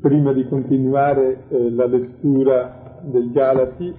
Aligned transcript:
prima 0.00 0.32
di 0.32 0.46
continuare 0.48 1.44
eh, 1.48 1.70
la 1.70 1.86
lettura 1.86 3.00
dei 3.02 3.30
Galati, 3.30 3.94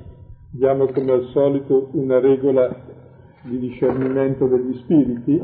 diamo 0.51 0.87
come 0.87 1.11
al 1.11 1.25
solito 1.31 1.89
una 1.93 2.19
regola 2.19 2.73
di 3.43 3.59
discernimento 3.59 4.47
degli 4.47 4.75
spiriti. 4.77 5.41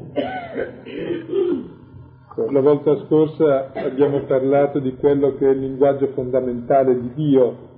La 2.49 2.61
volta 2.61 2.95
scorsa 3.05 3.71
abbiamo 3.73 4.21
parlato 4.21 4.79
di 4.79 4.95
quello 4.95 5.35
che 5.35 5.47
è 5.47 5.51
il 5.51 5.59
linguaggio 5.59 6.07
fondamentale 6.07 6.99
di 6.99 7.13
Dio, 7.13 7.69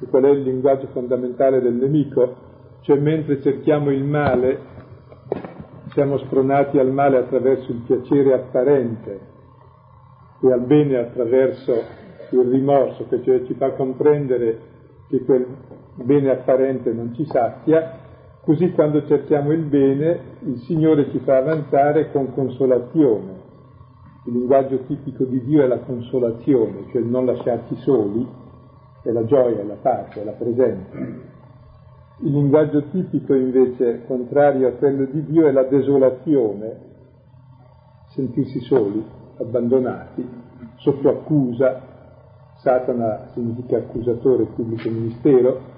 e 0.00 0.06
qual 0.06 0.24
è 0.24 0.30
il 0.30 0.42
linguaggio 0.42 0.88
fondamentale 0.88 1.60
del 1.60 1.74
nemico, 1.74 2.36
cioè 2.82 2.98
mentre 2.98 3.40
cerchiamo 3.40 3.90
il 3.90 4.04
male, 4.04 4.60
siamo 5.92 6.18
spronati 6.18 6.78
al 6.78 6.92
male 6.92 7.16
attraverso 7.16 7.72
il 7.72 7.82
piacere 7.86 8.34
apparente 8.34 9.36
e 10.40 10.52
al 10.52 10.60
bene 10.60 10.96
attraverso 10.98 11.72
il 12.30 12.40
rimorso, 12.40 13.06
che 13.08 13.22
cioè 13.22 13.44
ci 13.44 13.54
fa 13.54 13.72
comprendere 13.72 14.58
che 15.08 15.24
quel 15.24 15.46
bene 15.94 16.30
apparente 16.30 16.92
non 16.92 17.14
ci 17.14 17.24
sazia, 17.24 18.06
così 18.42 18.70
quando 18.72 19.04
cerchiamo 19.06 19.52
il 19.52 19.64
bene 19.64 20.20
il 20.40 20.58
Signore 20.60 21.10
ci 21.10 21.18
fa 21.20 21.38
avanzare 21.38 22.10
con 22.10 22.32
consolazione. 22.32 23.36
Il 24.26 24.34
linguaggio 24.34 24.80
tipico 24.84 25.24
di 25.24 25.42
Dio 25.42 25.62
è 25.62 25.66
la 25.66 25.78
consolazione, 25.78 26.84
cioè 26.92 27.00
non 27.00 27.24
lasciarci 27.24 27.76
soli, 27.76 28.26
è 29.02 29.10
la 29.10 29.24
gioia, 29.24 29.64
la 29.64 29.78
pace, 29.80 30.22
la 30.22 30.32
presenza. 30.32 30.96
Il 32.20 32.32
linguaggio 32.32 32.82
tipico 32.90 33.32
invece, 33.32 34.04
contrario 34.06 34.68
a 34.68 34.72
quello 34.72 35.04
di 35.06 35.24
Dio, 35.24 35.46
è 35.46 35.52
la 35.52 35.62
desolazione, 35.62 36.80
sentirsi 38.08 38.60
soli, 38.60 39.02
abbandonati, 39.38 40.26
sotto 40.76 41.08
accusa, 41.08 41.80
Satana 42.56 43.28
significa 43.34 43.76
accusatore, 43.76 44.46
pubblico 44.46 44.90
ministero, 44.90 45.76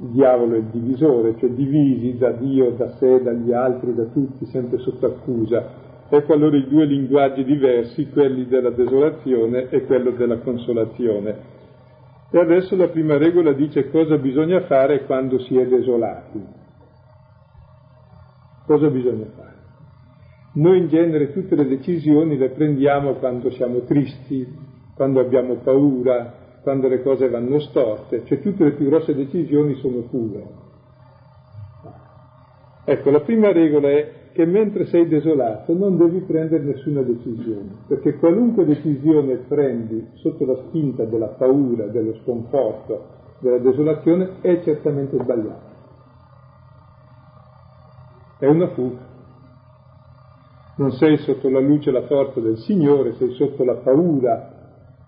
il 0.00 0.08
diavolo 0.08 0.54
è 0.54 0.58
il 0.58 0.64
divisore, 0.64 1.36
cioè 1.38 1.50
divisi 1.50 2.16
da 2.18 2.32
Dio, 2.32 2.72
da 2.72 2.90
sé, 2.96 3.22
dagli 3.22 3.52
altri, 3.52 3.94
da 3.94 4.04
tutti, 4.06 4.46
sempre 4.46 4.78
sotto 4.78 5.06
accusa. 5.06 5.80
Ecco 6.08 6.32
allora 6.32 6.56
i 6.56 6.66
due 6.66 6.84
linguaggi 6.84 7.44
diversi, 7.44 8.08
quelli 8.10 8.46
della 8.46 8.70
desolazione 8.70 9.68
e 9.70 9.86
quello 9.86 10.10
della 10.10 10.38
consolazione. 10.38 11.60
E 12.30 12.38
adesso 12.38 12.74
la 12.76 12.88
prima 12.88 13.16
regola 13.16 13.52
dice 13.52 13.90
cosa 13.90 14.16
bisogna 14.16 14.62
fare 14.62 15.04
quando 15.04 15.38
si 15.38 15.56
è 15.56 15.66
desolati. 15.66 16.42
Cosa 18.66 18.88
bisogna 18.88 19.26
fare? 19.36 19.61
Noi 20.54 20.78
in 20.78 20.88
genere 20.88 21.32
tutte 21.32 21.54
le 21.54 21.66
decisioni 21.66 22.36
le 22.36 22.50
prendiamo 22.50 23.14
quando 23.14 23.50
siamo 23.52 23.80
tristi, 23.84 24.46
quando 24.94 25.20
abbiamo 25.20 25.54
paura, 25.56 26.34
quando 26.62 26.88
le 26.88 27.02
cose 27.02 27.30
vanno 27.30 27.58
storte, 27.58 28.24
cioè 28.26 28.40
tutte 28.40 28.64
le 28.64 28.72
più 28.72 28.86
grosse 28.86 29.14
decisioni 29.14 29.74
sono 29.76 30.02
fuga. 30.10 30.40
Ecco, 32.84 33.10
la 33.10 33.20
prima 33.20 33.50
regola 33.50 33.88
è 33.88 34.12
che 34.32 34.44
mentre 34.44 34.86
sei 34.86 35.08
desolato 35.08 35.72
non 35.74 35.96
devi 35.96 36.20
prendere 36.20 36.62
nessuna 36.64 37.00
decisione, 37.00 37.70
perché 37.86 38.16
qualunque 38.16 38.66
decisione 38.66 39.36
prendi 39.48 40.06
sotto 40.14 40.44
la 40.44 40.56
spinta 40.66 41.04
della 41.04 41.28
paura, 41.28 41.86
dello 41.86 42.14
sconforto, 42.22 43.06
della 43.38 43.58
desolazione 43.58 44.40
è 44.42 44.60
certamente 44.62 45.16
sbagliata. 45.16 45.70
È 48.38 48.46
una 48.46 48.68
fuga 48.68 49.11
non 50.76 50.92
sei 50.92 51.18
sotto 51.18 51.48
la 51.48 51.60
luce 51.60 51.90
e 51.90 51.92
la 51.92 52.06
forza 52.06 52.40
del 52.40 52.58
Signore, 52.58 53.14
sei 53.14 53.32
sotto 53.32 53.64
la 53.64 53.74
paura, 53.74 54.60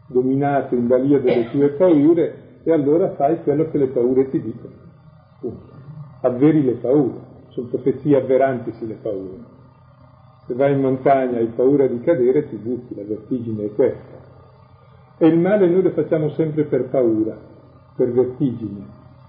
dominato 0.08 0.74
in 0.74 0.86
balia 0.86 1.18
delle 1.20 1.50
tue 1.50 1.70
paure, 1.70 2.42
e 2.62 2.72
allora 2.72 3.14
fai 3.14 3.42
quello 3.42 3.70
che 3.70 3.78
le 3.78 3.88
paure 3.88 4.28
ti 4.30 4.40
dicono. 4.40 4.74
Punto. 5.40 5.72
Avveri 6.22 6.62
le 6.62 6.74
paure, 6.74 7.20
sono 7.48 7.68
profezie 7.68 8.16
avveranti 8.16 8.72
sulle 8.72 8.94
paure. 8.94 9.52
Se 10.46 10.54
vai 10.54 10.72
in 10.72 10.80
montagna 10.80 11.38
e 11.38 11.40
hai 11.40 11.48
paura 11.48 11.86
di 11.86 12.00
cadere, 12.00 12.48
ti 12.48 12.56
butti, 12.56 12.94
la 12.94 13.04
vertigine 13.04 13.64
è 13.64 13.72
questa. 13.74 14.22
E 15.16 15.26
il 15.26 15.38
male 15.38 15.68
noi 15.68 15.82
lo 15.82 15.90
facciamo 15.90 16.30
sempre 16.30 16.64
per 16.64 16.88
paura, 16.88 17.38
per 17.96 18.10
vertigine, 18.10 18.84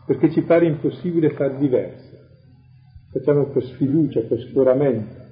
perché 0.06 0.32
ci 0.32 0.42
pare 0.42 0.66
impossibile 0.66 1.30
far 1.32 1.56
diverso. 1.56 2.14
Facciamo 3.12 3.46
per 3.46 3.64
sfiducia, 3.64 4.22
per 4.22 4.40
scoramento. 4.50 5.25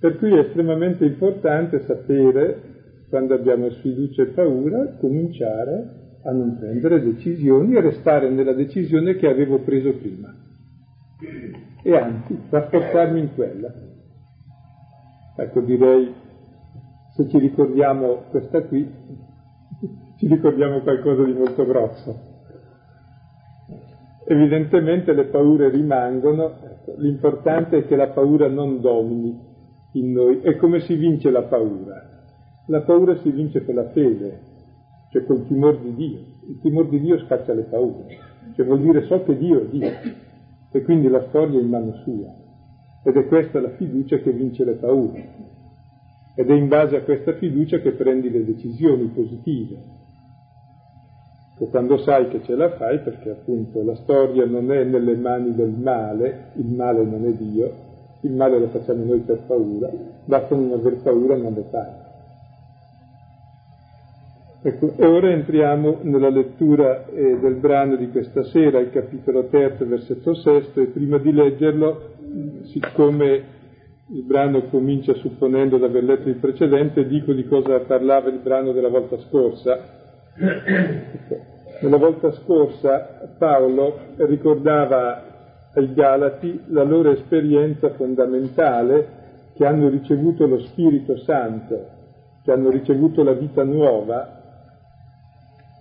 Per 0.00 0.16
cui 0.18 0.32
è 0.32 0.38
estremamente 0.38 1.04
importante 1.04 1.80
sapere, 1.80 2.76
quando 3.08 3.34
abbiamo 3.34 3.68
sfiducia 3.70 4.22
e 4.22 4.26
paura, 4.26 4.94
cominciare 5.00 6.20
a 6.22 6.30
non 6.30 6.56
prendere 6.56 7.02
decisioni 7.02 7.74
e 7.74 7.80
restare 7.80 8.30
nella 8.30 8.52
decisione 8.52 9.16
che 9.16 9.26
avevo 9.26 9.58
preso 9.60 9.92
prima. 9.94 10.32
E 11.82 11.96
anzi, 11.96 12.38
rafforzarmi 12.48 13.18
in 13.18 13.34
quella. 13.34 13.72
Ecco, 15.36 15.60
direi, 15.62 16.14
se 17.16 17.28
ci 17.28 17.38
ricordiamo 17.38 18.24
questa 18.30 18.62
qui, 18.62 18.88
ci 20.16 20.28
ricordiamo 20.28 20.80
qualcosa 20.82 21.24
di 21.24 21.32
molto 21.32 21.66
grosso. 21.66 22.36
Evidentemente 24.26 25.12
le 25.12 25.24
paure 25.24 25.70
rimangono, 25.70 26.56
ecco, 26.62 26.94
l'importante 26.98 27.78
è 27.78 27.86
che 27.86 27.96
la 27.96 28.08
paura 28.08 28.46
non 28.46 28.80
domini 28.80 29.47
in 29.98 30.12
noi. 30.12 30.40
E 30.42 30.56
come 30.56 30.80
si 30.80 30.94
vince 30.94 31.30
la 31.30 31.42
paura? 31.42 32.08
La 32.66 32.82
paura 32.82 33.16
si 33.18 33.30
vince 33.30 33.64
con 33.64 33.74
la 33.74 33.88
fede, 33.90 34.40
cioè 35.10 35.24
col 35.24 35.46
timore 35.46 35.80
di 35.82 35.94
Dio. 35.94 36.18
Il 36.48 36.58
timore 36.60 36.88
di 36.88 37.00
Dio 37.00 37.18
scaccia 37.24 37.52
le 37.52 37.62
paure, 37.62 38.18
cioè 38.54 38.64
vuol 38.66 38.80
dire 38.80 39.02
so 39.02 39.22
che 39.24 39.36
Dio 39.36 39.62
è 39.62 39.66
Dio 39.66 39.90
e 40.70 40.82
quindi 40.82 41.08
la 41.08 41.24
storia 41.28 41.58
è 41.58 41.62
in 41.62 41.68
mano 41.68 41.92
sua. 42.04 42.34
Ed 43.04 43.16
è 43.16 43.26
questa 43.26 43.60
la 43.60 43.70
fiducia 43.70 44.18
che 44.18 44.32
vince 44.32 44.64
le 44.64 44.74
paure. 44.74 45.28
Ed 46.34 46.50
è 46.50 46.54
in 46.54 46.68
base 46.68 46.96
a 46.96 47.02
questa 47.02 47.34
fiducia 47.34 47.78
che 47.78 47.92
prendi 47.92 48.30
le 48.30 48.44
decisioni 48.44 49.06
positive. 49.06 49.96
E 51.58 51.68
quando 51.70 51.98
sai 51.98 52.28
che 52.28 52.42
ce 52.44 52.54
la 52.54 52.70
fai, 52.76 53.00
perché 53.00 53.30
appunto 53.30 53.82
la 53.82 53.96
storia 53.96 54.46
non 54.46 54.70
è 54.70 54.84
nelle 54.84 55.16
mani 55.16 55.54
del 55.54 55.70
male, 55.70 56.52
il 56.56 56.68
male 56.68 57.02
non 57.02 57.24
è 57.24 57.32
Dio, 57.32 57.87
il 58.22 58.32
male 58.32 58.58
lo 58.58 58.68
facciamo 58.68 59.04
noi 59.04 59.20
per 59.20 59.42
paura, 59.46 59.90
basta 60.24 60.54
non 60.54 60.72
aver 60.72 60.96
paura 61.02 61.34
e 61.34 61.38
non 61.38 61.54
lo 61.54 61.62
fare. 61.70 62.06
Ecco, 64.60 64.92
ora 64.98 65.30
entriamo 65.30 66.00
nella 66.02 66.30
lettura 66.30 67.06
eh, 67.06 67.38
del 67.38 67.54
brano 67.54 67.94
di 67.94 68.10
questa 68.10 68.42
sera, 68.44 68.80
il 68.80 68.90
capitolo 68.90 69.46
terzo, 69.46 69.86
versetto 69.86 70.34
sesto, 70.34 70.80
e 70.80 70.86
prima 70.86 71.18
di 71.18 71.32
leggerlo, 71.32 72.14
siccome 72.64 73.56
il 74.10 74.24
brano 74.24 74.62
comincia 74.64 75.14
supponendo 75.14 75.78
di 75.78 75.84
aver 75.84 76.02
letto 76.02 76.28
il 76.28 76.36
precedente, 76.36 77.06
dico 77.06 77.32
di 77.32 77.46
cosa 77.46 77.78
parlava 77.80 78.30
il 78.30 78.40
brano 78.40 78.72
della 78.72 78.88
volta 78.88 79.16
scorsa. 79.18 79.78
Ecco, 80.34 81.36
nella 81.80 81.96
volta 81.96 82.32
scorsa 82.32 83.34
Paolo 83.38 83.98
ricordava 84.16 85.27
ai 85.78 85.92
Galati 85.94 86.60
la 86.66 86.82
loro 86.82 87.10
esperienza 87.10 87.90
fondamentale 87.90 89.16
che 89.54 89.64
hanno 89.64 89.88
ricevuto 89.88 90.46
lo 90.46 90.58
Spirito 90.60 91.16
Santo, 91.16 91.86
che 92.42 92.52
hanno 92.52 92.70
ricevuto 92.70 93.22
la 93.22 93.32
vita 93.32 93.64
nuova, 93.64 94.36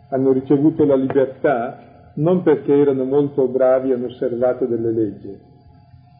hanno 0.09 0.31
ricevuto 0.31 0.85
la 0.85 0.96
libertà 0.96 2.12
non 2.16 2.41
perché 2.41 2.74
erano 2.74 3.03
molto 3.03 3.47
bravi 3.47 3.91
e 3.91 3.94
hanno 3.94 4.08
osservato 4.08 4.66
delle 4.66 4.91
leggi, 4.91 5.38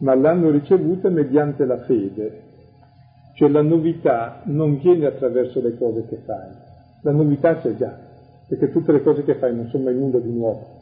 ma 0.00 0.14
l'hanno 0.14 0.50
ricevuta 0.50 1.08
mediante 1.08 1.64
la 1.64 1.78
fede. 1.78 2.42
Cioè 3.34 3.48
la 3.48 3.62
novità 3.62 4.40
non 4.44 4.78
viene 4.78 5.06
attraverso 5.06 5.60
le 5.60 5.76
cose 5.76 6.06
che 6.08 6.16
fai, 6.24 6.50
la 7.02 7.12
novità 7.12 7.56
c'è 7.56 7.74
già, 7.76 7.96
perché 8.48 8.70
tutte 8.70 8.92
le 8.92 9.02
cose 9.02 9.22
che 9.24 9.36
fai 9.36 9.54
non 9.54 9.68
sono 9.68 9.84
mai 9.84 9.94
nulla 9.94 10.18
di 10.18 10.32
nuovo. 10.32 10.77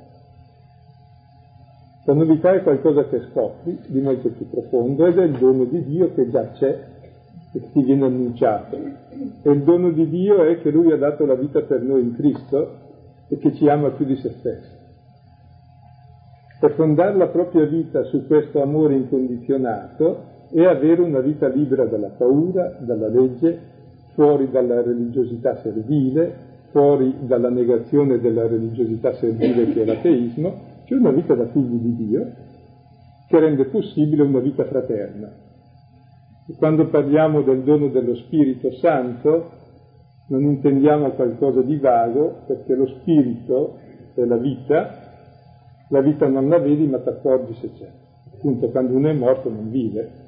La 2.06 2.14
novità 2.14 2.54
è 2.54 2.62
qualcosa 2.62 3.06
che 3.06 3.20
scopri 3.30 3.80
di 3.88 4.00
molto 4.00 4.28
più 4.28 4.48
profondo 4.48 5.06
ed 5.06 5.18
è 5.18 5.24
il 5.24 5.38
dono 5.38 5.64
di 5.64 5.82
Dio 5.82 6.14
che 6.14 6.30
già 6.30 6.50
c'è 6.52 6.78
e 7.52 7.58
che 7.58 7.70
ti 7.72 7.82
viene 7.82 8.04
annunciato. 8.04 8.76
E 8.76 9.50
il 9.50 9.64
dono 9.64 9.90
di 9.90 10.08
Dio 10.08 10.44
è 10.44 10.60
che 10.60 10.70
Lui 10.70 10.92
ha 10.92 10.96
dato 10.96 11.26
la 11.26 11.34
vita 11.34 11.62
per 11.62 11.82
noi 11.82 12.02
in 12.02 12.14
Cristo 12.14 12.76
e 13.26 13.38
che 13.38 13.52
ci 13.54 13.68
ama 13.68 13.90
più 13.90 14.04
di 14.04 14.14
se 14.14 14.30
stesso. 14.38 14.70
Per 16.60 16.74
fondare 16.74 17.16
la 17.16 17.26
propria 17.26 17.66
vita 17.66 18.04
su 18.04 18.24
questo 18.28 18.62
amore 18.62 18.94
incondizionato 18.94 20.34
e 20.52 20.64
avere 20.64 21.02
una 21.02 21.18
vita 21.18 21.48
libera 21.48 21.86
dalla 21.86 22.12
paura, 22.16 22.76
dalla 22.78 23.08
legge, 23.08 23.58
fuori 24.14 24.48
dalla 24.48 24.80
religiosità 24.80 25.56
servile, 25.56 26.32
fuori 26.70 27.16
dalla 27.22 27.50
negazione 27.50 28.20
della 28.20 28.46
religiosità 28.46 29.12
servile 29.14 29.72
che 29.72 29.82
è 29.82 29.84
l'ateismo, 29.84 30.74
c'è 30.86 30.94
una 30.94 31.10
vita 31.10 31.34
da 31.34 31.48
figli 31.48 31.78
di 31.78 31.96
Dio 31.96 32.32
che 33.28 33.40
rende 33.40 33.66
possibile 33.66 34.22
una 34.22 34.38
vita 34.38 34.64
fraterna. 34.64 35.32
E 36.48 36.54
quando 36.54 36.86
parliamo 36.86 37.42
del 37.42 37.62
dono 37.62 37.88
dello 37.88 38.14
Spirito 38.14 38.70
Santo, 38.76 39.50
non 40.28 40.42
intendiamo 40.42 41.10
qualcosa 41.10 41.60
di 41.62 41.76
vago, 41.76 42.42
perché 42.46 42.74
lo 42.76 42.86
spirito 42.86 43.78
è 44.14 44.24
la 44.24 44.36
vita, 44.36 44.90
la 45.88 46.00
vita 46.00 46.28
non 46.28 46.48
la 46.48 46.58
vedi 46.58 46.86
ma 46.86 47.00
ti 47.00 47.08
accorgi 47.08 47.54
se 47.54 47.72
c'è. 47.72 47.90
Appunto, 48.34 48.68
quando 48.68 48.94
uno 48.94 49.08
è 49.08 49.12
morto 49.12 49.50
non 49.50 49.70
vive. 49.70 50.24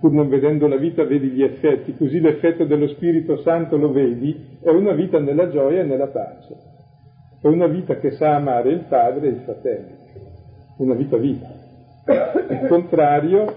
Pur 0.00 0.10
non 0.10 0.28
vedendo 0.28 0.66
la 0.66 0.76
vita 0.76 1.04
vedi 1.04 1.28
gli 1.28 1.42
effetti, 1.42 1.96
così 1.96 2.18
l'effetto 2.18 2.64
dello 2.64 2.88
Spirito 2.88 3.36
Santo 3.42 3.76
lo 3.76 3.92
vedi, 3.92 4.58
è 4.60 4.70
una 4.70 4.92
vita 4.92 5.20
nella 5.20 5.48
gioia 5.50 5.82
e 5.82 5.84
nella 5.84 6.08
pace. 6.08 6.77
È 7.40 7.46
una 7.46 7.68
vita 7.68 7.96
che 7.98 8.10
sa 8.12 8.34
amare 8.34 8.70
il 8.70 8.84
padre 8.88 9.28
e 9.28 9.30
il 9.30 9.40
fratello, 9.44 9.96
una 10.78 10.94
vita 10.94 11.16
viva. 11.16 11.46
Il 12.50 12.66
contrario 12.68 13.54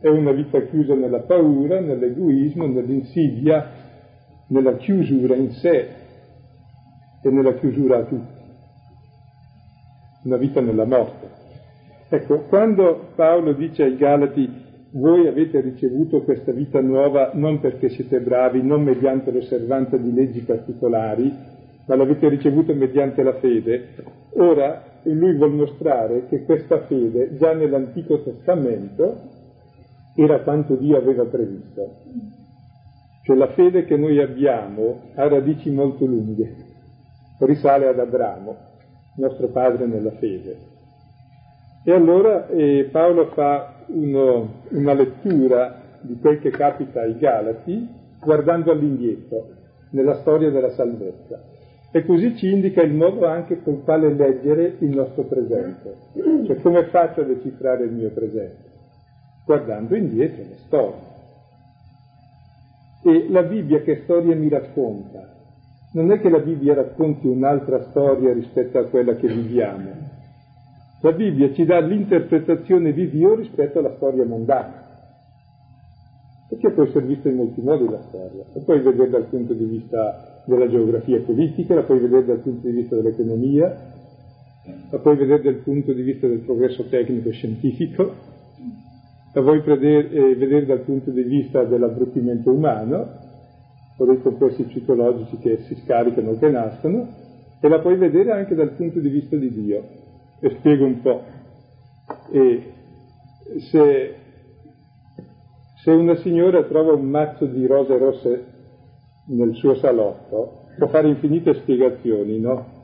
è 0.00 0.08
una 0.08 0.30
vita 0.30 0.60
chiusa 0.60 0.94
nella 0.94 1.20
paura, 1.20 1.80
nell'egoismo, 1.80 2.66
nell'insidia, 2.66 3.70
nella 4.48 4.76
chiusura 4.76 5.34
in 5.34 5.50
sé 5.52 5.88
e 7.22 7.30
nella 7.30 7.54
chiusura 7.54 7.98
a 7.98 8.02
tutti. 8.04 8.34
Una 10.22 10.36
vita 10.36 10.60
nella 10.60 10.84
morte. 10.84 11.28
Ecco, 12.08 12.42
quando 12.42 13.08
Paolo 13.16 13.52
dice 13.54 13.82
ai 13.82 13.96
Galati 13.96 14.64
voi 14.92 15.26
avete 15.26 15.60
ricevuto 15.60 16.22
questa 16.22 16.52
vita 16.52 16.80
nuova 16.80 17.32
non 17.34 17.58
perché 17.58 17.88
siete 17.88 18.20
bravi, 18.20 18.62
non 18.62 18.82
mediante 18.84 19.32
l'osservanza 19.32 19.96
di 19.96 20.12
leggi 20.12 20.40
particolari, 20.42 21.54
ma 21.86 21.94
l'avete 21.94 22.28
ricevuto 22.28 22.74
mediante 22.74 23.22
la 23.22 23.34
fede, 23.34 23.94
ora 24.34 25.00
lui 25.04 25.36
vuol 25.36 25.52
mostrare 25.52 26.26
che 26.26 26.44
questa 26.44 26.80
fede 26.86 27.36
già 27.36 27.52
nell'Antico 27.52 28.22
Testamento 28.22 29.34
era 30.16 30.40
quanto 30.40 30.74
Dio 30.74 30.96
aveva 30.96 31.24
previsto. 31.24 31.96
Cioè 33.22 33.36
la 33.36 33.48
fede 33.48 33.84
che 33.84 33.96
noi 33.96 34.20
abbiamo 34.20 35.10
ha 35.14 35.28
radici 35.28 35.70
molto 35.70 36.04
lunghe, 36.04 36.54
risale 37.40 37.86
ad 37.86 37.98
Abramo, 37.98 38.56
nostro 39.16 39.48
padre 39.48 39.86
nella 39.86 40.12
fede. 40.12 40.74
E 41.84 41.92
allora 41.92 42.48
eh, 42.48 42.88
Paolo 42.90 43.26
fa 43.26 43.84
uno, 43.86 44.62
una 44.70 44.92
lettura 44.92 45.82
di 46.00 46.18
quel 46.18 46.40
che 46.40 46.50
capita 46.50 47.02
ai 47.02 47.16
Galati 47.16 47.88
guardando 48.20 48.72
all'indietro, 48.72 49.50
nella 49.90 50.16
storia 50.16 50.50
della 50.50 50.70
salvezza. 50.70 51.54
E 51.92 52.04
così 52.04 52.36
ci 52.36 52.50
indica 52.50 52.82
il 52.82 52.92
modo 52.92 53.26
anche 53.26 53.62
con 53.62 53.82
quale 53.82 54.12
leggere 54.12 54.76
il 54.80 54.90
nostro 54.90 55.24
presente. 55.24 55.94
Cioè 56.46 56.60
come 56.60 56.84
faccio 56.86 57.22
a 57.22 57.24
decifrare 57.24 57.84
il 57.84 57.92
mio 57.92 58.10
presente? 58.10 58.66
guardando 59.46 59.94
indietro 59.94 60.42
la 60.42 60.56
storia. 60.66 61.14
E 63.04 63.26
la 63.30 63.42
Bibbia 63.44 63.80
che 63.82 64.00
storia 64.02 64.34
mi 64.34 64.48
racconta? 64.48 65.34
Non 65.92 66.10
è 66.10 66.20
che 66.20 66.28
la 66.28 66.40
Bibbia 66.40 66.74
racconti 66.74 67.28
un'altra 67.28 67.80
storia 67.90 68.32
rispetto 68.32 68.78
a 68.78 68.86
quella 68.86 69.14
che 69.14 69.28
viviamo. 69.28 70.04
La 71.00 71.12
Bibbia 71.12 71.52
ci 71.52 71.64
dà 71.64 71.78
l'interpretazione 71.78 72.92
di 72.92 73.08
Dio 73.08 73.36
rispetto 73.36 73.78
alla 73.78 73.94
storia 73.94 74.24
mondana. 74.24 74.84
Perché 76.48 76.70
può 76.72 76.84
essere 76.84 77.06
vista 77.06 77.28
in 77.28 77.36
molti 77.36 77.60
modi 77.60 77.88
la 77.88 78.02
storia. 78.08 78.44
La 78.52 78.60
puoi 78.60 78.80
vedere 78.80 79.10
dal 79.10 79.26
punto 79.26 79.52
di 79.52 79.64
vista 79.64 80.42
della 80.46 80.68
geografia 80.68 81.20
politica, 81.20 81.74
la 81.74 81.82
puoi 81.82 81.98
vedere 81.98 82.24
dal 82.24 82.38
punto 82.38 82.68
di 82.68 82.72
vista 82.72 82.94
dell'economia, 82.94 83.94
la 84.90 84.98
puoi 84.98 85.16
vedere 85.16 85.42
dal 85.42 85.62
punto 85.62 85.92
di 85.92 86.02
vista 86.02 86.28
del 86.28 86.40
progresso 86.40 86.84
tecnico 86.84 87.28
e 87.28 87.32
scientifico, 87.32 88.12
la 89.32 89.40
vuoi 89.40 89.60
vedere, 89.60 90.10
eh, 90.10 90.36
vedere 90.36 90.66
dal 90.66 90.80
punto 90.80 91.10
di 91.10 91.22
vista 91.22 91.64
dell'abbruttimento 91.64 92.52
umano, 92.52 93.24
o 93.98 94.04
dei 94.04 94.20
complessi 94.20 94.62
psicologici 94.64 95.38
che 95.38 95.58
si 95.66 95.74
scaricano 95.82 96.30
o 96.30 96.38
che 96.38 96.48
nascono, 96.48 97.08
e 97.60 97.68
la 97.68 97.80
puoi 97.80 97.96
vedere 97.96 98.32
anche 98.32 98.54
dal 98.54 98.70
punto 98.70 99.00
di 99.00 99.08
vista 99.08 99.36
di 99.36 99.50
Dio. 99.50 99.82
E 100.40 100.50
spiego 100.50 100.84
un 100.84 101.00
po'. 101.00 101.22
E 102.30 102.72
se, 103.70 104.14
se 105.86 105.92
una 105.92 106.16
signora 106.16 106.64
trova 106.64 106.94
un 106.94 107.04
mazzo 107.04 107.46
di 107.46 107.64
rose 107.64 107.96
rosse 107.96 108.44
nel 109.28 109.54
suo 109.54 109.76
salotto, 109.76 110.64
può 110.76 110.88
fare 110.88 111.06
infinite 111.06 111.54
spiegazioni, 111.54 112.40
no? 112.40 112.74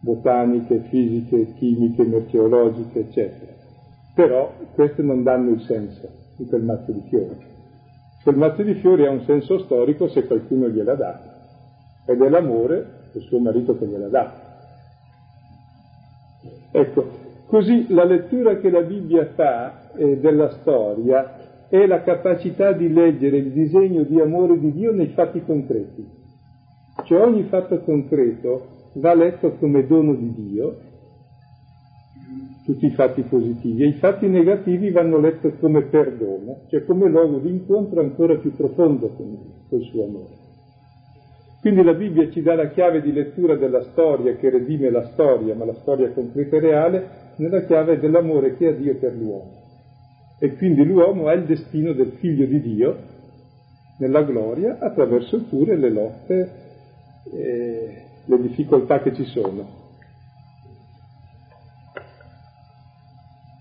Botaniche, 0.00 0.86
fisiche, 0.90 1.54
chimiche, 1.54 2.04
meteorologiche, 2.04 3.00
eccetera 3.00 3.54
però 4.14 4.52
queste 4.74 5.02
non 5.02 5.22
danno 5.24 5.50
il 5.50 5.60
senso 5.62 6.08
di 6.36 6.46
quel 6.46 6.62
mazzo 6.62 6.92
di 6.92 7.02
fiori. 7.08 7.52
Quel 8.22 8.36
mazzo 8.36 8.62
di 8.62 8.74
fiori 8.74 9.04
ha 9.04 9.10
un 9.10 9.22
senso 9.22 9.58
storico 9.58 10.08
se 10.08 10.24
qualcuno 10.24 10.68
gliela 10.68 10.94
dà, 10.94 11.20
ed 12.06 12.22
è 12.22 12.28
l'amore 12.28 13.08
del 13.12 13.22
suo 13.22 13.40
marito 13.40 13.76
che 13.76 13.86
gliela 13.86 14.08
dà. 14.08 14.32
Ecco, 16.70 17.04
così 17.46 17.92
la 17.92 18.04
lettura 18.04 18.56
che 18.56 18.70
la 18.70 18.82
Bibbia 18.82 19.26
fa 19.34 19.92
eh, 19.94 20.18
della 20.18 20.50
storia 20.60 21.43
è 21.74 21.86
la 21.86 22.02
capacità 22.02 22.70
di 22.70 22.92
leggere 22.92 23.38
il 23.38 23.50
disegno 23.50 24.04
di 24.04 24.20
amore 24.20 24.60
di 24.60 24.70
Dio 24.70 24.92
nei 24.92 25.08
fatti 25.08 25.42
concreti. 25.42 26.06
Cioè 27.04 27.20
ogni 27.20 27.42
fatto 27.48 27.80
concreto 27.80 28.90
va 28.94 29.12
letto 29.12 29.56
come 29.58 29.84
dono 29.84 30.14
di 30.14 30.32
Dio 30.34 30.76
tutti 32.64 32.86
i 32.86 32.90
fatti 32.90 33.22
positivi 33.22 33.82
e 33.82 33.88
i 33.88 33.92
fatti 33.94 34.28
negativi 34.28 34.92
vanno 34.92 35.18
letti 35.18 35.50
come 35.58 35.82
perdono, 35.82 36.60
cioè 36.70 36.84
come 36.84 37.08
luogo 37.08 37.38
di 37.38 37.50
incontro 37.50 38.00
ancora 38.00 38.36
più 38.36 38.54
profondo 38.54 39.08
con, 39.08 39.36
col 39.68 39.82
suo 39.82 40.04
amore. 40.04 40.42
Quindi 41.60 41.82
la 41.82 41.94
Bibbia 41.94 42.30
ci 42.30 42.40
dà 42.40 42.54
la 42.54 42.68
chiave 42.68 43.02
di 43.02 43.12
lettura 43.12 43.56
della 43.56 43.82
storia 43.82 44.36
che 44.36 44.48
redime 44.48 44.90
la 44.90 45.06
storia, 45.06 45.56
ma 45.56 45.64
la 45.64 45.74
storia 45.80 46.12
concreta 46.12 46.54
e 46.54 46.60
reale, 46.60 47.08
nella 47.38 47.64
chiave 47.64 47.98
dell'amore 47.98 48.54
che 48.54 48.68
ha 48.68 48.72
Dio 48.72 48.96
per 48.96 49.12
l'uomo. 49.16 49.63
E 50.38 50.56
quindi 50.56 50.84
l'uomo 50.84 51.28
ha 51.28 51.32
il 51.32 51.44
destino 51.44 51.92
del 51.92 52.12
figlio 52.18 52.46
di 52.46 52.60
Dio 52.60 52.96
nella 53.98 54.22
gloria 54.22 54.78
attraverso 54.80 55.44
pure 55.48 55.76
le 55.76 55.90
lotte 55.90 56.50
e 57.32 58.02
le 58.24 58.40
difficoltà 58.40 59.00
che 59.00 59.14
ci 59.14 59.24
sono. 59.24 59.82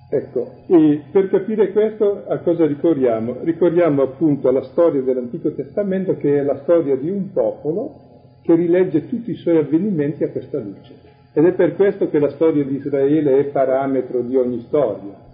Ecco, 0.09 0.51
e 0.67 1.01
per 1.11 1.29
capire 1.29 1.71
questo 1.71 2.25
a 2.27 2.37
cosa 2.39 2.67
ricorriamo? 2.67 3.37
Ricorriamo 3.41 4.03
appunto 4.03 4.47
alla 4.47 4.61
storia 4.61 5.01
dell'Antico 5.01 5.51
Testamento 5.53 6.17
che 6.17 6.37
è 6.37 6.43
la 6.43 6.59
storia 6.61 6.95
di 6.95 7.09
un 7.09 7.31
popolo 7.31 8.01
che 8.43 8.53
rilegge 8.53 9.07
tutti 9.07 9.31
i 9.31 9.35
suoi 9.35 9.57
avvenimenti 9.57 10.23
a 10.23 10.29
questa 10.29 10.59
luce. 10.59 10.93
Ed 11.33 11.45
è 11.45 11.53
per 11.53 11.75
questo 11.75 12.09
che 12.09 12.19
la 12.19 12.29
storia 12.29 12.63
di 12.63 12.75
Israele 12.75 13.39
è 13.39 13.45
parametro 13.45 14.21
di 14.21 14.35
ogni 14.35 14.59
storia 14.67 15.31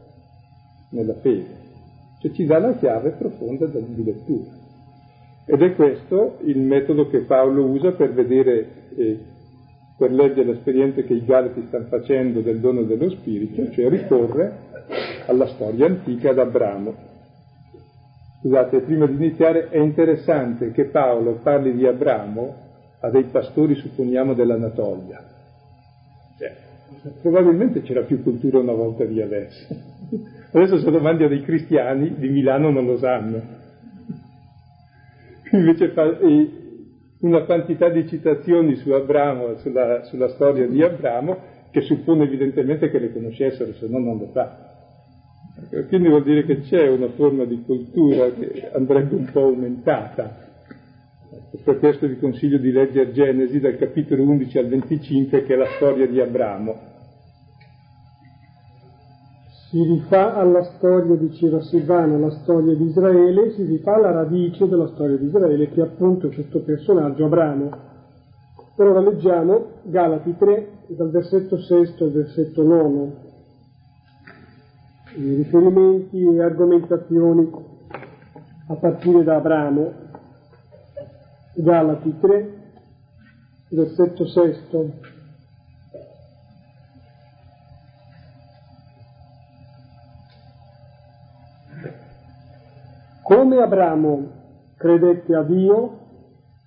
nella 0.89 1.15
fede, 1.15 1.57
cioè 2.19 2.31
ci 2.31 2.45
dà 2.45 2.59
la 2.59 2.75
chiave 2.77 3.11
profonda 3.11 3.65
di 3.65 4.03
lettura. 4.03 4.57
Ed 5.45 5.61
è 5.61 5.75
questo 5.75 6.37
il 6.43 6.59
metodo 6.59 7.09
che 7.09 7.21
Paolo 7.21 7.65
usa 7.65 7.91
per 7.93 8.13
vedere 8.13 8.67
eh, 8.95 9.19
per 9.99 10.13
leggere 10.13 10.45
l'esperienza 10.45 11.01
che 11.01 11.13
i 11.13 11.25
Galati 11.25 11.65
stanno 11.67 11.87
facendo 11.87 12.39
del 12.39 12.61
dono 12.61 12.83
dello 12.83 13.09
Spirito, 13.09 13.69
cioè 13.71 13.89
ricorre 13.89 14.67
alla 15.27 15.45
storia 15.47 15.87
antica 15.87 16.29
ad 16.29 16.39
Abramo. 16.39 16.95
Scusate, 18.39 18.79
prima 18.79 19.05
di 19.05 19.15
iniziare 19.15 19.67
è 19.67 19.77
interessante 19.77 20.71
che 20.71 20.85
Paolo 20.85 21.39
parli 21.43 21.75
di 21.75 21.85
Abramo 21.85 22.55
a 23.01 23.09
dei 23.09 23.25
pastori, 23.25 23.75
supponiamo, 23.75 24.33
dell'Anatolia. 24.33 25.21
Cioè, 26.37 26.55
probabilmente 27.21 27.81
c'era 27.81 28.03
più 28.03 28.23
cultura 28.23 28.59
una 28.59 28.71
volta 28.71 29.03
di 29.03 29.21
adesso. 29.21 29.67
Adesso 30.51 30.79
se 30.79 30.91
domandi 30.91 31.23
a 31.23 31.27
dei 31.27 31.41
cristiani 31.41 32.15
di 32.17 32.29
Milano 32.29 32.71
non 32.71 32.85
lo 32.85 32.97
sanno. 32.97 33.41
Invece 35.51 35.89
fa, 35.89 36.17
e, 36.19 36.49
una 37.21 37.43
quantità 37.43 37.89
di 37.89 38.07
citazioni 38.07 38.75
su 38.75 38.91
Abramo, 38.91 39.57
sulla, 39.57 40.03
sulla 40.03 40.29
storia 40.29 40.67
di 40.67 40.81
Abramo, 40.81 41.37
che 41.71 41.81
suppone 41.81 42.23
evidentemente 42.23 42.89
che 42.89 42.99
le 42.99 43.11
conoscessero, 43.11 43.73
se 43.73 43.87
no 43.87 43.99
non 43.99 44.17
lo 44.17 44.27
fa. 44.27 44.67
Quindi 45.87 46.07
vuol 46.07 46.23
dire 46.23 46.45
che 46.45 46.61
c'è 46.61 46.87
una 46.87 47.09
forma 47.09 47.43
di 47.43 47.61
cultura 47.63 48.31
che 48.31 48.69
andrebbe 48.73 49.15
un 49.15 49.29
po' 49.31 49.43
aumentata. 49.43 50.47
Per 51.63 51.79
questo 51.79 52.07
vi 52.07 52.17
consiglio 52.17 52.57
di 52.57 52.71
leggere 52.71 53.11
Genesi 53.11 53.59
dal 53.59 53.77
capitolo 53.77 54.23
11 54.23 54.57
al 54.57 54.67
25, 54.67 55.43
che 55.43 55.53
è 55.53 55.57
la 55.57 55.67
storia 55.75 56.07
di 56.07 56.19
Abramo. 56.19 56.97
Si 59.69 59.83
rifà 59.83 60.35
alla 60.35 60.63
storia, 60.75 61.15
diceva 61.15 61.61
Silvano, 61.61 62.19
la 62.19 62.31
storia 62.41 62.75
di 62.75 62.85
Israele, 62.85 63.51
si 63.51 63.63
rifà 63.63 63.95
alla 63.95 64.11
radice 64.11 64.67
della 64.67 64.87
storia 64.87 65.17
di 65.17 65.27
Israele, 65.27 65.69
che 65.69 65.81
è 65.81 65.83
appunto 65.83 66.29
questo 66.29 66.61
personaggio 66.61 67.25
Abramo. 67.25 67.69
Ora 68.77 68.99
leggiamo 69.01 69.65
Galati 69.83 70.35
3, 70.37 70.67
dal 70.87 71.11
versetto 71.11 71.57
6 71.57 71.93
al 71.99 72.11
versetto 72.11 72.63
9 72.63 73.27
riferimenti 75.15 76.21
e 76.21 76.41
argomentazioni 76.41 77.49
a 78.67 78.75
partire 78.75 79.23
da 79.23 79.35
Abramo. 79.35 79.91
Galati 81.55 82.15
3, 82.19 82.53
versetto 83.69 84.27
sesto. 84.27 85.17
Come 93.29 93.61
Abramo 93.61 94.27
credette 94.75 95.35
a 95.35 95.43
Dio, 95.43 95.99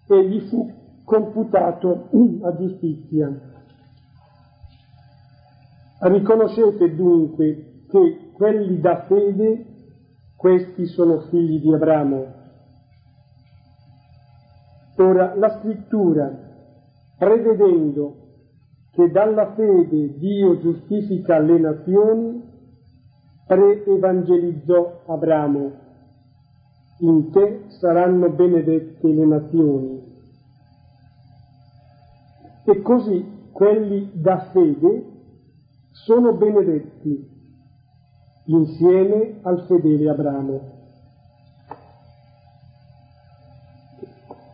egli 0.07 0.49
fu 0.49 0.73
computato 1.05 2.09
a 2.43 2.57
giustizia. 2.57 3.37
Riconoscete 6.03 6.95
dunque 6.95 7.83
che 7.89 8.31
quelli 8.33 8.79
da 8.79 9.07
fede, 9.09 9.67
questi 10.37 10.87
sono 10.87 11.23
figli 11.31 11.61
di 11.61 11.75
Abramo. 11.75 12.27
Ora 14.99 15.35
la 15.35 15.59
scrittura, 15.59 16.31
prevedendo 17.19 18.15
che 18.93 19.11
dalla 19.11 19.53
fede 19.55 20.17
Dio 20.17 20.61
giustifica 20.61 21.41
le 21.41 21.59
nazioni, 21.59 22.41
pre-evangelizzò 23.49 25.03
Abramo. 25.07 25.82
In 27.03 27.33
te 27.33 27.65
saranno 27.81 28.31
benedette 28.31 29.09
le 29.09 29.25
nazioni. 29.25 30.03
E 32.65 32.81
così 32.81 33.25
quelli 33.51 34.11
da 34.15 34.51
fede 34.53 35.05
sono 35.91 36.33
benedetti 36.35 37.29
insieme 38.47 39.41
al 39.43 39.65
fedele 39.67 40.11
Abramo. 40.11 40.81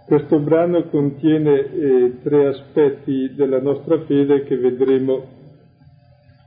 Questo 0.06 0.40
brano 0.40 0.84
contiene 0.88 1.70
eh, 1.70 2.18
tre 2.22 2.46
aspetti 2.46 3.34
della 3.34 3.60
nostra 3.60 4.00
fede 4.06 4.44
che 4.44 4.56
vedremo 4.56 5.22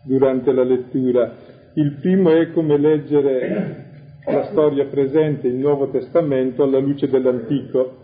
durante 0.01 0.51
la 0.51 0.63
lettura. 0.63 1.31
Il 1.75 1.99
primo 2.01 2.31
è 2.31 2.51
come 2.53 2.79
leggere 2.79 3.90
la 4.25 4.45
storia 4.51 4.85
presente, 4.85 5.47
il 5.47 5.55
Nuovo 5.55 5.89
Testamento, 5.89 6.63
alla 6.63 6.79
luce 6.79 7.07
dell'Antico. 7.07 7.97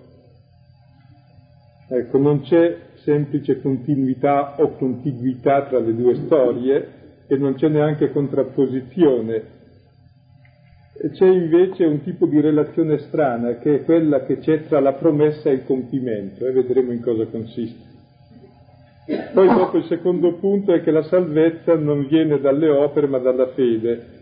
Ecco, 1.90 2.18
non 2.18 2.42
c'è 2.42 2.78
semplice 3.04 3.62
continuità 3.62 4.56
o 4.58 4.76
contiguità 4.76 5.64
tra 5.64 5.80
le 5.80 5.96
due 5.96 6.16
storie 6.26 6.88
e 7.28 7.38
non 7.38 7.56
c'è 7.56 7.70
neanche 7.70 8.12
contrapposizione 8.12 9.56
c'è 11.14 11.28
invece 11.28 11.86
un 11.86 12.02
tipo 12.02 12.26
di 12.26 12.42
relazione 12.42 12.98
strana 13.00 13.58
che 13.58 13.76
è 13.76 13.84
quella 13.84 14.24
che 14.24 14.40
c'è 14.40 14.66
tra 14.66 14.80
la 14.80 14.94
promessa 14.94 15.50
e 15.50 15.54
il 15.54 15.66
compimento 15.66 16.46
e 16.46 16.52
vedremo 16.52 16.92
in 16.92 17.02
cosa 17.02 17.26
consiste. 17.28 17.86
Poi 19.34 19.48
dopo 19.48 19.78
il 19.78 19.86
secondo 19.86 20.34
punto 20.34 20.74
è 20.74 20.82
che 20.82 20.92
la 20.92 21.04
salvezza 21.04 21.76
non 21.76 22.08
viene 22.08 22.40
dalle 22.40 22.70
opere 22.70 23.08
ma 23.08 23.20
dalla 23.20 23.48
fede, 23.50 24.17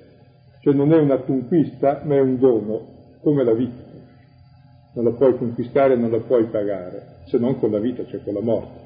cioè 0.65 0.73
non 0.73 0.91
è 0.91 0.97
una 0.97 1.19
conquista 1.19 2.01
ma 2.03 2.15
è 2.15 2.19
un 2.19 2.39
dono, 2.39 2.87
come 3.21 3.43
la 3.43 3.53
vita. 3.53 3.83
Non 4.95 5.05
la 5.05 5.11
puoi 5.11 5.37
conquistare, 5.37 5.95
non 5.95 6.09
la 6.09 6.19
puoi 6.19 6.45
pagare, 6.45 7.19
se 7.27 7.37
non 7.37 7.59
con 7.59 7.69
la 7.69 7.77
vita, 7.77 8.03
cioè 8.07 8.23
con 8.23 8.33
la 8.33 8.41
morte. 8.41 8.79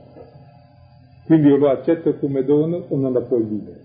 Quindi 1.26 1.50
o 1.50 1.56
lo 1.56 1.70
accetto 1.70 2.18
come 2.18 2.44
dono 2.44 2.84
o 2.90 2.98
non 2.98 3.14
la 3.14 3.22
puoi 3.22 3.44
vivere. 3.44 3.80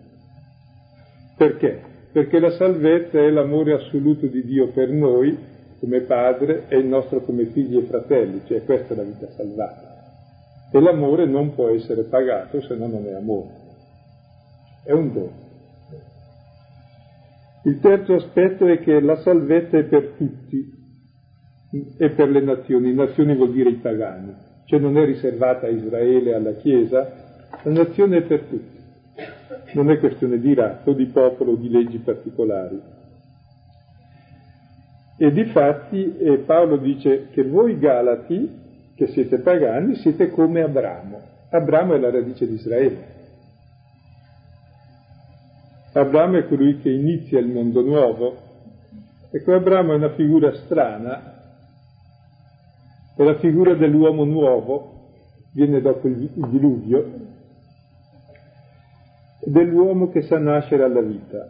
Perché? 1.36 1.92
perché 2.14 2.38
la 2.38 2.52
salvezza 2.52 3.18
è 3.18 3.28
l'amore 3.28 3.72
assoluto 3.72 4.26
di 4.26 4.44
Dio 4.44 4.68
per 4.68 4.88
noi 4.88 5.36
come 5.80 6.02
padre 6.02 6.66
e 6.68 6.78
il 6.78 6.86
nostro 6.86 7.20
come 7.22 7.46
figli 7.46 7.76
e 7.76 7.82
fratelli, 7.82 8.42
cioè 8.46 8.62
questa 8.64 8.94
è 8.94 8.96
la 8.96 9.02
vita 9.02 9.26
salvata. 9.34 9.96
E 10.70 10.80
l'amore 10.80 11.26
non 11.26 11.56
può 11.56 11.70
essere 11.70 12.04
pagato 12.04 12.60
se 12.60 12.76
no 12.76 12.86
non 12.86 13.04
è 13.08 13.14
amore, 13.14 13.48
è 14.84 14.92
un 14.92 15.12
dono. 15.12 15.43
Il 17.64 17.80
terzo 17.80 18.14
aspetto 18.14 18.66
è 18.66 18.80
che 18.80 19.00
la 19.00 19.16
salvezza 19.16 19.78
è 19.78 19.84
per 19.84 20.14
tutti 20.16 20.72
e 21.98 22.10
per 22.10 22.28
le 22.28 22.40
nazioni. 22.40 22.92
Nazioni 22.92 23.34
vuol 23.34 23.52
dire 23.52 23.70
i 23.70 23.76
pagani, 23.76 24.34
cioè 24.66 24.78
non 24.78 24.96
è 24.98 25.04
riservata 25.04 25.66
a 25.66 25.70
Israele, 25.70 26.34
alla 26.34 26.52
Chiesa, 26.52 27.12
la 27.62 27.72
nazione 27.72 28.18
è 28.18 28.22
per 28.22 28.40
tutti 28.40 28.74
non 29.74 29.90
è 29.90 29.98
questione 29.98 30.38
di 30.38 30.54
razza 30.54 30.92
di 30.92 31.06
popolo 31.06 31.54
di 31.54 31.68
leggi 31.68 31.98
particolari. 31.98 32.80
E 35.16 35.30
difatti 35.30 36.16
eh, 36.18 36.38
Paolo 36.38 36.76
dice 36.76 37.28
che 37.30 37.44
voi 37.44 37.78
Galati, 37.78 38.62
che 38.96 39.06
siete 39.08 39.38
pagani, 39.38 39.96
siete 39.96 40.30
come 40.30 40.62
Abramo. 40.62 41.20
Abramo 41.50 41.94
è 41.94 41.98
la 41.98 42.10
radice 42.10 42.46
di 42.46 42.54
Israele. 42.54 43.13
Abramo 45.96 46.38
è 46.38 46.48
colui 46.48 46.78
che 46.78 46.90
inizia 46.90 47.38
il 47.38 47.46
mondo 47.46 47.80
nuovo. 47.80 48.36
Ecco, 49.30 49.54
Abramo 49.54 49.92
è 49.92 49.94
una 49.94 50.12
figura 50.14 50.52
strana, 50.64 51.34
è 53.16 53.22
la 53.22 53.38
figura 53.38 53.74
dell'uomo 53.74 54.24
nuovo, 54.24 55.12
viene 55.52 55.80
dopo 55.80 56.08
il 56.08 56.30
diluvio, 56.50 57.12
dell'uomo 59.44 60.10
che 60.10 60.22
sa 60.22 60.36
nascere 60.38 60.82
alla 60.82 61.00
vita. 61.00 61.48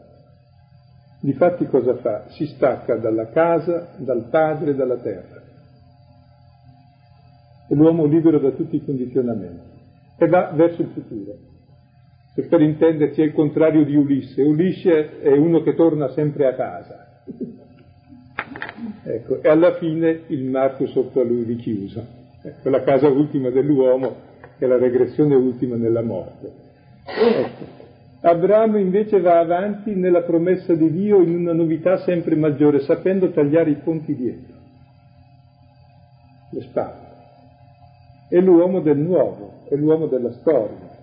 Difatti 1.21 1.67
cosa 1.67 1.95
fa? 1.97 2.29
Si 2.29 2.45
stacca 2.49 2.97
dalla 2.97 3.31
casa, 3.31 3.95
dal 3.97 4.29
padre 4.29 4.75
dalla 4.75 4.99
terra. 4.99 5.41
È 7.67 7.73
l'uomo 7.73 8.05
libero 8.05 8.39
da 8.39 8.51
tutti 8.51 8.77
i 8.77 8.85
condizionamenti 8.85 9.81
e 10.19 10.27
va 10.27 10.51
verso 10.53 10.83
il 10.83 10.89
futuro. 10.89 11.53
Per 12.35 12.61
intenderci 12.61 13.21
è 13.21 13.25
il 13.25 13.33
contrario 13.33 13.85
di 13.85 13.95
Ulisse. 13.95 14.43
Ulisse 14.43 15.21
è 15.21 15.33
uno 15.33 15.63
che 15.63 15.75
torna 15.75 16.09
sempre 16.09 16.49
a 16.49 16.55
casa. 16.55 17.23
ecco, 19.05 19.41
e 19.41 19.49
alla 19.49 19.75
fine 19.75 20.23
il 20.27 20.45
marchio 20.45 20.89
sotto 20.89 21.21
a 21.21 21.25
lui 21.25 21.45
richiuso. 21.45 22.05
Ecco, 22.43 22.69
la 22.71 22.83
casa 22.83 23.09
ultima 23.09 23.51
dell'uomo 23.51 24.17
è 24.59 24.67
la 24.67 24.79
regressione 24.79 25.37
ultima 25.37 25.77
nella 25.77 26.03
morte. 26.03 26.53
Ecco. 27.05 27.83
Abramo 28.27 28.79
invece 28.79 29.21
va 29.21 29.39
avanti 29.39 29.95
nella 29.95 30.23
promessa 30.23 30.75
di 30.75 30.91
Dio 30.91 31.21
in 31.21 31.37
una 31.37 31.53
novità 31.53 31.99
sempre 31.99 32.35
maggiore, 32.35 32.81
sapendo 32.81 33.31
tagliare 33.31 33.69
i 33.69 33.75
ponti 33.75 34.15
dietro, 34.15 34.55
le 36.51 36.61
spalle. 36.63 37.13
È 38.31 38.41
l'uomo 38.41 38.81
del 38.81 38.97
nuovo, 38.97 39.67
è 39.69 39.75
l'uomo 39.75 40.07
della 40.07 40.33
storia, 40.33 40.94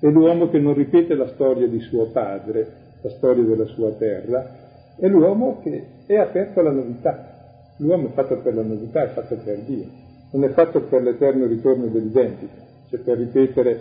è 0.00 0.06
l'uomo 0.08 0.48
che 0.48 0.58
non 0.58 0.74
ripete 0.74 1.14
la 1.14 1.28
storia 1.28 1.68
di 1.68 1.78
suo 1.80 2.06
padre, 2.06 2.66
la 3.02 3.10
storia 3.10 3.44
della 3.44 3.66
sua 3.66 3.92
terra, 3.92 4.56
è 4.96 5.06
l'uomo 5.06 5.60
che 5.62 5.84
è 6.06 6.16
aperto 6.16 6.60
alla 6.60 6.72
novità. 6.72 7.28
L'uomo 7.76 8.08
è 8.08 8.12
fatto 8.12 8.38
per 8.38 8.54
la 8.54 8.62
novità, 8.62 9.02
è 9.04 9.08
fatto 9.08 9.36
per 9.36 9.58
Dio, 9.60 9.86
non 10.32 10.44
è 10.44 10.48
fatto 10.50 10.82
per 10.82 11.02
l'eterno 11.02 11.46
ritorno 11.46 11.86
dell'identico, 11.86 12.52
cioè 12.88 13.00
per 13.00 13.18
ripetere 13.18 13.80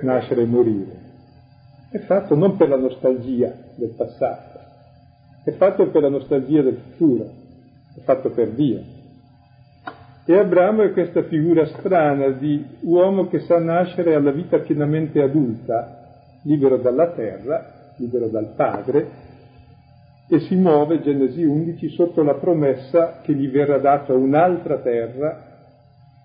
nascere 0.00 0.42
e 0.42 0.46
morire. 0.46 1.00
È 1.90 1.98
fatto 1.98 2.34
non 2.34 2.56
per 2.56 2.68
la 2.68 2.76
nostalgia 2.76 3.52
del 3.74 3.94
passato, 3.96 4.58
è 5.44 5.50
fatto 5.52 5.90
per 5.90 6.02
la 6.02 6.08
nostalgia 6.08 6.62
del 6.62 6.76
futuro, 6.76 7.30
è 7.94 8.00
fatto 8.00 8.30
per 8.30 8.50
Dio. 8.50 9.00
E 10.24 10.38
Abramo 10.38 10.82
è 10.82 10.92
questa 10.92 11.22
figura 11.24 11.66
strana 11.66 12.28
di 12.30 12.64
uomo 12.82 13.26
che 13.28 13.40
sa 13.40 13.58
nascere 13.58 14.14
alla 14.14 14.30
vita 14.30 14.58
pienamente 14.58 15.20
adulta, 15.20 16.40
libero 16.42 16.76
dalla 16.78 17.10
terra, 17.12 17.92
libero 17.96 18.28
dal 18.28 18.52
padre, 18.54 19.30
e 20.28 20.38
si 20.40 20.54
muove, 20.54 21.02
Genesi 21.02 21.42
11, 21.42 21.88
sotto 21.90 22.22
la 22.22 22.34
promessa 22.34 23.20
che 23.22 23.34
gli 23.34 23.48
verrà 23.50 23.78
data 23.78 24.14
un'altra 24.14 24.78
terra, 24.78 25.50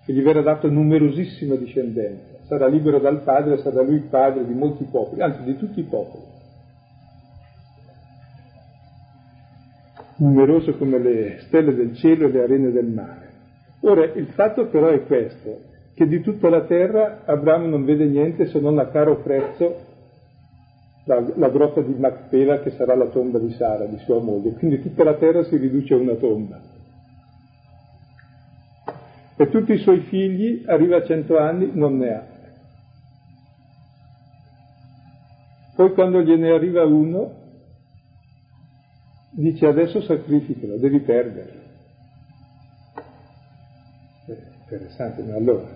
che 0.04 0.12
gli 0.12 0.22
verrà 0.22 0.42
data 0.42 0.68
numerosissima 0.68 1.56
discendenza 1.56 2.36
sarà 2.48 2.66
libero 2.66 2.98
dal 2.98 3.22
Padre, 3.22 3.58
sarà 3.58 3.82
lui 3.82 4.00
padre 4.08 4.44
di 4.46 4.54
molti 4.54 4.84
popoli, 4.90 5.20
anzi 5.20 5.42
di 5.42 5.56
tutti 5.56 5.80
i 5.80 5.84
popoli. 5.84 6.24
Numeroso 10.16 10.76
come 10.76 10.98
le 10.98 11.38
stelle 11.42 11.74
del 11.74 11.94
cielo 11.94 12.26
e 12.26 12.30
le 12.30 12.42
arene 12.42 12.70
del 12.72 12.86
mare. 12.86 13.27
Ora, 13.80 14.04
il 14.04 14.26
fatto 14.34 14.66
però 14.66 14.88
è 14.88 15.04
questo, 15.04 15.60
che 15.94 16.06
di 16.06 16.20
tutta 16.20 16.48
la 16.48 16.62
terra 16.62 17.22
Abramo 17.24 17.66
non 17.66 17.84
vede 17.84 18.06
niente 18.06 18.46
se 18.46 18.60
non 18.60 18.78
a 18.78 18.86
caro 18.86 19.20
prezzo 19.22 19.86
la, 21.04 21.24
la 21.36 21.48
grotta 21.48 21.80
di 21.80 21.94
Macpela 21.94 22.60
che 22.60 22.70
sarà 22.70 22.94
la 22.94 23.06
tomba 23.06 23.38
di 23.38 23.50
Sara, 23.52 23.86
di 23.86 23.98
sua 23.98 24.20
moglie. 24.20 24.52
Quindi 24.52 24.80
tutta 24.80 25.04
la 25.04 25.14
terra 25.14 25.42
si 25.44 25.56
riduce 25.56 25.94
a 25.94 25.96
una 25.96 26.14
tomba 26.14 26.76
e 29.40 29.48
tutti 29.50 29.72
i 29.72 29.78
suoi 29.78 30.00
figli, 30.00 30.64
arriva 30.66 30.96
a 30.96 31.04
cento 31.04 31.38
anni, 31.38 31.70
non 31.72 31.96
ne 31.96 32.12
ha. 32.12 32.26
Poi 35.76 35.92
quando 35.92 36.20
gliene 36.22 36.50
arriva 36.50 36.84
uno, 36.84 37.34
dice 39.30 39.66
adesso 39.66 40.00
sacrificalo, 40.00 40.76
devi 40.78 40.98
perderlo. 40.98 41.67
Interessante, 44.68 45.22
ma 45.22 45.34
allora? 45.34 45.66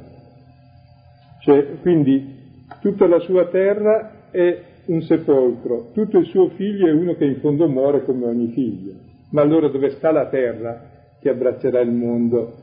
Cioè, 1.41 1.79
quindi 1.81 2.41
tutta 2.81 3.07
la 3.07 3.19
sua 3.21 3.47
terra 3.49 4.29
è 4.31 4.63
un 4.87 5.01
sepolcro, 5.03 5.91
tutto 5.93 6.19
il 6.19 6.27
suo 6.27 6.49
figlio 6.51 6.87
è 6.87 6.93
uno 6.93 7.15
che 7.15 7.25
in 7.25 7.41
fondo 7.41 7.69
muore 7.69 8.05
come 8.05 8.27
ogni 8.27 8.49
figlio. 8.53 8.93
Ma 9.31 9.41
allora 9.41 9.69
dove 9.69 9.91
sta 9.91 10.11
la 10.11 10.29
terra 10.29 10.91
che 11.21 11.31
abbraccerà 11.31 11.81
il 11.81 11.91
mondo? 11.91 12.61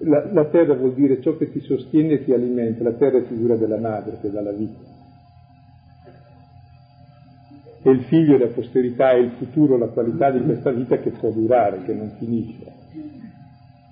La, 0.00 0.28
la 0.32 0.44
terra 0.46 0.74
vuol 0.74 0.94
dire 0.94 1.20
ciò 1.20 1.36
che 1.36 1.52
ti 1.52 1.60
sostiene 1.60 2.14
e 2.14 2.24
ti 2.24 2.32
alimenta, 2.32 2.82
la 2.82 2.94
terra 2.94 3.18
è 3.18 3.22
figura 3.22 3.56
della 3.56 3.78
madre 3.78 4.18
che 4.20 4.30
dà 4.30 4.40
la 4.40 4.52
vita. 4.52 4.94
E 7.82 7.90
il 7.90 8.02
figlio 8.04 8.34
è 8.34 8.38
la 8.38 8.48
posterità, 8.48 9.10
è 9.12 9.18
il 9.18 9.30
futuro, 9.38 9.78
la 9.78 9.86
qualità 9.86 10.32
di 10.32 10.42
questa 10.42 10.72
vita 10.72 10.96
che 10.96 11.10
può 11.10 11.30
durare, 11.30 11.82
che 11.84 11.94
non 11.94 12.10
finisce. 12.18 12.75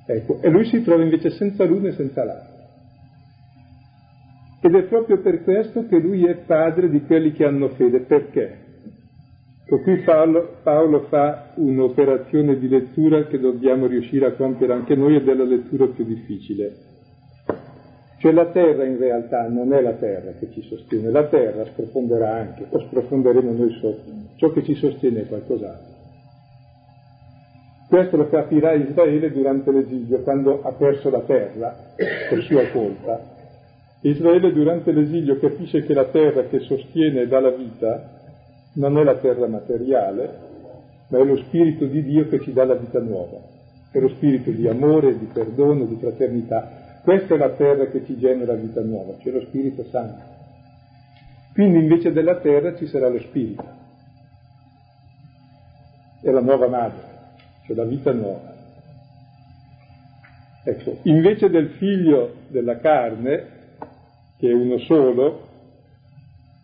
Ecco, 0.07 0.41
e 0.43 0.49
lui 0.51 0.65
si 0.67 0.83
trova 0.83 1.03
invece 1.03 1.31
senza 1.31 1.65
l'uno 1.65 1.89
e 1.89 1.93
senza 1.93 2.25
l'altro. 2.25 2.53
Ed 4.61 4.75
è 4.75 4.83
proprio 4.85 5.21
per 5.21 5.43
questo 5.43 5.87
che 5.87 5.99
lui 5.99 6.25
è 6.27 6.37
padre 6.37 6.89
di 6.89 7.03
quelli 7.03 7.33
che 7.33 7.45
hanno 7.45 7.69
fede. 7.71 8.01
Perché? 8.01 8.63
Ecco, 9.65 9.81
qui 9.81 9.97
Paolo, 10.03 10.57
Paolo, 10.63 11.01
fa 11.09 11.53
un'operazione 11.57 12.59
di 12.59 12.69
lettura 12.69 13.27
che 13.27 13.39
dobbiamo 13.39 13.87
riuscire 13.87 14.27
a 14.27 14.33
compiere 14.33 14.75
anche 14.75 14.95
noi 14.95 15.17
ed 15.17 15.29
è 15.29 15.35
la 15.35 15.45
lettura 15.45 15.87
più 15.87 16.05
difficile. 16.05 16.73
Cioè 18.19 18.33
la 18.33 18.51
terra 18.53 18.85
in 18.85 18.99
realtà 18.99 19.49
non 19.49 19.73
è 19.73 19.81
la 19.81 19.95
terra 19.95 20.33
che 20.39 20.51
ci 20.51 20.63
sostiene, 20.63 21.11
la 21.11 21.27
terra 21.29 21.65
sprofonderà 21.67 22.35
anche, 22.35 22.67
o 22.69 22.79
sprofonderemo 22.87 23.53
noi 23.53 23.71
sotto. 23.81 24.11
Ciò 24.37 24.51
che 24.53 24.63
ci 24.65 24.75
sostiene 24.75 25.23
è 25.23 25.27
qualcos'altro. 25.27 25.94
Questo 27.95 28.17
lo 28.17 28.29
capirà 28.29 28.73
Israele 28.73 29.31
durante 29.31 29.71
l'esilio, 29.71 30.19
quando 30.23 30.63
ha 30.65 30.73
perso 30.73 31.11
la 31.11 31.21
terra 31.21 31.77
per 31.95 32.43
sua 32.43 32.67
colpa. 32.73 33.21
Israele 34.01 34.53
durante 34.53 34.91
l'esilio 34.91 35.39
capisce 35.39 35.85
che 35.85 35.95
la 35.95 36.07
terra 36.07 36.43
che 36.47 36.59
sostiene 36.59 37.21
e 37.21 37.29
dà 37.29 37.39
la 37.39 37.51
vita 37.51 38.11
non 38.73 38.99
è 38.99 39.05
la 39.05 39.15
terra 39.19 39.47
materiale, 39.47 40.29
ma 41.07 41.19
è 41.19 41.25
lo 41.25 41.37
Spirito 41.37 41.85
di 41.85 42.03
Dio 42.03 42.27
che 42.27 42.41
ci 42.41 42.53
dà 42.53 42.65
la 42.65 42.75
vita 42.75 42.99
nuova, 42.99 43.39
è 43.93 44.01
lo 44.01 44.09
Spirito 44.09 44.51
di 44.51 44.67
amore, 44.67 45.17
di 45.17 45.29
perdono, 45.33 45.85
di 45.85 45.95
fraternità. 45.95 46.99
Questa 47.01 47.37
è 47.37 47.39
la 47.39 47.51
terra 47.51 47.87
che 47.87 48.05
ci 48.05 48.19
genera 48.19 48.55
vita 48.55 48.81
nuova, 48.81 49.15
cioè 49.21 49.35
lo 49.35 49.43
Spirito 49.43 49.85
Santo. 49.85 50.21
Quindi 51.53 51.79
invece 51.79 52.11
della 52.11 52.41
terra 52.41 52.75
ci 52.75 52.89
sarà 52.89 53.07
lo 53.07 53.21
Spirito, 53.21 53.65
è 56.23 56.31
la 56.33 56.41
nuova 56.41 56.67
madre, 56.67 57.14
cioè 57.67 57.77
la 57.77 57.85
vita 57.85 58.13
nuova. 58.13 58.53
Ecco, 60.65 60.99
invece 61.03 61.51
del 61.51 61.69
figlio 61.79 62.37
della 62.49 62.79
carne, 62.79 63.47
che 64.39 64.49
è 64.49 64.53
uno 64.53 64.79
solo, 64.79 65.49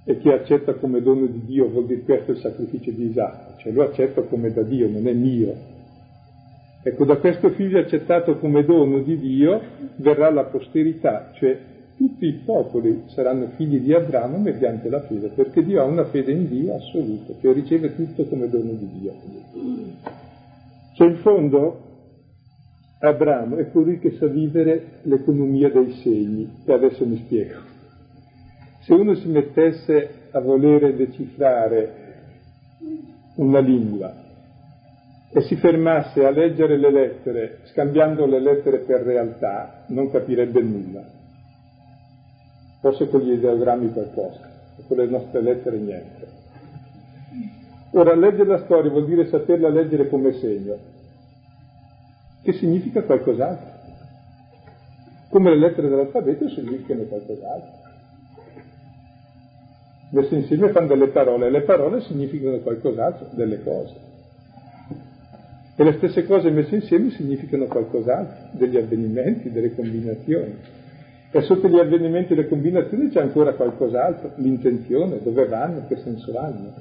e 0.05 0.19
che 0.19 0.33
accetta 0.33 0.75
come 0.75 1.03
dono 1.03 1.27
di 1.27 1.45
Dio, 1.45 1.69
vuol 1.69 1.87
dire 1.87 2.01
questo 2.01 2.33
il 2.33 2.39
sacrificio 2.39 2.91
di 2.91 3.11
Isacco, 3.11 3.59
cioè 3.59 3.73
lo 3.73 3.85
accetto 3.85 4.25
come 4.25 4.53
da 4.53 4.63
Dio, 4.63 4.89
non 4.89 5.07
è 5.07 5.13
mio. 5.13 5.55
Ecco, 6.83 7.05
da 7.05 7.17
questo 7.17 7.51
figlio 7.51 7.79
accettato 7.79 8.39
come 8.39 8.65
dono 8.65 9.01
di 9.01 9.19
Dio 9.19 9.61
verrà 9.97 10.31
la 10.31 10.45
posterità, 10.45 11.31
cioè 11.35 11.59
tutti 11.99 12.25
i 12.25 12.41
popoli 12.43 13.03
saranno 13.09 13.51
figli 13.57 13.81
di 13.81 13.93
Abramo 13.93 14.39
mediante 14.39 14.89
la 14.89 15.03
fede, 15.03 15.29
perché 15.29 15.63
Dio 15.63 15.83
ha 15.83 15.85
una 15.85 16.07
fede 16.07 16.33
in 16.33 16.49
Dio 16.49 16.75
assoluta, 16.75 17.35
che 17.39 17.53
riceve 17.53 17.95
tutto 17.95 18.25
come 18.25 18.49
dono 18.49 18.73
di 18.73 18.89
Dio. 18.99 19.13
Cioè 21.01 21.09
in 21.09 21.17
fondo 21.23 21.81
Abramo 22.99 23.57
è 23.57 23.71
colui 23.71 23.99
che 24.01 24.19
sa 24.19 24.27
vivere 24.27 24.99
l'economia 25.05 25.71
dei 25.71 25.93
segni, 26.03 26.61
e 26.67 26.73
adesso 26.75 27.07
mi 27.07 27.17
spiego. 27.25 27.59
Se 28.83 28.93
uno 28.93 29.15
si 29.15 29.27
mettesse 29.29 30.29
a 30.31 30.41
volere 30.41 30.95
decifrare 30.95 31.95
una 33.37 33.61
lingua 33.61 34.13
e 35.33 35.41
si 35.41 35.57
fermasse 35.57 36.23
a 36.23 36.31
leggere 36.31 36.77
le 36.77 36.91
lettere, 36.91 37.61
scambiando 37.73 38.27
le 38.27 38.41
lettere 38.41 38.81
per 38.81 39.01
realtà, 39.01 39.85
non 39.87 40.11
capirebbe 40.11 40.61
nulla. 40.61 41.03
Forse 42.83 43.09
con 43.09 43.21
gli 43.21 43.33
ideogrammi 43.33 43.91
qualcosa, 43.91 44.75
e 44.77 44.83
con 44.87 44.99
le 44.99 45.07
nostre 45.07 45.41
lettere 45.41 45.79
niente. 45.79 46.40
Ora, 47.93 48.15
leggere 48.15 48.45
la 48.45 48.65
storia 48.65 48.91
vuol 48.91 49.07
dire 49.07 49.29
saperla 49.29 49.69
leggere 49.69 50.09
come 50.09 50.33
segno, 50.35 50.77
che 52.43 52.53
significa 52.55 53.03
qualcos'altro. 53.03 53.79
Come 55.29 55.51
le 55.51 55.59
lettere 55.59 55.89
dell'alfabeto 55.89 56.49
significano 56.49 57.03
qualcos'altro 57.03 57.81
messe 60.11 60.35
insieme 60.35 60.71
fanno 60.71 60.89
delle 60.89 61.09
parole, 61.09 61.47
e 61.47 61.51
le 61.51 61.63
parole 61.63 62.01
significano 62.03 62.59
qualcos'altro, 62.59 63.29
delle 63.33 63.63
cose. 63.63 64.09
E 65.77 65.85
le 65.85 65.93
stesse 65.95 66.27
cose 66.27 66.51
messe 66.51 66.75
insieme 66.75 67.11
significano 67.11 67.67
qualcos'altro, 67.67 68.49
degli 68.53 68.77
avvenimenti, 68.77 69.51
delle 69.51 69.75
combinazioni. 69.75 70.55
E 71.33 71.43
sotto 71.43 71.69
gli 71.69 71.79
avvenimenti 71.79 72.33
e 72.33 72.37
le 72.37 72.49
combinazioni 72.49 73.09
c'è 73.09 73.21
ancora 73.21 73.53
qualcos'altro, 73.53 74.33
l'intenzione, 74.37 75.21
dove 75.23 75.47
vanno, 75.47 75.87
che 75.87 75.97
senso 75.97 76.37
hanno. 76.37 76.75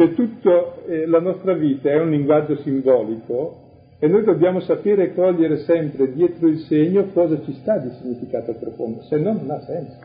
Cioè 0.00 0.14
tutta 0.14 0.82
eh, 0.86 1.04
la 1.04 1.20
nostra 1.20 1.52
vita 1.52 1.90
è 1.90 2.00
un 2.00 2.08
linguaggio 2.08 2.56
simbolico 2.62 3.96
e 3.98 4.08
noi 4.08 4.24
dobbiamo 4.24 4.60
sapere 4.60 5.12
cogliere 5.12 5.58
sempre 5.64 6.10
dietro 6.14 6.48
il 6.48 6.60
segno 6.60 7.10
cosa 7.12 7.38
ci 7.42 7.52
sta 7.60 7.76
di 7.76 7.90
significato 8.00 8.54
profondo, 8.54 9.02
se 9.02 9.18
no 9.18 9.34
non 9.34 9.50
ha 9.50 9.60
senso. 9.60 9.98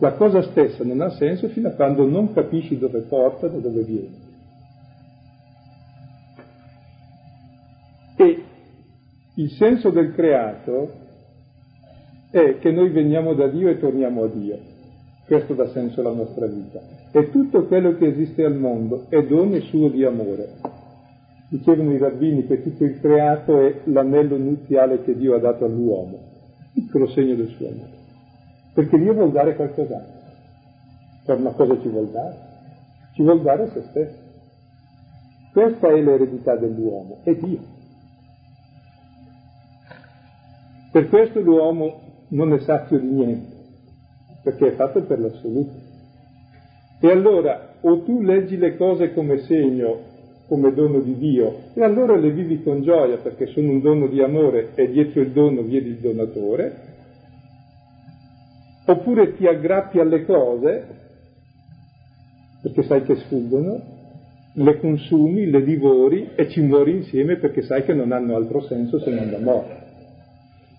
La 0.00 0.14
cosa 0.14 0.42
stessa 0.42 0.82
non 0.82 1.00
ha 1.02 1.10
senso 1.10 1.46
fino 1.50 1.68
a 1.68 1.74
quando 1.74 2.04
non 2.04 2.32
capisci 2.32 2.76
dove 2.78 3.02
porta, 3.02 3.46
da 3.46 3.58
dove 3.58 3.82
viene. 3.84 4.16
E 8.16 8.42
il 9.36 9.50
senso 9.50 9.90
del 9.90 10.14
creato 10.14 10.90
è 12.32 12.58
che 12.58 12.72
noi 12.72 12.90
veniamo 12.90 13.34
da 13.34 13.46
Dio 13.46 13.68
e 13.68 13.78
torniamo 13.78 14.24
a 14.24 14.26
Dio. 14.26 14.71
Questo 15.26 15.54
dà 15.54 15.68
senso 15.68 16.00
alla 16.00 16.12
nostra 16.12 16.46
vita. 16.46 16.80
E 17.10 17.30
tutto 17.30 17.66
quello 17.66 17.96
che 17.96 18.06
esiste 18.06 18.44
al 18.44 18.56
mondo 18.56 19.06
è 19.08 19.22
dono 19.24 19.58
suo 19.60 19.88
di 19.88 20.04
amore. 20.04 20.54
Dicevano 21.48 21.92
i 21.92 21.98
rabbini 21.98 22.46
che 22.46 22.62
tutto 22.62 22.84
il 22.84 22.98
creato 23.00 23.60
è 23.60 23.80
l'anello 23.84 24.36
nuziale 24.36 25.02
che 25.02 25.16
Dio 25.16 25.34
ha 25.34 25.38
dato 25.38 25.64
all'uomo, 25.64 26.18
piccolo 26.72 27.08
segno 27.08 27.34
del 27.34 27.48
suo 27.48 27.68
amore 27.68 28.00
perché 28.72 28.98
Dio 28.98 29.12
vuol 29.12 29.32
dare 29.32 29.54
qualcos'altro. 29.54 30.20
Per 31.24 31.38
una 31.38 31.50
cosa 31.50 31.80
ci 31.80 31.88
vuol 31.88 32.10
dare? 32.10 32.36
Ci 33.14 33.22
vuol 33.22 33.42
dare 33.42 33.70
se 33.70 33.82
stesso. 33.90 34.20
Questa 35.52 35.88
è 35.88 36.00
l'eredità 36.00 36.56
dell'uomo, 36.56 37.18
è 37.22 37.34
Dio. 37.34 37.60
Per 40.90 41.08
questo 41.08 41.40
l'uomo 41.40 42.00
non 42.28 42.52
è 42.54 42.58
sazio 42.60 42.98
di 42.98 43.06
niente, 43.06 43.56
perché 44.42 44.68
è 44.68 44.72
fatto 44.72 45.02
per 45.02 45.20
l'assoluto. 45.20 45.90
E 47.00 47.10
allora 47.10 47.74
o 47.80 48.02
tu 48.02 48.20
leggi 48.20 48.56
le 48.56 48.76
cose 48.76 49.12
come 49.12 49.38
segno, 49.38 50.10
come 50.46 50.72
dono 50.72 51.00
di 51.00 51.16
Dio, 51.16 51.70
e 51.74 51.82
allora 51.82 52.16
le 52.16 52.30
vivi 52.30 52.62
con 52.62 52.82
gioia 52.82 53.16
perché 53.16 53.46
sono 53.46 53.70
un 53.70 53.80
dono 53.80 54.06
di 54.06 54.22
amore 54.22 54.70
e 54.74 54.88
dietro 54.90 55.20
il 55.20 55.30
dono 55.30 55.62
viene 55.62 55.88
il 55.88 55.98
donatore, 55.98 56.74
oppure 58.86 59.36
ti 59.36 59.46
aggrappi 59.46 59.98
alle 59.98 60.24
cose, 60.24 60.86
perché 62.62 62.82
sai 62.82 63.02
che 63.02 63.16
sfuggono, 63.16 63.80
le 64.54 64.78
consumi, 64.78 65.50
le 65.50 65.62
divori 65.62 66.30
e 66.34 66.48
ci 66.50 66.60
muori 66.60 66.96
insieme 66.96 67.36
perché 67.36 67.62
sai 67.62 67.84
che 67.84 67.94
non 67.94 68.12
hanno 68.12 68.36
altro 68.36 68.60
senso 68.62 68.98
se 68.98 69.10
non 69.10 69.30
la 69.30 69.38
morte. 69.38 69.81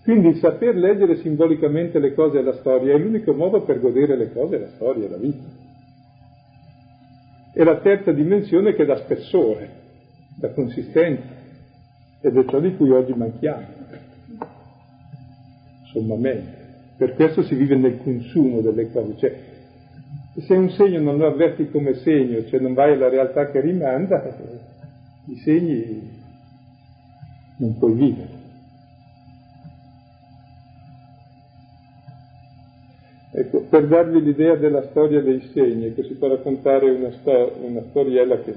Quindi 0.04 0.34
saper 0.34 0.76
leggere 0.76 1.16
simbolicamente 1.16 1.98
le 1.98 2.12
cose 2.12 2.38
e 2.38 2.42
la 2.42 2.52
storia 2.52 2.94
è 2.94 2.98
l'unico 2.98 3.32
modo 3.32 3.62
per 3.62 3.80
godere 3.80 4.16
le 4.18 4.30
cose, 4.34 4.58
la 4.58 4.68
storia 4.74 5.06
e 5.06 5.08
la 5.08 5.16
vita. 5.16 5.48
E 7.54 7.64
la 7.64 7.80
terza 7.80 8.12
dimensione 8.12 8.74
che 8.74 8.84
dà 8.84 8.96
spessore, 8.96 9.70
dà 10.36 10.50
consistenza, 10.50 11.22
ed 12.20 12.36
è 12.36 12.44
ciò 12.44 12.60
di 12.60 12.76
cui 12.76 12.90
oggi 12.90 13.14
manchiamo, 13.14 13.66
sommamente. 15.90 16.62
Per 16.98 17.14
questo 17.14 17.42
si 17.42 17.54
vive 17.54 17.76
nel 17.76 17.96
consumo 18.02 18.60
delle 18.60 18.90
cose. 18.90 19.16
Cioè, 19.16 19.38
se 20.36 20.54
un 20.54 20.68
segno 20.68 21.00
non 21.00 21.16
lo 21.16 21.28
avverti 21.28 21.70
come 21.70 21.94
segno, 21.94 22.44
cioè 22.44 22.60
non 22.60 22.74
vai 22.74 22.92
alla 22.92 23.08
realtà 23.08 23.50
che 23.50 23.60
rimanda, 23.60 24.22
i 25.28 25.36
segni 25.36 26.10
non 27.56 27.78
puoi 27.78 27.94
vivere. 27.94 28.43
Ecco, 33.36 33.64
per 33.68 33.88
darvi 33.88 34.22
l'idea 34.22 34.54
della 34.54 34.82
storia 34.90 35.20
dei 35.20 35.40
segni, 35.52 35.92
che 35.92 36.04
si 36.04 36.14
può 36.14 36.28
raccontare 36.28 36.88
una, 36.88 37.10
sto- 37.10 37.52
una 37.62 37.82
storiella 37.88 38.38
che 38.38 38.54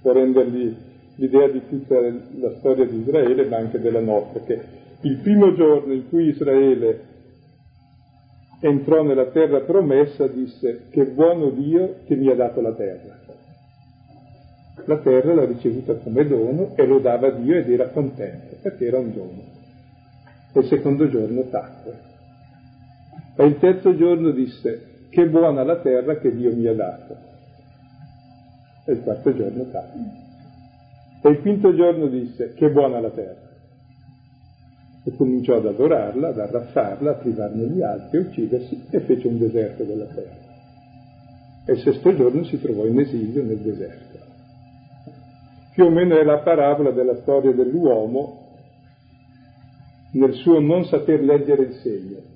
può 0.00 0.12
rendervi 0.12 0.76
l'idea 1.16 1.48
di 1.48 1.66
tutta 1.66 1.98
la 1.98 2.52
storia 2.58 2.86
di 2.86 2.98
Israele, 2.98 3.44
ma 3.46 3.56
anche 3.56 3.80
della 3.80 3.98
nostra, 3.98 4.38
che 4.40 4.60
il 5.00 5.16
primo 5.16 5.52
giorno 5.52 5.92
in 5.92 6.08
cui 6.08 6.28
Israele 6.28 7.10
entrò 8.60 9.02
nella 9.02 9.26
terra 9.26 9.60
promessa 9.62 10.28
disse 10.28 10.82
che 10.90 11.04
buono 11.04 11.50
Dio 11.50 11.96
che 12.06 12.14
mi 12.14 12.30
ha 12.30 12.36
dato 12.36 12.60
la 12.60 12.72
terra. 12.72 13.18
La 14.84 14.98
terra 14.98 15.34
l'ha 15.34 15.44
ricevuta 15.44 15.94
come 15.94 16.24
dono 16.28 16.70
e 16.76 16.86
lo 16.86 17.00
dava 17.00 17.26
a 17.26 17.30
Dio 17.32 17.56
ed 17.56 17.68
era 17.68 17.88
contento 17.88 18.54
perché 18.62 18.86
era 18.86 18.98
un 18.98 19.12
dono. 19.12 19.42
E 20.52 20.60
il 20.60 20.66
secondo 20.66 21.08
giorno 21.08 21.42
tacque. 21.50 22.11
E 23.42 23.46
il 23.46 23.58
terzo 23.58 23.96
giorno 23.96 24.30
disse 24.30 25.06
che 25.10 25.28
buona 25.28 25.64
la 25.64 25.80
terra 25.80 26.16
che 26.18 26.32
Dio 26.32 26.54
mi 26.54 26.64
ha 26.68 26.74
dato. 26.74 27.16
E 28.86 28.92
il 28.92 29.00
quarto 29.00 29.34
giorno 29.34 29.64
tacque. 29.64 30.00
E 31.22 31.28
il 31.28 31.40
quinto 31.40 31.74
giorno 31.74 32.06
disse 32.06 32.52
che 32.54 32.70
buona 32.70 33.00
la 33.00 33.10
terra 33.10 33.50
e 35.04 35.16
cominciò 35.16 35.56
ad 35.56 35.66
adorarla, 35.66 36.28
ad 36.28 36.38
arrassarla, 36.38 37.10
a 37.10 37.14
privarne 37.14 37.66
gli 37.66 37.82
altri, 37.82 38.18
a 38.18 38.20
uccidersi 38.20 38.80
e 38.90 39.00
fece 39.00 39.26
un 39.26 39.38
deserto 39.38 39.82
della 39.82 40.06
terra. 40.06 40.36
E 41.66 41.72
il 41.72 41.80
sesto 41.80 42.14
giorno 42.14 42.44
si 42.44 42.60
trovò 42.60 42.86
in 42.86 43.00
esilio 43.00 43.42
nel 43.42 43.58
deserto. 43.58 44.18
Più 45.74 45.84
o 45.84 45.90
meno 45.90 46.16
è 46.16 46.22
la 46.22 46.38
parabola 46.42 46.92
della 46.92 47.16
storia 47.16 47.52
dell'uomo 47.52 48.38
nel 50.12 50.32
suo 50.34 50.60
non 50.60 50.84
saper 50.84 51.24
leggere 51.24 51.64
il 51.64 51.74
segno. 51.82 52.31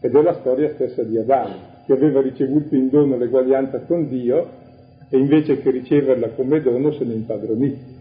Ed 0.00 0.14
è 0.14 0.22
la 0.22 0.34
storia 0.34 0.70
stessa 0.74 1.02
di 1.02 1.18
Adamo, 1.18 1.76
che 1.84 1.92
aveva 1.92 2.20
ricevuto 2.20 2.74
in 2.76 2.88
dono 2.88 3.16
l'eguaglianza 3.16 3.80
con 3.80 4.08
Dio 4.08 4.48
e 5.08 5.18
invece 5.18 5.60
che 5.60 5.70
riceverla 5.70 6.28
come 6.30 6.60
dono 6.60 6.92
se 6.92 7.04
ne 7.04 7.14
impadronì. 7.14 7.96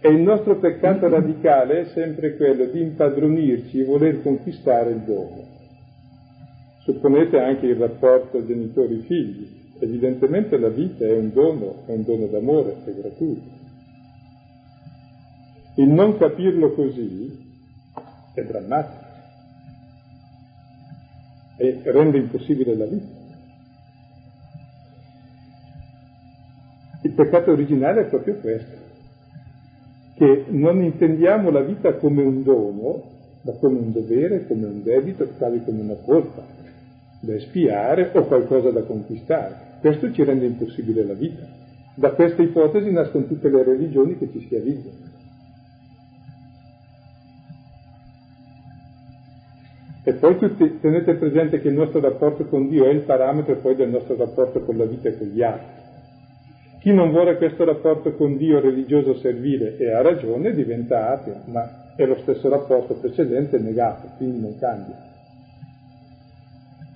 E 0.00 0.08
il 0.08 0.22
nostro 0.22 0.58
peccato 0.58 1.08
radicale 1.08 1.80
è 1.80 1.84
sempre 1.92 2.34
quello 2.34 2.64
di 2.64 2.80
impadronirci 2.80 3.80
e 3.80 3.84
voler 3.84 4.22
conquistare 4.22 4.90
il 4.90 5.00
dono. 5.00 5.44
Supponete 6.84 7.38
anche 7.38 7.66
il 7.66 7.76
rapporto 7.76 8.44
genitori-figli. 8.44 9.58
Evidentemente 9.78 10.58
la 10.58 10.68
vita 10.68 11.04
è 11.04 11.12
un 11.12 11.30
dono, 11.32 11.82
è 11.86 11.92
un 11.92 12.02
dono 12.02 12.26
d'amore, 12.26 12.76
è 12.84 12.90
gratuito. 12.92 13.58
Il 15.76 15.88
non 15.88 16.16
capirlo 16.16 16.72
così 16.72 17.38
è 18.34 18.42
drammatico 18.42 18.99
e 21.60 21.78
rende 21.84 22.16
impossibile 22.16 22.74
la 22.74 22.86
vita. 22.86 23.18
Il 27.02 27.12
peccato 27.12 27.50
originale 27.50 28.02
è 28.02 28.08
proprio 28.08 28.36
questo 28.36 28.78
che 30.16 30.46
non 30.48 30.82
intendiamo 30.82 31.50
la 31.50 31.60
vita 31.60 31.94
come 31.94 32.22
un 32.22 32.42
dono, 32.42 33.02
ma 33.42 33.52
come 33.52 33.78
un 33.78 33.92
dovere, 33.92 34.46
come 34.46 34.66
un 34.66 34.82
debito, 34.82 35.26
quasi 35.36 35.62
come 35.64 35.80
una 35.82 35.96
colpa 36.02 36.44
da 37.20 37.34
espiare 37.34 38.10
o 38.14 38.24
qualcosa 38.24 38.70
da 38.70 38.82
conquistare. 38.82 39.78
Questo 39.80 40.12
ci 40.12 40.24
rende 40.24 40.46
impossibile 40.46 41.04
la 41.04 41.14
vita. 41.14 41.46
Da 41.94 42.12
questa 42.12 42.42
ipotesi 42.42 42.90
nascono 42.90 43.26
tutte 43.26 43.50
le 43.50 43.62
religioni 43.62 44.16
che 44.16 44.30
ci 44.30 44.40
schiavizzano. 44.44 45.19
E 50.02 50.14
poi 50.14 50.36
tutti, 50.38 50.78
tenete 50.80 51.14
presente 51.14 51.60
che 51.60 51.68
il 51.68 51.74
nostro 51.74 52.00
rapporto 52.00 52.44
con 52.46 52.68
Dio 52.68 52.86
è 52.86 52.90
il 52.90 53.02
parametro 53.02 53.56
poi 53.56 53.74
del 53.76 53.90
nostro 53.90 54.16
rapporto 54.16 54.60
con 54.60 54.76
la 54.76 54.86
vita 54.86 55.08
e 55.08 55.18
con 55.18 55.26
gli 55.26 55.42
altri. 55.42 55.78
Chi 56.80 56.92
non 56.94 57.10
vuole 57.10 57.36
questo 57.36 57.64
rapporto 57.64 58.14
con 58.14 58.38
Dio 58.38 58.58
religioso 58.58 59.14
servile 59.16 59.76
e 59.76 59.90
ha 59.92 60.00
ragione 60.00 60.54
diventa 60.54 61.10
ateo, 61.10 61.42
ma 61.46 61.92
è 61.94 62.06
lo 62.06 62.16
stesso 62.22 62.48
rapporto 62.48 62.94
precedente 62.94 63.58
negato, 63.58 64.08
quindi 64.16 64.40
non 64.40 64.58
cambia. 64.58 64.96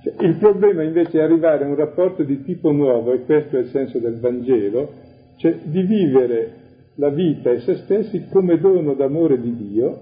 Cioè, 0.03 0.15
il 0.25 0.37
problema 0.37 0.83
invece 0.83 1.19
è 1.19 1.23
arrivare 1.23 1.65
a 1.65 1.69
un 1.69 1.75
rapporto 1.75 2.23
di 2.23 2.43
tipo 2.43 2.73
nuovo, 2.73 3.13
e 3.13 3.25
questo 3.25 3.57
è 3.57 3.61
il 3.61 3.69
senso 3.69 3.99
del 3.99 4.19
Vangelo, 4.19 4.93
cioè 5.37 5.55
di 5.63 5.83
vivere 5.83 6.63
la 6.97 7.11
vita 7.11 7.51
e 7.51 7.61
se 7.61 7.77
stessi 7.77 8.29
come 8.31 8.59
dono 8.59 8.95
d'amore 8.95 9.39
di 9.39 9.55
Dio, 9.55 10.01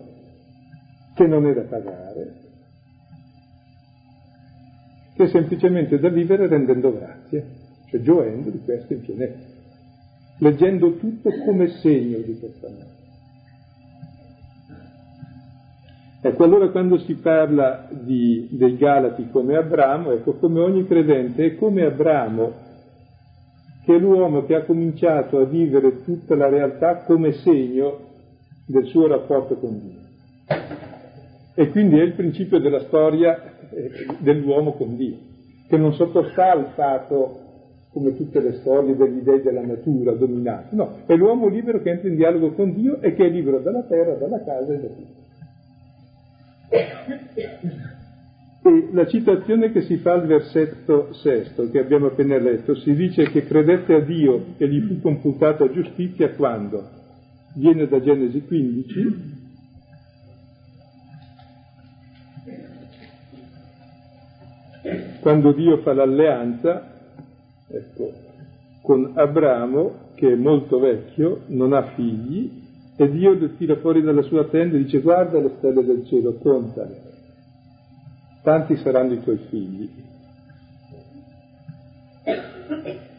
che 1.17 1.27
non 1.27 1.47
è 1.47 1.53
da 1.53 1.63
pagare, 1.63 2.42
che 5.23 5.29
è 5.29 5.29
semplicemente 5.29 5.99
da 5.99 6.09
vivere 6.09 6.49
rendendo 6.49 6.93
grazie, 6.93 7.47
cioè 7.89 8.01
gioendo 8.01 8.51
di 8.51 8.61
questo 8.65 8.93
in 8.93 9.01
pienezza 9.01 9.51
leggendo 10.39 10.97
tutto 10.97 11.31
come 11.45 11.69
segno 11.69 12.19
di 12.19 12.37
questa 12.37 12.69
morte. 12.69 13.01
Ecco, 16.25 16.45
allora 16.45 16.71
quando 16.71 16.99
si 16.99 17.15
parla 17.15 17.89
di, 17.91 18.49
dei 18.51 18.77
Galati 18.77 19.29
come 19.31 19.57
Abramo, 19.57 20.13
ecco, 20.13 20.35
come 20.35 20.61
ogni 20.61 20.85
credente, 20.87 21.45
è 21.45 21.55
come 21.57 21.85
Abramo, 21.85 22.53
che 23.85 23.95
è 23.95 23.99
l'uomo 23.99 24.45
che 24.45 24.55
ha 24.57 24.65
cominciato 24.65 25.39
a 25.39 25.45
vivere 25.45 26.03
tutta 26.03 26.35
la 26.35 26.49
realtà 26.49 27.03
come 27.05 27.33
segno 27.33 27.99
del 28.67 28.87
suo 28.87 29.07
rapporto 29.07 29.57
con 29.57 29.81
Dio. 29.81 30.01
E 31.55 31.71
quindi 31.71 31.99
è 31.99 32.03
il 32.03 32.15
principio 32.15 32.59
della 32.59 32.81
storia 32.87 33.52
dell'uomo 34.19 34.73
con 34.73 34.97
Dio, 34.97 35.17
che 35.69 35.77
non 35.77 35.93
sottostà 35.95 36.53
al 36.53 36.73
fatto 36.75 37.39
come 37.93 38.17
tutte 38.17 38.41
le 38.41 38.53
storie 38.55 38.97
degli 38.97 39.21
dei 39.21 39.43
della 39.43 39.61
natura 39.61 40.13
dominati, 40.13 40.75
no, 40.75 41.03
è 41.07 41.15
l'uomo 41.15 41.49
libero 41.49 41.83
che 41.83 41.91
entra 41.91 42.09
in 42.09 42.17
dialogo 42.17 42.53
con 42.53 42.73
Dio 42.75 43.01
e 43.01 43.15
che 43.15 43.27
è 43.27 43.29
libero 43.29 43.61
dalla 43.61 43.83
terra, 43.83 44.15
dalla 44.15 44.43
casa 44.43 44.73
e 44.73 44.81
da 44.81 44.89
tutto. 44.89 45.21
E 48.65 48.89
la 48.93 49.07
citazione 49.07 49.73
che 49.73 49.83
si 49.83 49.97
fa 49.97 50.13
al 50.13 50.27
versetto 50.27 51.13
sesto, 51.15 51.69
che 51.69 51.81
abbiamo 51.81 52.07
appena 52.07 52.39
letto, 52.39 52.77
si 52.77 52.95
dice 52.95 53.25
che 53.25 53.45
credette 53.45 53.95
a 53.95 54.01
Dio 54.01 54.55
e 54.57 54.69
gli 54.69 54.81
fu 54.87 55.01
computata 55.01 55.71
giustizia 55.71 56.31
quando? 56.31 56.89
Viene 57.57 57.89
da 57.89 58.01
Genesi 58.01 58.41
15, 58.43 59.42
quando 65.21 65.53
Dio 65.53 65.79
fa 65.79 65.93
l'alleanza 65.93 66.91
ecco, 67.69 68.13
con 68.83 69.13
Abramo, 69.15 70.11
che 70.15 70.33
è 70.33 70.35
molto 70.35 70.79
vecchio, 70.79 71.43
non 71.47 71.73
ha 71.73 71.93
figli, 71.95 72.61
e 72.97 73.11
Dio 73.11 73.35
lo 73.35 73.51
tira 73.57 73.77
fuori 73.77 74.03
dalla 74.03 74.23
sua 74.23 74.45
tenda 74.45 74.77
e 74.77 74.83
dice 74.83 75.01
guarda 75.01 75.39
le 75.39 75.53
stelle 75.59 75.85
del 75.85 76.05
cielo, 76.07 76.35
contale, 76.35 77.01
tanti 78.43 78.77
saranno 78.77 79.15
i 79.15 79.23
tuoi 79.23 79.39
figli. 79.49 79.91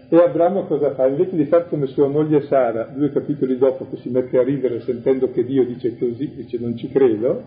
E 0.10 0.18
Abramo 0.18 0.66
cosa 0.66 0.94
fa? 0.94 1.08
Invece 1.08 1.36
di 1.36 1.46
fare 1.46 1.68
come 1.70 1.88
sua 1.88 2.08
moglie 2.08 2.46
Sara, 2.46 2.84
due 2.84 3.12
capitoli 3.12 3.58
dopo, 3.58 3.88
che 3.90 3.98
si 3.98 4.10
mette 4.10 4.38
a 4.38 4.44
ridere 4.44 4.82
sentendo 4.82 5.32
che 5.32 5.44
Dio 5.44 5.66
dice 5.66 5.98
così, 5.98 6.36
dice 6.36 6.60
non 6.60 6.78
ci 6.78 6.88
credo, 6.90 7.42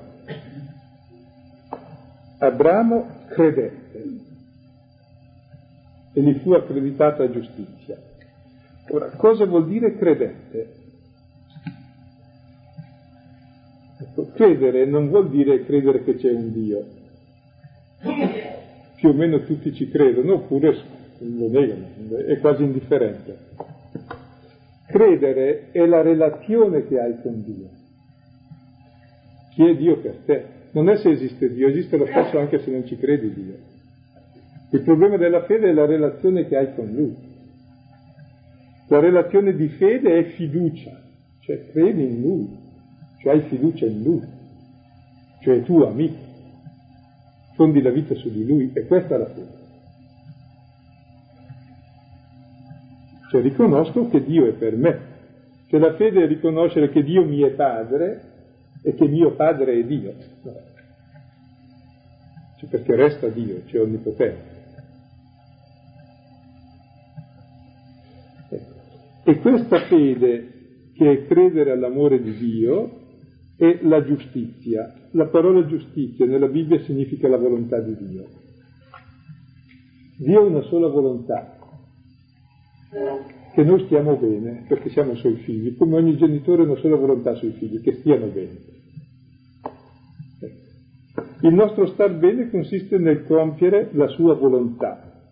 Abramo 2.39 3.07
e 6.13 6.23
gli 6.23 6.35
fu 6.41 6.53
accreditata 6.53 7.31
giustizia. 7.31 8.01
Ora, 8.89 9.11
cosa 9.17 9.45
vuol 9.45 9.67
dire 9.67 9.97
credette? 9.97 10.85
Ecco, 13.99 14.31
credere 14.35 14.85
non 14.87 15.09
vuol 15.09 15.29
dire 15.31 15.65
credere 15.65 16.05
che 16.05 16.17
c'è 16.17 16.31
un 16.31 16.53
Dio. 16.53 16.85
Più 18.97 19.09
o 19.11 19.13
meno 19.13 19.43
tutti 19.45 19.75
ci 19.75 19.89
credono, 19.89 20.35
oppure 20.35 20.75
lo 21.19 21.49
negano, 21.49 22.17
è 22.27 22.39
quasi 22.39 22.63
indifferente. 22.63 23.39
Credere 24.87 25.71
è 25.73 25.85
la 25.85 26.01
relazione 26.01 26.87
che 26.87 26.99
hai 26.99 27.21
con 27.21 27.43
Dio. 27.43 27.69
Chi 29.53 29.65
è 29.65 29.77
Dio 29.77 29.99
per 29.99 30.17
te? 30.25 30.45
Non 30.73 30.89
è 30.89 30.97
se 30.97 31.11
esiste 31.11 31.53
Dio, 31.53 31.69
esiste 31.69 31.97
lo 31.97 32.07
stesso 32.07 32.39
anche 32.39 32.59
se 32.61 32.71
non 32.71 32.87
ci 32.87 32.97
credi 32.97 33.33
Dio. 33.33 33.75
Il 34.71 34.83
problema 34.83 35.17
della 35.17 35.45
fede 35.45 35.71
è 35.71 35.73
la 35.73 35.87
relazione 35.87 36.47
che 36.47 36.57
hai 36.57 36.75
con 36.75 36.87
Lui. 36.87 37.17
La 38.89 39.01
relazione 39.01 39.55
di 39.55 39.69
fede 39.69 40.19
è 40.19 40.25
fiducia, 40.25 41.01
cioè 41.41 41.71
credi 41.71 42.03
in 42.03 42.21
Lui, 42.21 42.59
cioè 43.21 43.35
hai 43.35 43.41
fiducia 43.43 43.87
in 43.87 44.03
Lui, 44.03 44.27
cioè 45.41 45.63
tu 45.63 45.83
amico, 45.83 46.19
fondi 47.55 47.81
la 47.83 47.91
vita 47.91 48.15
su 48.15 48.31
di 48.31 48.45
Lui 48.47 48.71
e 48.73 48.87
questa 48.87 49.15
è 49.17 49.19
la 49.19 49.27
fede. 49.27 49.65
Cioè 53.31 53.43
riconosco 53.43 54.09
che 54.09 54.23
Dio 54.23 54.47
è 54.47 54.53
per 54.53 54.77
me, 54.77 55.01
cioè 55.69 55.81
la 55.81 55.95
fede 55.95 56.23
è 56.23 56.27
riconoscere 56.27 56.89
che 56.91 57.03
Dio 57.03 57.25
mi 57.25 57.41
è 57.41 57.51
padre 57.51 58.21
e 58.83 58.95
che 58.95 59.09
mio 59.09 59.33
padre 59.33 59.81
è 59.81 59.85
Dio, 59.85 60.15
cioè 62.59 62.69
perché 62.71 62.95
resta 62.95 63.27
Dio, 63.29 63.63
cioè 63.67 63.81
onnipotente. 63.81 64.56
E 69.29 69.41
questa 69.41 69.81
fede, 69.89 70.93
che 70.95 71.11
è 71.11 71.27
credere 71.27 71.73
all'amore 71.73 72.23
di 72.23 72.33
Dio, 72.37 73.01
e 73.57 73.81
la 73.83 74.05
giustizia. 74.05 74.95
La 75.11 75.27
parola 75.27 75.67
giustizia 75.67 76.27
nella 76.27 76.47
Bibbia 76.47 76.79
significa 76.85 77.27
la 77.27 77.37
volontà 77.37 77.81
di 77.81 77.97
Dio. 77.97 78.25
Dio 80.19 80.41
ha 80.41 80.45
una 80.45 80.63
sola 80.63 80.87
volontà, 80.87 81.59
che 83.53 83.65
noi 83.65 83.85
stiamo 83.87 84.15
bene, 84.15 84.65
perché 84.69 84.91
siamo 84.91 85.17
suoi 85.17 85.39
figli, 85.39 85.77
come 85.77 85.97
ogni 85.97 86.17
genitore 86.17 86.63
ha 86.63 86.67
una 86.67 86.77
sola 86.77 86.95
volontà 86.95 87.35
sui 87.35 87.51
figli, 87.51 87.81
che 87.81 87.95
stiano 87.95 88.27
bene. 88.27 88.59
Il 91.41 91.53
nostro 91.53 91.87
star 91.87 92.17
bene 92.17 92.49
consiste 92.49 92.97
nel 92.99 93.25
compiere 93.25 93.89
la 93.93 94.07
sua 94.07 94.35
volontà. 94.35 95.31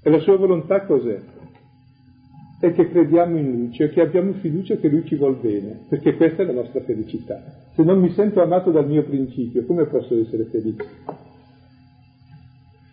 E 0.00 0.10
la 0.10 0.20
sua 0.20 0.36
volontà 0.36 0.86
cos'è? 0.86 1.34
È 2.58 2.72
che 2.72 2.88
crediamo 2.88 3.36
in 3.36 3.52
Lui, 3.52 3.72
cioè 3.72 3.90
che 3.90 4.00
abbiamo 4.00 4.32
fiducia 4.34 4.76
che 4.76 4.88
Lui 4.88 5.04
ci 5.04 5.14
vuol 5.16 5.36
bene, 5.36 5.80
perché 5.88 6.16
questa 6.16 6.42
è 6.42 6.46
la 6.46 6.52
nostra 6.52 6.80
felicità. 6.80 7.42
Se 7.74 7.82
non 7.82 8.00
mi 8.00 8.10
sento 8.12 8.40
amato 8.40 8.70
dal 8.70 8.88
mio 8.88 9.04
principio, 9.04 9.64
come 9.66 9.84
posso 9.86 10.18
essere 10.18 10.44
felice? 10.44 10.84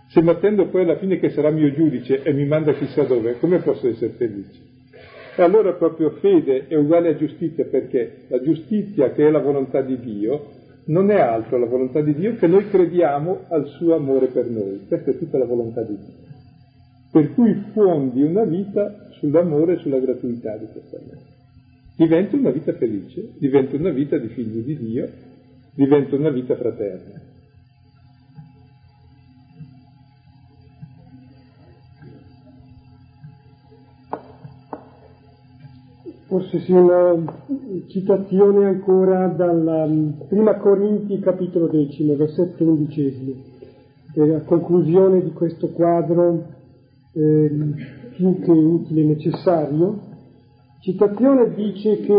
Se 0.10 0.22
mi 0.22 0.30
attendo 0.30 0.68
poi 0.68 0.84
alla 0.84 0.98
fine 0.98 1.18
che 1.18 1.30
sarà 1.30 1.50
mio 1.50 1.72
giudice 1.72 2.22
e 2.22 2.34
mi 2.34 2.46
manda 2.46 2.74
chissà 2.74 3.04
dove, 3.04 3.40
come 3.40 3.60
posso 3.60 3.88
essere 3.88 4.12
felice? 4.12 4.72
E 5.36 5.42
allora 5.42 5.74
proprio 5.74 6.12
fede 6.20 6.68
è 6.68 6.76
uguale 6.76 7.10
a 7.10 7.16
giustizia 7.16 7.66
perché 7.66 8.26
la 8.28 8.40
giustizia 8.40 9.12
che 9.12 9.26
è 9.26 9.32
la 9.32 9.40
volontà 9.40 9.82
di 9.82 9.98
Dio 10.00 10.62
non 10.86 11.10
è 11.10 11.20
altro 11.20 11.58
la 11.58 11.66
volontà 11.66 12.02
di 12.02 12.14
Dio 12.14 12.36
che 12.36 12.46
noi 12.46 12.68
crediamo 12.68 13.46
al 13.48 13.66
suo 13.70 13.96
amore 13.96 14.28
per 14.28 14.46
noi. 14.46 14.86
Questa 14.88 15.10
è 15.10 15.18
tutta 15.18 15.40
la 15.40 15.46
volontà 15.46 15.82
di 15.82 15.98
Dio. 15.98 16.32
Per 17.12 17.34
cui 17.34 17.64
fondi 17.74 18.22
una 18.22 18.44
vita 18.44 19.08
sull'amore 19.24 19.76
e 19.76 19.78
sulla 19.78 20.00
gratuità 20.00 20.58
di 20.58 20.66
questo 20.66 20.98
amore. 20.98 21.22
Diventa 21.96 22.36
una 22.36 22.50
vita 22.50 22.74
felice, 22.74 23.30
diventa 23.38 23.78
una 23.78 23.92
vita 23.92 24.18
di 24.18 24.28
figli 24.28 24.64
di 24.64 24.78
Dio, 24.78 25.10
diventa 25.76 26.16
una 26.18 26.30
vita 26.30 26.56
fraterna. 26.58 27.22
Forse 36.26 36.60
sia 36.62 36.82
una 36.82 37.44
citazione 37.88 38.66
ancora 38.66 39.28
dalla 39.28 39.88
Prima 40.28 40.56
Corinti, 40.56 41.20
capitolo 41.20 41.68
decimo, 41.68 42.16
versetto 42.16 42.64
undicesimo, 42.66 43.36
a 44.36 44.42
conclusione 44.42 45.24
di 45.24 45.32
questo 45.32 45.70
quadro 45.70 46.44
eh, 47.14 48.02
più 48.16 48.40
che 48.40 48.52
utile 48.52 49.02
e 49.02 49.06
necessario. 49.06 50.00
Citazione 50.82 51.54
dice 51.54 52.00
che, 52.02 52.14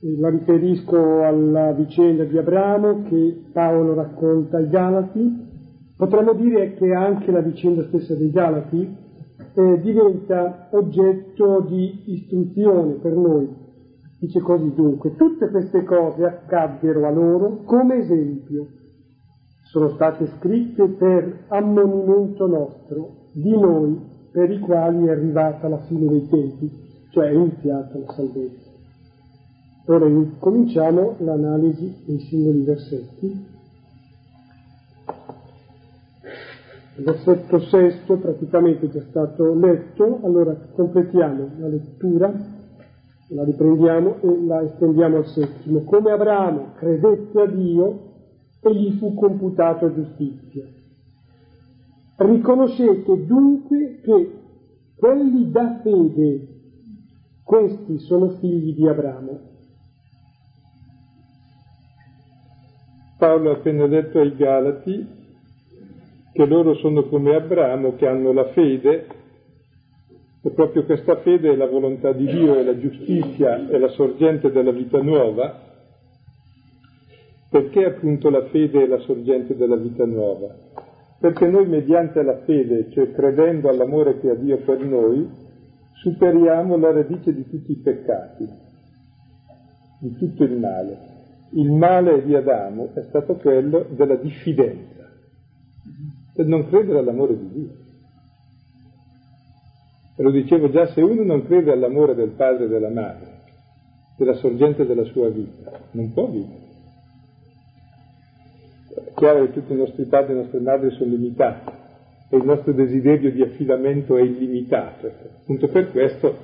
eh, 0.00 0.18
la 0.18 0.30
riferisco 0.30 1.22
alla 1.22 1.72
vicenda 1.72 2.24
di 2.24 2.38
Abramo 2.38 3.02
che 3.02 3.44
Paolo 3.52 3.94
racconta 3.94 4.58
ai 4.58 4.68
Galati, 4.68 5.48
potremmo 5.96 6.32
dire 6.34 6.74
che 6.74 6.92
anche 6.92 7.30
la 7.30 7.40
vicenda 7.40 7.84
stessa 7.88 8.14
dei 8.14 8.30
Galati 8.30 8.96
eh, 9.54 9.80
diventa 9.80 10.68
oggetto 10.70 11.66
di 11.68 12.02
istruzione 12.06 12.94
per 12.94 13.12
noi. 13.12 13.48
Dice 14.18 14.40
così 14.40 14.72
dunque, 14.74 15.16
tutte 15.16 15.48
queste 15.48 15.82
cose 15.84 16.24
accaddero 16.24 17.06
a 17.06 17.10
loro 17.10 17.62
come 17.64 17.96
esempio, 17.96 18.66
sono 19.70 19.90
state 19.90 20.26
scritte 20.38 20.88
per 20.88 21.44
ammonimento 21.48 22.46
nostro, 22.46 23.28
di 23.32 23.56
noi, 23.56 24.09
per 24.32 24.50
i 24.50 24.58
quali 24.60 25.06
è 25.06 25.10
arrivata 25.10 25.68
la 25.68 25.80
fine 25.86 26.06
dei 26.06 26.28
tempi, 26.28 26.70
cioè 27.10 27.28
è 27.28 27.32
iniziata 27.32 27.98
la 27.98 28.12
salvezza. 28.12 28.70
Ora 29.86 30.06
cominciamo 30.38 31.16
l'analisi 31.18 32.02
dei 32.04 32.20
singoli 32.20 32.62
versetti. 32.62 33.48
Il 36.96 37.04
versetto 37.04 37.60
sesto 37.60 38.18
praticamente 38.18 38.86
è 38.86 38.90
già 38.90 39.02
stato 39.08 39.54
letto, 39.54 40.20
allora 40.22 40.54
completiamo 40.74 41.50
la 41.58 41.68
lettura, 41.68 42.32
la 43.28 43.44
riprendiamo 43.44 44.20
e 44.20 44.44
la 44.46 44.62
estendiamo 44.62 45.16
al 45.16 45.26
settimo. 45.26 45.82
Come 45.84 46.12
Abramo 46.12 46.72
credette 46.74 47.40
a 47.40 47.46
Dio 47.46 48.00
e 48.60 48.74
gli 48.74 48.98
fu 48.98 49.14
computato 49.14 49.92
giustizia. 49.92 50.79
Riconoscete 52.22 53.24
dunque 53.24 54.00
che 54.04 54.30
quelli 54.94 55.50
da 55.50 55.80
fede, 55.82 56.48
questi 57.42 57.98
sono 58.00 58.36
figli 58.38 58.74
di 58.74 58.86
Abramo. 58.86 59.40
Paolo 63.16 63.50
ha 63.50 63.54
appena 63.54 63.86
detto 63.86 64.18
ai 64.18 64.36
Galati 64.36 65.06
che 66.34 66.44
loro 66.44 66.74
sono 66.74 67.04
come 67.04 67.34
Abramo, 67.34 67.96
che 67.96 68.06
hanno 68.06 68.32
la 68.32 68.50
fede, 68.52 69.06
e 70.42 70.50
proprio 70.50 70.84
questa 70.84 71.16
fede 71.22 71.52
è 71.52 71.56
la 71.56 71.68
volontà 71.68 72.12
di 72.12 72.26
Dio, 72.26 72.54
è 72.54 72.62
la 72.62 72.78
giustizia, 72.78 73.66
è 73.66 73.78
la 73.78 73.88
sorgente 73.88 74.50
della 74.50 74.72
vita 74.72 75.00
nuova. 75.00 75.68
Perché 77.48 77.84
appunto 77.86 78.28
la 78.28 78.44
fede 78.44 78.84
è 78.84 78.86
la 78.86 78.98
sorgente 78.98 79.56
della 79.56 79.76
vita 79.76 80.04
nuova? 80.04 80.68
Perché 81.20 81.46
noi 81.46 81.68
mediante 81.68 82.22
la 82.22 82.38
fede, 82.44 82.90
cioè 82.92 83.12
credendo 83.12 83.68
all'amore 83.68 84.18
che 84.20 84.30
ha 84.30 84.34
Dio 84.34 84.56
per 84.64 84.80
noi, 84.80 85.28
superiamo 85.92 86.78
la 86.78 86.92
radice 86.92 87.34
di 87.34 87.46
tutti 87.46 87.72
i 87.72 87.76
peccati, 87.76 88.48
di 90.00 90.16
tutto 90.16 90.44
il 90.44 90.58
male. 90.58 91.08
Il 91.52 91.70
male 91.70 92.24
di 92.24 92.34
Adamo 92.34 92.94
è 92.94 93.02
stato 93.02 93.34
quello 93.34 93.86
della 93.90 94.16
diffidenza 94.16 95.10
per 96.34 96.46
non 96.46 96.68
credere 96.68 97.00
all'amore 97.00 97.36
di 97.36 97.48
Dio. 97.52 97.70
E 100.16 100.22
lo 100.22 100.30
dicevo 100.30 100.70
già, 100.70 100.86
se 100.86 101.02
uno 101.02 101.22
non 101.22 101.44
crede 101.44 101.72
all'amore 101.72 102.14
del 102.14 102.30
padre 102.30 102.64
e 102.64 102.68
della 102.68 102.88
madre, 102.88 103.40
della 104.16 104.34
sorgente 104.34 104.86
della 104.86 105.04
sua 105.04 105.28
vita, 105.28 105.70
non 105.92 106.12
può 106.12 106.28
vivere. 106.28 106.59
Chiaro 109.20 109.44
che 109.44 109.52
tutti 109.52 109.74
i 109.74 109.76
nostri 109.76 110.06
padri 110.06 110.32
e 110.32 110.34
le 110.34 110.40
nostre 110.40 110.60
madri 110.60 110.90
sono 110.92 111.10
limitati 111.10 111.70
e 112.30 112.36
il 112.38 112.42
nostro 112.42 112.72
desiderio 112.72 113.30
di 113.30 113.42
affidamento 113.42 114.16
è 114.16 114.22
illimitato. 114.22 115.12
Appunto 115.42 115.68
per 115.68 115.90
questo 115.90 116.36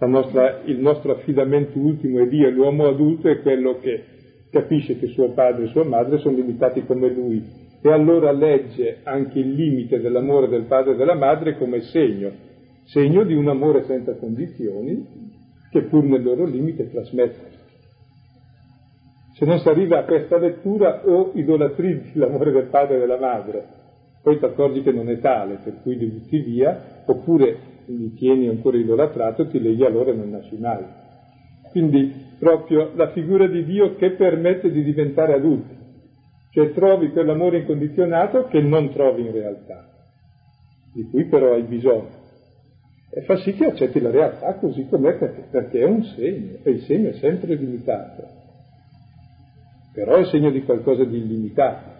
nostra, 0.00 0.60
il 0.66 0.78
nostro 0.78 1.12
affidamento 1.12 1.78
ultimo 1.78 2.20
è 2.20 2.28
Dio, 2.28 2.50
l'uomo 2.50 2.86
adulto 2.86 3.30
è 3.30 3.40
quello 3.40 3.78
che 3.80 4.04
capisce 4.50 4.98
che 4.98 5.06
suo 5.06 5.30
padre 5.30 5.64
e 5.64 5.68
sua 5.68 5.84
madre 5.84 6.18
sono 6.18 6.36
limitati 6.36 6.84
come 6.84 7.08
lui 7.08 7.42
e 7.80 7.90
allora 7.90 8.30
legge 8.30 8.98
anche 9.04 9.38
il 9.38 9.54
limite 9.54 10.00
dell'amore 10.00 10.48
del 10.48 10.64
padre 10.64 10.92
e 10.92 10.96
della 10.96 11.14
madre 11.14 11.56
come 11.56 11.80
segno, 11.80 12.30
segno 12.84 13.24
di 13.24 13.32
un 13.32 13.48
amore 13.48 13.84
senza 13.84 14.14
condizioni 14.16 15.32
che 15.70 15.84
pur 15.84 16.04
nel 16.04 16.22
loro 16.22 16.44
limite 16.44 16.90
trasmettono. 16.90 17.57
Se 19.38 19.44
non 19.44 19.60
si 19.60 19.68
arriva 19.68 20.00
a 20.00 20.04
questa 20.04 20.36
lettura 20.36 21.00
o 21.04 21.30
idolatrizzi 21.34 22.18
l'amore 22.18 22.50
del 22.50 22.66
padre 22.66 22.96
e 22.96 22.98
della 22.98 23.18
madre, 23.18 23.64
poi 24.20 24.38
ti 24.38 24.44
accorgi 24.44 24.82
che 24.82 24.90
non 24.90 25.08
è 25.08 25.20
tale, 25.20 25.60
per 25.62 25.80
cui 25.82 25.96
li 25.96 26.06
butti 26.06 26.40
via, 26.40 27.02
oppure 27.06 27.56
li 27.86 28.12
tieni 28.14 28.48
ancora 28.48 28.76
idolatrato, 28.76 29.46
ti 29.46 29.60
leghi 29.60 29.84
a 29.84 29.88
loro 29.88 30.10
e 30.10 30.14
non 30.14 30.30
nasci 30.30 30.58
mai. 30.58 30.84
Quindi 31.70 32.12
proprio 32.38 32.90
la 32.94 33.08
figura 33.12 33.46
di 33.46 33.64
Dio 33.64 33.94
che 33.94 34.10
permette 34.10 34.70
di 34.70 34.82
diventare 34.82 35.34
adulti 35.34 35.78
cioè 36.50 36.72
trovi 36.72 37.10
quell'amore 37.10 37.58
incondizionato 37.58 38.46
che 38.46 38.60
non 38.60 38.90
trovi 38.92 39.26
in 39.26 39.32
realtà, 39.32 39.86
di 40.92 41.04
cui 41.10 41.26
però 41.26 41.52
hai 41.52 41.62
bisogno. 41.62 42.16
E 43.10 43.22
fa 43.22 43.36
sì 43.36 43.52
che 43.54 43.66
accetti 43.66 44.00
la 44.00 44.10
realtà 44.10 44.54
così 44.54 44.86
com'è 44.88 45.16
perché, 45.16 45.44
perché 45.50 45.80
è 45.80 45.84
un 45.84 46.02
segno, 46.02 46.58
e 46.62 46.70
il 46.70 46.80
segno 46.82 47.10
è 47.10 47.12
sempre 47.14 47.54
limitato, 47.54 48.26
però 49.98 50.14
è 50.14 50.26
segno 50.26 50.52
di 50.52 50.62
qualcosa 50.62 51.02
di 51.02 51.16
illimitato. 51.16 51.96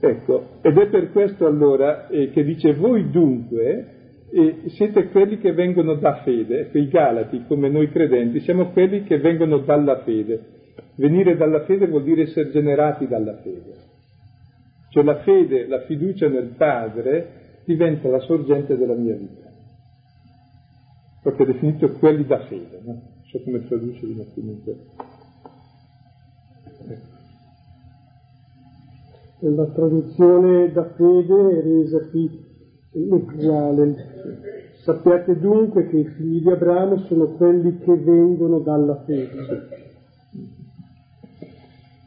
Ecco, 0.00 0.58
ed 0.62 0.78
è 0.78 0.86
per 0.86 1.10
questo 1.10 1.46
allora 1.46 2.06
eh, 2.06 2.30
che 2.30 2.44
dice 2.44 2.72
voi 2.74 3.10
dunque 3.10 4.20
eh, 4.30 4.62
siete 4.68 5.08
quelli 5.08 5.38
che 5.38 5.52
vengono 5.52 5.96
da 5.96 6.22
fede, 6.22 6.68
quei 6.70 6.86
Galati 6.86 7.44
come 7.48 7.70
noi 7.70 7.90
credenti, 7.90 8.38
siamo 8.38 8.70
quelli 8.70 9.02
che 9.02 9.18
vengono 9.18 9.58
dalla 9.58 10.02
fede. 10.02 10.60
Venire 10.94 11.36
dalla 11.36 11.64
fede 11.64 11.88
vuol 11.88 12.04
dire 12.04 12.22
essere 12.22 12.50
generati 12.50 13.08
dalla 13.08 13.38
fede. 13.38 13.74
Cioè 14.90 15.02
la 15.02 15.22
fede, 15.22 15.66
la 15.66 15.80
fiducia 15.80 16.28
nel 16.28 16.54
Padre 16.56 17.62
diventa 17.64 18.08
la 18.08 18.20
sorgente 18.20 18.76
della 18.76 18.94
mia 18.94 19.16
vita. 19.16 19.50
Proprio 21.20 21.46
definito 21.46 21.94
quelli 21.94 22.24
da 22.26 22.44
fede, 22.46 22.80
no? 22.84 23.11
So 23.32 23.40
come 23.40 23.66
traduce 23.66 24.06
di 24.06 24.12
mattina 24.12 24.52
La 29.38 29.64
traduzione 29.68 30.70
da 30.70 30.84
fede 30.84 31.58
è 31.58 31.62
resa 31.62 32.00
qui 32.10 32.30
uguale. 32.90 33.94
Sappiate 34.82 35.38
dunque 35.38 35.88
che 35.88 35.96
i 35.96 36.04
figli 36.04 36.42
di 36.42 36.50
Abramo 36.50 36.98
sono 37.06 37.28
quelli 37.28 37.78
che 37.78 37.96
vengono 37.96 38.58
dalla 38.58 38.96
fede. 38.96 39.68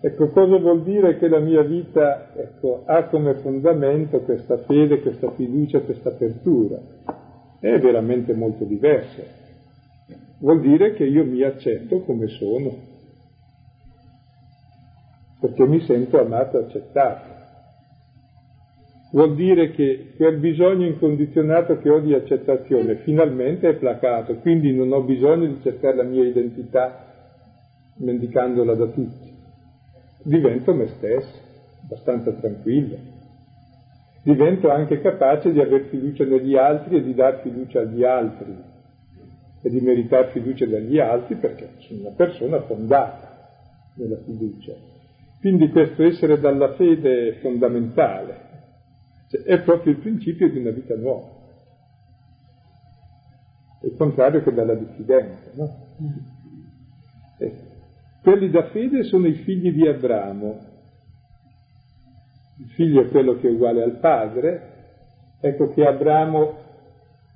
Ecco, 0.02 0.28
cosa 0.28 0.58
vuol 0.60 0.84
dire 0.84 1.18
che 1.18 1.28
la 1.28 1.40
mia 1.40 1.64
vita 1.64 2.36
ecco, 2.36 2.84
ha 2.86 3.02
come 3.06 3.34
fondamento 3.34 4.20
questa 4.20 4.58
fede, 4.58 5.00
questa 5.00 5.32
fiducia, 5.32 5.80
questa 5.80 6.10
apertura? 6.10 6.80
È 7.60 7.80
veramente 7.80 8.36
molto 8.36 8.64
diverso. 8.64 9.45
Vuol 10.40 10.62
dire 10.62 10.94
che 10.94 11.06
io 11.06 11.26
mi 11.26 11.42
accetto 11.44 12.02
come 12.02 12.28
sono, 12.28 12.78
perché 15.40 15.66
mi 15.66 15.80
sento 15.82 16.20
amato 16.20 16.60
e 16.60 16.64
accettato 16.64 17.36
vuol 19.16 19.34
dire 19.34 19.72
che 19.72 20.12
quel 20.18 20.40
bisogno 20.40 20.86
incondizionato 20.86 21.78
che 21.78 21.90
ho 21.90 22.00
di 22.02 22.14
accettazione 22.14 22.98
finalmente 22.98 23.70
è 23.70 23.76
placato, 23.76 24.36
quindi 24.36 24.74
non 24.74 24.92
ho 24.92 25.02
bisogno 25.04 25.48
di 25.48 25.62
cercare 25.62 25.96
la 25.96 26.04
mia 26.04 26.26
identità 26.26 27.04
mendicandola 27.98 28.76
da 28.76 28.88
tutti. 28.88 29.34
Divento 30.22 30.74
me 30.74 30.88
stesso, 30.88 31.40
abbastanza 31.84 32.32
tranquillo. 32.34 32.98
Divento 34.22 34.70
anche 34.70 35.00
capace 35.00 35.52
di 35.52 35.62
aver 35.62 35.84
fiducia 35.84 36.26
negli 36.26 36.58
altri 36.58 36.98
e 36.98 37.04
di 37.04 37.14
dar 37.14 37.40
fiducia 37.42 37.82
agli 37.82 38.04
altri 38.04 38.74
e 39.66 39.70
di 39.72 39.82
meritare 39.82 40.30
fiducia 40.30 40.68
dagli 40.68 41.00
altri 41.00 41.38
perché 41.38 41.70
sono 41.80 42.02
una 42.02 42.12
persona 42.12 42.62
fondata 42.62 43.50
nella 43.96 44.18
fiducia. 44.24 44.74
Quindi 45.40 45.70
questo 45.70 46.04
essere 46.04 46.40
dalla 46.40 46.74
fede 46.74 47.30
è 47.30 47.40
fondamentale 47.40 48.46
cioè, 49.28 49.42
è 49.42 49.62
proprio 49.62 49.94
il 49.94 50.00
principio 50.02 50.52
di 50.52 50.60
una 50.60 50.70
vita 50.70 50.96
nuova. 50.96 51.32
È 53.82 53.88
il 53.88 53.96
contrario 53.98 54.44
che 54.44 54.54
dalla 54.54 54.76
diffidenza, 54.76 55.50
no? 55.56 55.76
Eh, 57.40 57.54
quelli 58.22 58.52
da 58.52 58.70
fede 58.70 59.04
sono 59.04 59.26
i 59.26 59.34
figli 59.34 59.72
di 59.72 59.88
Abramo. 59.88 60.74
Il 62.60 62.70
figlio 62.76 63.02
è 63.02 63.08
quello 63.08 63.40
che 63.40 63.48
è 63.48 63.52
uguale 63.52 63.82
al 63.82 63.98
padre. 63.98 64.74
Ecco 65.42 65.74
che 65.74 65.84
Abramo 65.84 66.65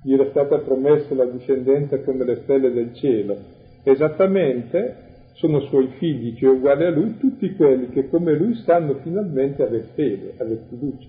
gli 0.02 0.12
era 0.12 0.30
stata 0.30 0.58
promessa 0.58 1.14
la 1.14 1.26
discendenza 1.26 2.00
come 2.00 2.24
le 2.24 2.40
stelle 2.42 2.72
del 2.72 2.94
cielo. 2.94 3.36
Esattamente 3.82 5.08
sono 5.34 5.60
suoi 5.60 5.88
figli, 5.98 6.34
che 6.34 6.46
è 6.46 6.50
uguale 6.50 6.86
a 6.86 6.90
lui, 6.90 7.16
tutti 7.18 7.54
quelli 7.54 7.88
che 7.88 8.08
come 8.08 8.34
lui 8.36 8.54
sanno 8.56 8.94
finalmente 9.02 9.62
avere 9.62 9.88
fede, 9.94 10.34
avere 10.38 10.64
fiducia. 10.68 11.08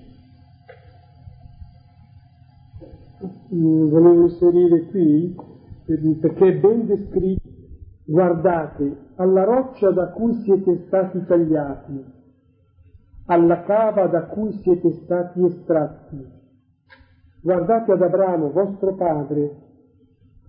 Mm, 3.53 3.89
volevo 3.89 4.23
inserire 4.23 4.85
qui 4.85 5.35
perché 6.19 6.47
è 6.47 6.59
ben 6.59 6.85
descritto. 6.85 7.49
Guardate, 8.05 8.97
alla 9.15 9.43
roccia 9.43 9.91
da 9.91 10.07
cui 10.09 10.33
siete 10.43 10.83
stati 10.87 11.23
tagliati, 11.25 12.03
alla 13.27 13.63
cava 13.63 14.07
da 14.07 14.25
cui 14.25 14.51
siete 14.63 14.91
stati 15.03 15.45
estratti. 15.45 16.39
Guardate 17.43 17.91
ad 17.91 18.01
Abramo, 18.03 18.51
vostro 18.51 18.93
padre, 18.93 19.55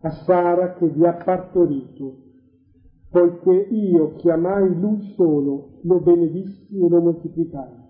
a 0.02 0.10
Sara 0.10 0.74
che 0.74 0.88
vi 0.88 1.06
ha 1.06 1.14
partorito, 1.14 2.16
poiché 3.08 3.50
io 3.50 4.12
chiamai 4.16 4.78
lui 4.78 5.00
solo, 5.16 5.78
lo 5.84 6.00
benedissi 6.00 6.78
e 6.78 6.88
lo 6.90 7.00
moltiplicai. 7.00 7.80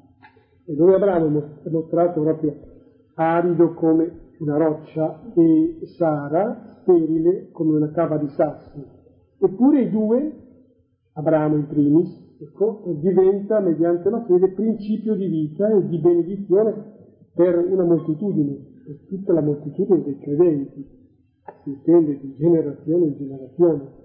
E 0.66 0.74
dove 0.74 0.94
Abramo 0.94 1.42
è 1.64 1.68
mostrato 1.68 2.20
proprio 2.20 2.54
arido 3.14 3.74
come 3.74 4.34
una 4.38 4.56
roccia 4.56 5.20
e 5.34 5.80
Sara 5.96 6.78
sterile 6.82 7.50
come 7.50 7.74
una 7.74 7.90
cava 7.90 8.18
di 8.18 8.28
sassi. 8.28 8.84
Eppure 9.40 9.80
i 9.80 9.90
due, 9.90 10.32
Abramo 11.14 11.56
in 11.56 11.66
primis, 11.66 12.36
ecco, 12.38 12.84
diventa 13.00 13.58
mediante 13.58 14.08
la 14.10 14.22
fede 14.26 14.52
principio 14.52 15.16
di 15.16 15.26
vita 15.26 15.68
e 15.68 15.88
di 15.88 15.98
benedizione 15.98 16.90
per 17.34 17.56
una 17.58 17.84
moltitudine, 17.84 18.70
per 18.84 18.98
tutta 19.08 19.32
la 19.32 19.40
moltitudine 19.40 20.02
dei 20.02 20.18
credenti, 20.18 21.00
si 21.62 21.68
intende 21.70 22.18
di 22.18 22.34
generazione 22.36 23.06
in 23.06 23.16
generazione. 23.16 24.00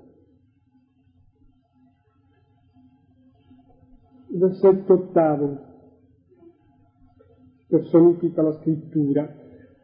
Versetto 4.29 4.93
ottavo. 4.93 5.65
Personifica 7.67 8.41
la 8.41 8.53
scrittura. 8.53 9.35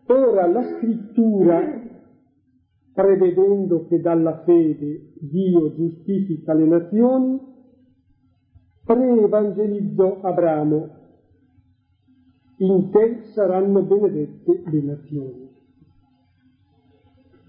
Ora 0.07 0.47
la 0.47 0.63
scrittura, 0.63 1.59
prevedendo 2.93 3.87
che 3.87 3.99
dalla 3.99 4.43
fede 4.43 5.13
Dio 5.19 5.73
giustifica 5.73 6.53
le 6.53 6.65
nazioni, 6.65 7.39
preevangelizzò 8.85 10.21
Abramo, 10.21 11.02
in 12.57 12.89
te 12.91 13.21
saranno 13.33 13.81
benedette 13.81 14.63
le 14.65 14.81
nazioni. 14.81 15.51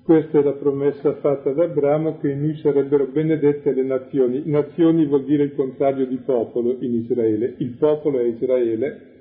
Questa 0.04 0.38
è 0.38 0.42
la 0.42 0.52
promessa 0.52 1.14
fatta 1.14 1.48
ad 1.48 1.58
Abramo 1.58 2.18
che 2.18 2.30
in 2.30 2.40
lui 2.40 2.56
sarebbero 2.56 3.06
benedette 3.06 3.72
le 3.72 3.84
nazioni. 3.84 4.42
Nazioni 4.44 5.06
vuol 5.06 5.24
dire 5.24 5.44
il 5.44 5.54
contrario 5.54 6.06
di 6.06 6.18
popolo 6.18 6.76
in 6.80 6.92
Israele. 6.92 7.54
Il 7.56 7.76
popolo 7.78 8.18
è 8.18 8.24
Israele. 8.24 9.12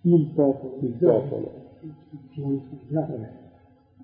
Il 0.00 0.32
popolo. 0.34 0.78
Il 0.80 0.96
popolo. 0.98 1.52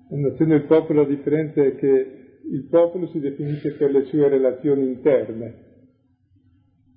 La 0.09 0.17
nozione 0.17 0.57
del 0.59 0.67
popolo, 0.67 1.01
la 1.01 1.07
differenza 1.07 1.63
è 1.63 1.75
che 1.75 2.07
il 2.51 2.67
popolo 2.69 3.07
si 3.07 3.19
definisce 3.19 3.71
per 3.71 3.89
le 3.89 4.03
sue 4.05 4.27
relazioni 4.27 4.85
interne. 4.85 5.53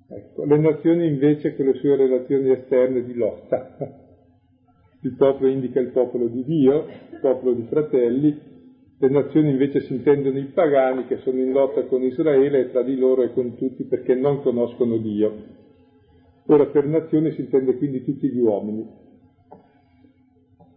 Ecco, 0.09 0.45
le 0.45 0.57
nazioni 0.59 1.07
invece 1.07 1.55
con 1.55 1.65
le 1.65 1.73
sue 1.73 1.95
relazioni 1.95 2.51
esterne 2.51 3.03
di 3.03 3.15
lotta. 3.15 4.01
Il 5.03 5.15
popolo 5.17 5.49
indica 5.49 5.81
il 5.81 5.91
popolo 5.91 6.27
di 6.27 6.43
Dio, 6.45 6.85
il 7.11 7.19
popolo 7.19 7.53
di 7.53 7.63
fratelli, 7.63 8.51
le 8.97 9.09
nazioni 9.09 9.49
invece 9.49 9.81
si 9.81 9.93
intendono 9.93 10.39
i 10.39 10.45
pagani 10.53 11.07
che 11.07 11.17
sono 11.17 11.39
in 11.39 11.51
lotta 11.51 11.83
con 11.87 12.01
Israele 12.03 12.61
e 12.61 12.71
tra 12.71 12.83
di 12.83 12.95
loro 12.95 13.23
e 13.23 13.33
con 13.33 13.57
tutti 13.57 13.83
perché 13.83 14.15
non 14.15 14.41
conoscono 14.41 14.97
Dio. 14.97 15.33
Ora 16.45 16.67
per 16.67 16.85
nazioni 16.85 17.31
si 17.31 17.41
intende 17.41 17.75
quindi 17.75 18.01
tutti 18.03 18.29
gli 18.29 18.39
uomini. 18.39 18.87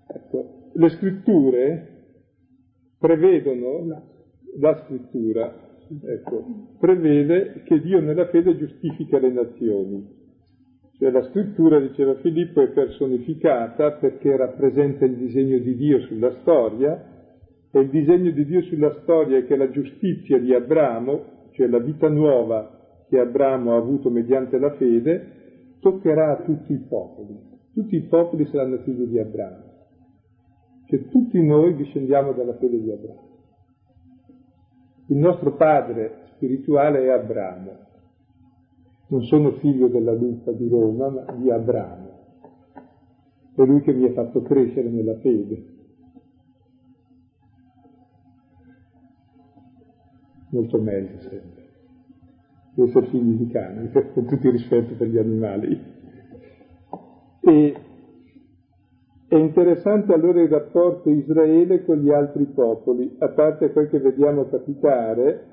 Ecco, 0.08 0.70
le 0.72 0.88
scritture 0.88 1.88
prevedono, 2.98 4.02
la 4.58 4.82
scrittura 4.84 5.54
ecco, 6.04 6.44
prevede 6.80 7.62
che 7.64 7.80
Dio 7.80 8.00
nella 8.00 8.26
fede 8.26 8.56
giustifica 8.56 9.20
le 9.20 9.30
nazioni. 9.30 10.15
Cioè 10.98 11.10
la 11.10 11.22
scrittura, 11.24 11.78
diceva 11.78 12.14
Filippo, 12.16 12.62
è 12.62 12.68
personificata 12.68 13.92
perché 13.92 14.36
rappresenta 14.36 15.04
il 15.04 15.16
disegno 15.16 15.58
di 15.58 15.76
Dio 15.76 16.00
sulla 16.00 16.32
storia 16.40 17.14
e 17.70 17.80
il 17.80 17.90
disegno 17.90 18.30
di 18.30 18.44
Dio 18.46 18.62
sulla 18.62 18.92
storia 19.02 19.38
è 19.38 19.44
che 19.44 19.56
la 19.56 19.70
giustizia 19.70 20.38
di 20.38 20.54
Abramo, 20.54 21.48
cioè 21.52 21.66
la 21.66 21.80
vita 21.80 22.08
nuova 22.08 23.04
che 23.08 23.18
Abramo 23.18 23.74
ha 23.74 23.76
avuto 23.76 24.10
mediante 24.10 24.58
la 24.58 24.70
fede, 24.72 25.76
toccherà 25.80 26.38
a 26.38 26.42
tutti 26.42 26.72
i 26.72 26.84
popoli. 26.88 27.38
Tutti 27.74 27.96
i 27.96 28.02
popoli 28.02 28.46
saranno 28.46 28.78
figli 28.78 29.04
di 29.04 29.18
Abramo 29.18 29.66
che 30.86 31.08
tutti 31.08 31.42
noi 31.42 31.74
discendiamo 31.74 32.32
dalla 32.32 32.54
fede 32.54 32.80
di 32.80 32.90
Abramo. 32.90 33.24
Il 35.08 35.16
nostro 35.16 35.54
padre 35.56 36.28
spirituale 36.34 37.04
è 37.04 37.08
Abramo. 37.08 37.85
Non 39.08 39.22
sono 39.22 39.52
figlio 39.52 39.88
della 39.88 40.12
lupa 40.12 40.50
di 40.50 40.68
Roma, 40.68 41.08
ma 41.08 41.32
di 41.32 41.50
Abramo. 41.50 42.14
È 43.54 43.64
lui 43.64 43.80
che 43.82 43.92
mi 43.92 44.04
ha 44.04 44.12
fatto 44.12 44.42
crescere 44.42 44.88
nella 44.88 45.16
fede. 45.18 45.74
Molto 50.50 50.80
meglio 50.80 51.20
sempre. 51.20 51.64
Essere 52.74 53.06
figli 53.06 53.36
di 53.36 53.46
cani, 53.48 53.90
con 54.12 54.26
tutto 54.26 54.46
il 54.46 54.52
rispetto 54.52 54.94
per 54.94 55.06
gli 55.08 55.18
animali. 55.18 55.80
E 57.40 57.74
è 59.28 59.34
interessante 59.34 60.12
allora 60.12 60.40
il 60.40 60.48
rapporto 60.48 61.10
Israele 61.10 61.84
con 61.84 61.96
gli 61.96 62.10
altri 62.10 62.44
popoli, 62.46 63.16
a 63.18 63.28
parte 63.28 63.72
quel 63.72 63.88
che 63.88 63.98
vediamo 63.98 64.46
capitare, 64.48 65.46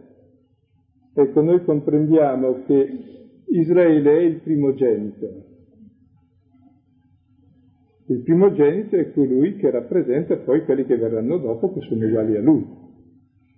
ecco 1.13 1.41
noi 1.41 1.63
comprendiamo 1.63 2.63
che 2.65 3.22
Israele 3.56 4.18
è 4.18 4.22
il 4.22 4.39
primogenito. 4.39 5.28
Il 8.08 8.22
primogenito 8.24 8.95
è 8.95 9.12
colui 9.12 9.58
che 9.58 9.70
rappresenta 9.70 10.38
poi 10.38 10.66
quelli 10.66 10.86
che 10.86 10.97
verranno 10.97 11.38
dopo, 11.38 11.72
che 11.72 11.82
sono 11.82 12.04
uguali 12.04 12.36
a 12.36 12.41
lui. 12.41 12.66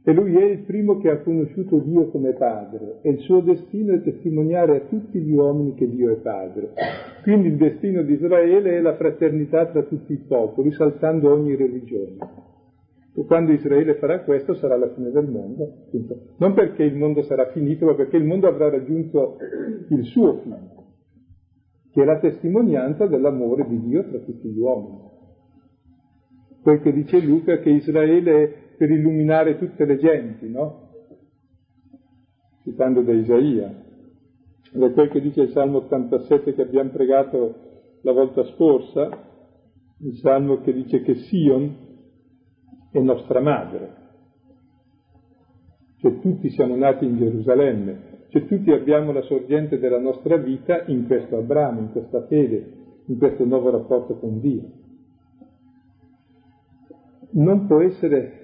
E 0.03 0.13
lui 0.13 0.35
è 0.35 0.43
il 0.43 0.59
primo 0.59 0.97
che 0.99 1.09
ha 1.09 1.19
conosciuto 1.19 1.79
Dio 1.79 2.09
come 2.09 2.33
padre 2.33 2.99
e 3.03 3.09
il 3.09 3.19
suo 3.19 3.39
destino 3.39 3.93
è 3.93 4.01
testimoniare 4.01 4.75
a 4.75 4.81
tutti 4.81 5.17
gli 5.17 5.31
uomini 5.31 5.73
che 5.75 5.89
Dio 5.89 6.11
è 6.11 6.17
padre. 6.17 6.73
Quindi 7.23 7.47
il 7.47 7.55
destino 7.55 8.03
di 8.03 8.13
Israele 8.13 8.77
è 8.77 8.81
la 8.81 8.97
fraternità 8.97 9.65
tra 9.67 9.81
tutti 9.83 10.11
i 10.11 10.23
popoli, 10.27 10.73
saltando 10.73 11.31
ogni 11.31 11.55
religione. 11.55 12.17
E 13.17 13.23
quando 13.23 13.53
Israele 13.53 13.95
farà 13.95 14.23
questo 14.23 14.55
sarà 14.55 14.75
la 14.75 14.93
fine 14.93 15.09
del 15.09 15.29
mondo, 15.29 15.85
non 16.37 16.53
perché 16.53 16.83
il 16.83 16.97
mondo 16.97 17.21
sarà 17.21 17.47
finito, 17.51 17.85
ma 17.85 17.95
perché 17.95 18.17
il 18.17 18.25
mondo 18.25 18.47
avrà 18.47 18.69
raggiunto 18.69 19.37
il 19.89 20.03
suo 20.03 20.41
fine, 20.41 20.73
che 21.91 22.01
è 22.01 22.05
la 22.05 22.19
testimonianza 22.19 23.07
dell'amore 23.07 23.65
di 23.69 23.79
Dio 23.79 24.03
tra 24.09 24.19
tutti 24.19 24.49
gli 24.49 24.59
uomini. 24.59 24.99
Quel 26.61 26.81
che 26.81 26.91
dice 26.91 27.21
Luca 27.21 27.59
che 27.59 27.69
Israele 27.69 28.43
è 28.43 28.51
per 28.75 28.91
illuminare 28.91 29.57
tutte 29.59 29.85
le 29.85 29.97
genti, 29.97 30.49
no? 30.49 30.89
Citando 32.63 33.01
da 33.01 33.13
Isaia. 33.13 33.83
Ed 34.73 34.81
è 34.81 34.91
quel 34.91 35.09
che 35.09 35.21
dice 35.21 35.43
il 35.43 35.51
Salmo 35.51 35.77
87 35.77 36.53
che 36.53 36.61
abbiamo 36.61 36.89
pregato 36.89 37.53
la 38.01 38.11
volta 38.11 38.43
scorsa, 38.43 39.07
il 39.99 40.15
Salmo 40.15 40.59
che 40.59 40.73
dice 40.73 41.01
che 41.01 41.15
Sion 41.15 41.83
è 42.97 43.01
nostra 43.01 43.41
madre. 43.41 44.03
Cioè 45.97 46.19
tutti 46.19 46.49
siamo 46.51 46.75
nati 46.75 47.05
in 47.05 47.17
Gerusalemme, 47.17 48.27
cioè 48.29 48.45
tutti 48.45 48.71
abbiamo 48.71 49.11
la 49.11 49.21
sorgente 49.23 49.79
della 49.79 49.99
nostra 49.99 50.37
vita 50.37 50.85
in 50.85 51.05
questo 51.05 51.37
Abramo, 51.37 51.79
in 51.81 51.91
questa 51.91 52.25
fede, 52.27 52.71
in 53.05 53.17
questo 53.17 53.43
nuovo 53.43 53.69
rapporto 53.69 54.15
con 54.15 54.39
Dio. 54.39 54.63
Non 57.31 57.67
può 57.67 57.81
essere 57.81 58.43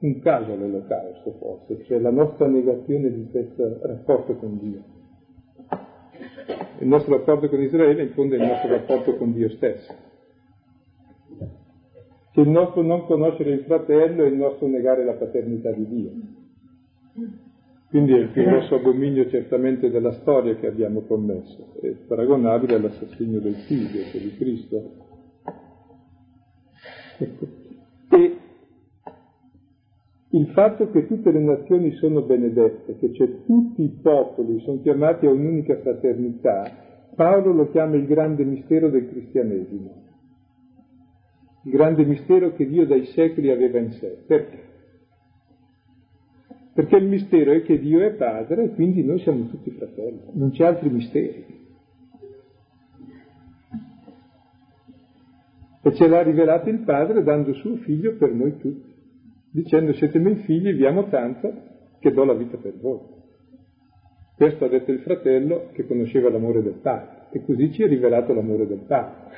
un 0.00 0.18
caso 0.20 0.56
l'olocausto 0.56 1.32
forse, 1.38 1.84
cioè 1.84 2.00
la 2.00 2.10
nostra 2.10 2.48
negazione 2.48 3.12
di 3.12 3.28
questo 3.30 3.78
rapporto 3.82 4.34
con 4.34 4.58
Dio. 4.58 4.82
Il 6.80 6.88
nostro 6.88 7.18
rapporto 7.18 7.48
con 7.48 7.62
Israele 7.62 8.02
in 8.02 8.10
fondo 8.10 8.34
è 8.34 8.38
il 8.38 8.48
nostro 8.48 8.68
rapporto 8.68 9.14
con 9.16 9.32
Dio 9.32 9.48
stesso. 9.50 10.10
Cioè 12.32 12.44
il 12.44 12.50
nostro 12.50 12.82
non 12.82 13.04
conoscere 13.04 13.50
il 13.50 13.64
fratello 13.64 14.24
è 14.24 14.26
il 14.26 14.36
nostro 14.36 14.66
negare 14.66 15.04
la 15.04 15.12
paternità 15.12 15.70
di 15.70 15.86
Dio. 15.86 16.10
Quindi 17.88 18.14
è 18.14 18.20
il 18.20 18.28
più 18.28 18.42
grosso 18.44 18.76
abominio 18.76 19.28
certamente 19.28 19.90
della 19.90 20.12
storia 20.12 20.54
che 20.56 20.66
abbiamo 20.66 21.02
commesso, 21.02 21.74
è 21.82 21.88
paragonabile 22.06 22.76
all'assassinio 22.76 23.38
del 23.38 23.54
figlio, 23.66 24.02
cioè 24.04 24.20
di 24.20 24.34
Cristo. 24.36 24.90
E 28.08 28.36
il 30.30 30.46
fatto 30.54 30.90
che 30.90 31.06
tutte 31.06 31.30
le 31.30 31.40
nazioni 31.40 31.90
sono 31.96 32.22
benedette, 32.22 32.96
che 32.96 33.12
cioè 33.12 33.44
tutti 33.44 33.82
i 33.82 33.98
popoli 34.00 34.60
sono 34.60 34.80
chiamati 34.80 35.26
a 35.26 35.30
un'unica 35.30 35.76
fraternità, 35.80 36.62
Paolo 37.14 37.52
lo 37.52 37.68
chiama 37.68 37.96
il 37.96 38.06
grande 38.06 38.42
mistero 38.42 38.88
del 38.88 39.06
cristianesimo. 39.06 40.11
Il 41.64 41.70
grande 41.70 42.04
mistero 42.04 42.52
che 42.54 42.66
Dio 42.66 42.86
dai 42.86 43.06
secoli 43.06 43.50
aveva 43.50 43.78
in 43.78 43.92
sé. 43.92 44.24
Perché? 44.26 44.70
Perché 46.74 46.96
il 46.96 47.06
mistero 47.06 47.52
è 47.52 47.62
che 47.62 47.78
Dio 47.78 48.00
è 48.00 48.12
padre 48.12 48.64
e 48.64 48.70
quindi 48.70 49.04
noi 49.04 49.18
siamo 49.20 49.46
tutti 49.46 49.70
fratelli, 49.70 50.20
non 50.32 50.50
c'è 50.50 50.64
altri 50.64 50.88
misteri. 50.88 51.60
E 55.84 55.94
ce 55.94 56.06
l'ha 56.06 56.22
rivelato 56.22 56.68
il 56.70 56.78
padre 56.80 57.22
dando 57.22 57.52
suo 57.54 57.76
figlio 57.76 58.16
per 58.16 58.32
noi 58.32 58.56
tutti 58.58 58.92
dicendo 59.52 59.92
siete 59.92 60.18
miei 60.18 60.36
figli, 60.36 60.72
vi 60.72 60.86
amo 60.86 61.08
tanto 61.08 61.52
che 61.98 62.10
do 62.10 62.24
la 62.24 62.32
vita 62.32 62.56
per 62.56 62.74
voi. 62.78 63.00
Questo 64.34 64.64
ha 64.64 64.68
detto 64.68 64.90
il 64.90 65.00
fratello 65.00 65.68
che 65.72 65.86
conosceva 65.86 66.30
l'amore 66.30 66.62
del 66.62 66.78
padre 66.80 67.28
e 67.30 67.44
così 67.44 67.70
ci 67.72 67.82
è 67.82 67.86
rivelato 67.86 68.32
l'amore 68.32 68.66
del 68.66 68.84
padre 68.86 69.30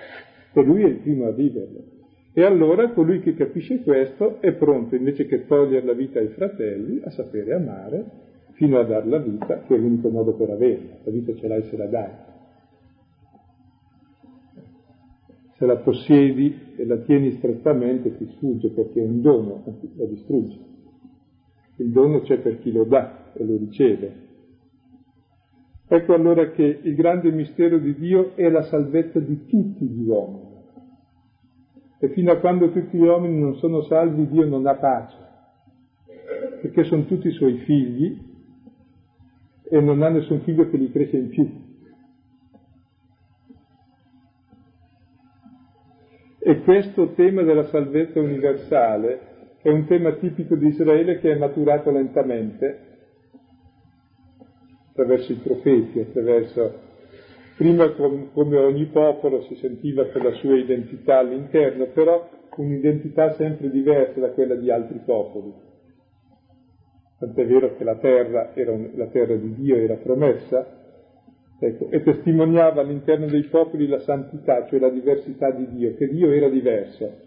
e 0.53 0.63
lui 0.63 0.83
è 0.83 0.87
il 0.87 0.99
primo 0.99 1.27
a 1.27 1.33
viverlo. 1.33 1.94
E 2.35 2.43
allora 2.43 2.91
colui 2.91 3.21
che 3.21 3.35
capisce 3.35 3.81
questo 3.83 4.41
è 4.41 4.53
pronto, 4.55 4.97
invece 4.97 5.27
che 5.27 5.47
togliere 5.47 5.87
la 5.87 5.93
vita 5.93 6.19
ai 6.19 6.29
fratelli, 6.29 7.01
a 7.03 7.11
sapere 7.11 7.55
amare 7.55 8.05
fino 8.53 8.79
a 8.79 8.85
dar 8.85 9.07
la 9.07 9.19
vita, 9.19 9.63
che 9.67 9.75
è 9.75 9.79
l'unico 9.79 10.09
modo 10.09 10.35
per 10.35 10.51
averla. 10.51 10.97
La 11.05 11.11
vita 11.11 11.35
ce 11.35 11.49
l'hai 11.49 11.63
se 11.63 11.77
la 11.77 11.87
dai. 11.87 12.11
se 15.57 15.67
la 15.67 15.77
possiedi 15.77 16.73
e 16.77 16.85
la 16.85 16.99
tieni 16.99 17.33
strettamente 17.33 18.17
ti 18.17 18.27
sfugge 18.37 18.69
perché 18.71 19.01
è 19.01 19.05
un 19.05 19.21
dono, 19.21 19.63
la 19.97 20.05
distrugge. 20.05 20.59
Il 21.77 21.91
dono 21.91 22.21
c'è 22.21 22.39
per 22.39 22.61
chi 22.61 22.73
lo 22.73 22.85
dà 22.85 23.33
e 23.35 23.45
lo 23.45 23.57
riceve. 23.57 24.23
Ecco 25.87 26.15
allora 26.15 26.51
che 26.51 26.81
il 26.83 26.95
grande 26.95 27.31
mistero 27.31 27.79
di 27.79 27.95
Dio 27.95 28.35
è 28.35 28.49
la 28.49 28.63
salvezza 28.63 29.21
di 29.21 29.47
tutti 29.47 29.85
gli 29.85 30.09
uomini. 30.09 30.54
E 32.05 32.11
fino 32.11 32.33
a 32.33 32.37
quando 32.37 32.69
tutti 32.69 32.99
gli 32.99 33.03
uomini 33.03 33.41
non 33.41 33.55
sono 33.55 33.81
salvi 33.81 34.29
Dio 34.29 34.45
non 34.45 34.67
ha 34.67 34.75
pace, 34.75 35.17
perché 36.61 36.85
sono 36.85 37.07
tutti 37.07 37.31
suoi 37.31 37.57
figli 37.65 38.15
e 39.63 39.81
non 39.81 40.03
ha 40.03 40.11
nessun 40.11 40.41
figlio 40.41 40.69
che 40.69 40.77
gli 40.77 40.93
cresce 40.93 41.17
in 41.17 41.29
più. 41.31 41.51
E 46.41 46.61
questo 46.61 47.13
tema 47.15 47.43
della 47.43 47.65
salvezza 47.69 48.21
universale 48.21 49.57
è 49.63 49.71
un 49.71 49.87
tema 49.87 50.13
tipico 50.13 50.57
di 50.57 50.67
Israele 50.67 51.19
che 51.21 51.33
è 51.33 51.39
maturato 51.39 51.91
lentamente 51.91 52.81
attraverso 54.91 55.33
i 55.33 55.37
profeti, 55.37 56.01
attraverso 56.01 56.81
prima 57.57 57.91
come 57.93 58.57
ogni 58.59 58.87
popolo 58.87 59.43
si 59.43 59.55
sentiva 59.57 60.05
per 60.05 60.23
la 60.23 60.33
sua 60.33 60.57
identità 60.57 61.19
all'interno, 61.19 61.87
però 61.87 62.29
un'identità 62.57 63.33
sempre 63.35 63.71
diversa 63.71 64.21
da 64.21 64.31
quella 64.31 64.55
di 64.55 64.71
altri 64.71 65.01
popoli. 65.05 65.53
Tant'è 67.19 67.47
vero 67.47 67.77
che 67.77 67.85
la 67.85 67.97
terra, 67.97 68.55
era 68.55 68.77
la 68.95 69.07
terra 69.07 69.35
di 69.37 69.55
Dio 69.55 69.77
era 69.77 69.95
promessa, 69.95 70.83
Ecco, 71.65 71.89
e 71.91 72.03
testimoniava 72.03 72.83
all'interno 72.83 73.27
dei 73.27 73.45
popoli 73.45 73.87
la 73.87 74.01
santità, 74.01 74.67
cioè 74.67 74.79
la 74.79 74.91
diversità 74.91 75.51
di 75.51 75.67
Dio, 75.69 75.95
che 75.95 76.09
Dio 76.09 76.31
era 76.31 76.49
diverso. 76.49 77.23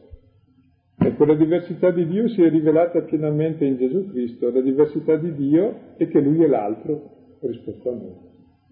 Ecco, 1.00 1.26
la 1.26 1.36
diversità 1.36 1.92
di 1.92 2.06
Dio 2.06 2.28
si 2.28 2.44
è 2.44 2.50
rivelata 2.50 3.02
pienamente 3.02 3.66
in 3.66 3.78
Gesù 3.78 4.10
Cristo, 4.12 4.52
la 4.52 4.62
diversità 4.62 5.16
di 5.16 5.34
Dio 5.34 5.96
è 5.96 6.08
che 6.08 6.20
Lui 6.20 6.44
è 6.44 6.48
l'altro 6.48 7.38
rispetto 7.42 7.90
a 7.90 7.94
noi, 7.94 8.16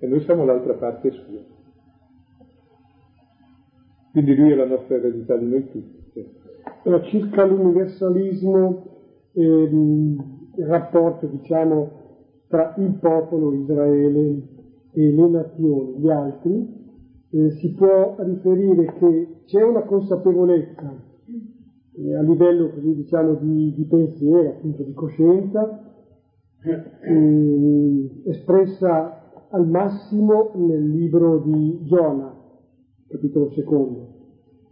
e 0.06 0.08
noi 0.08 0.22
siamo 0.22 0.46
l'altra 0.46 0.74
parte 0.76 1.12
sua. 1.12 1.40
Quindi 4.12 4.36
Lui 4.36 4.52
è 4.52 4.56
la 4.56 4.68
nostra 4.68 4.96
eredità 4.96 5.36
di 5.36 5.48
noi 5.48 5.70
tutti. 5.70 6.26
Allora, 6.84 7.04
circa 7.06 7.44
l'universalismo, 7.44 8.84
ehm, 9.34 10.52
il 10.58 10.66
rapporto, 10.68 11.26
diciamo, 11.26 12.04
tra 12.48 12.76
il 12.78 12.94
popolo 13.02 13.52
Israele 13.54 14.48
e 14.92 15.12
le 15.12 15.28
nazioni, 15.28 16.00
gli 16.00 16.10
altri, 16.10 16.84
eh, 17.32 17.52
si 17.60 17.74
può 17.74 18.16
riferire 18.20 18.94
che 18.94 19.28
c'è 19.46 19.64
una 19.64 19.82
consapevolezza 19.82 20.94
eh, 21.98 22.16
a 22.16 22.22
livello 22.22 22.70
così 22.70 22.94
diciamo 22.94 23.34
di, 23.36 23.74
di, 23.74 23.84
pensiero, 23.86 24.50
appunto 24.50 24.84
di 24.84 24.94
coscienza, 24.94 25.94
eh, 26.62 28.10
espressa 28.26 29.25
al 29.56 29.68
massimo 29.68 30.52
nel 30.56 30.90
libro 30.90 31.40
di 31.40 31.80
Giona, 31.84 32.34
capitolo 33.08 33.52
secondo. 33.52 34.14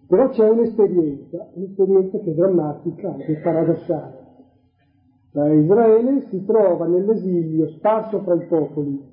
Però 0.07 0.29
c'è 0.29 0.47
un'esperienza, 0.47 1.49
un'esperienza 1.53 2.19
che 2.19 2.31
è 2.31 2.33
drammatica, 2.33 3.13
anche 3.13 3.39
paradossale. 3.41 4.21
Cioè 5.31 5.49
Israele 5.53 6.27
si 6.29 6.45
trova 6.45 6.85
nell'esilio 6.85 7.67
sparso 7.69 8.19
fra 8.21 8.35
i 8.35 8.45
popoli 8.47 9.11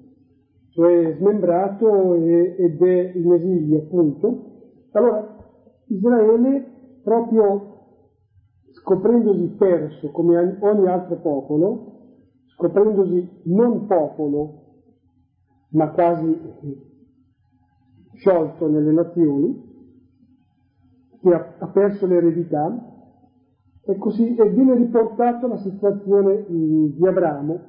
cioè 0.70 1.16
smembrato 1.18 2.14
ed 2.14 2.80
è 2.80 3.12
in 3.14 3.32
esilio 3.32 3.78
appunto. 3.78 4.44
Allora 4.92 5.36
Israele 5.86 6.64
proprio 7.02 7.78
scoprendosi 8.72 9.56
perso 9.58 10.10
come 10.10 10.58
ogni 10.60 10.86
altro 10.86 11.16
popolo, 11.16 11.86
scoprendosi 12.54 13.42
non 13.44 13.86
popolo, 13.86 14.59
ma 15.70 15.90
quasi 15.90 16.36
sciolto 18.14 18.68
nelle 18.68 18.92
nazioni, 18.92 19.68
che 21.20 21.34
ha, 21.34 21.54
ha 21.58 21.66
perso 21.68 22.06
l'eredità, 22.06 22.90
e 23.82 23.96
così 23.96 24.34
e 24.36 24.48
viene 24.50 24.74
riportato 24.74 25.46
alla 25.46 25.58
situazione 25.58 26.44
di 26.46 27.06
Abramo, 27.06 27.60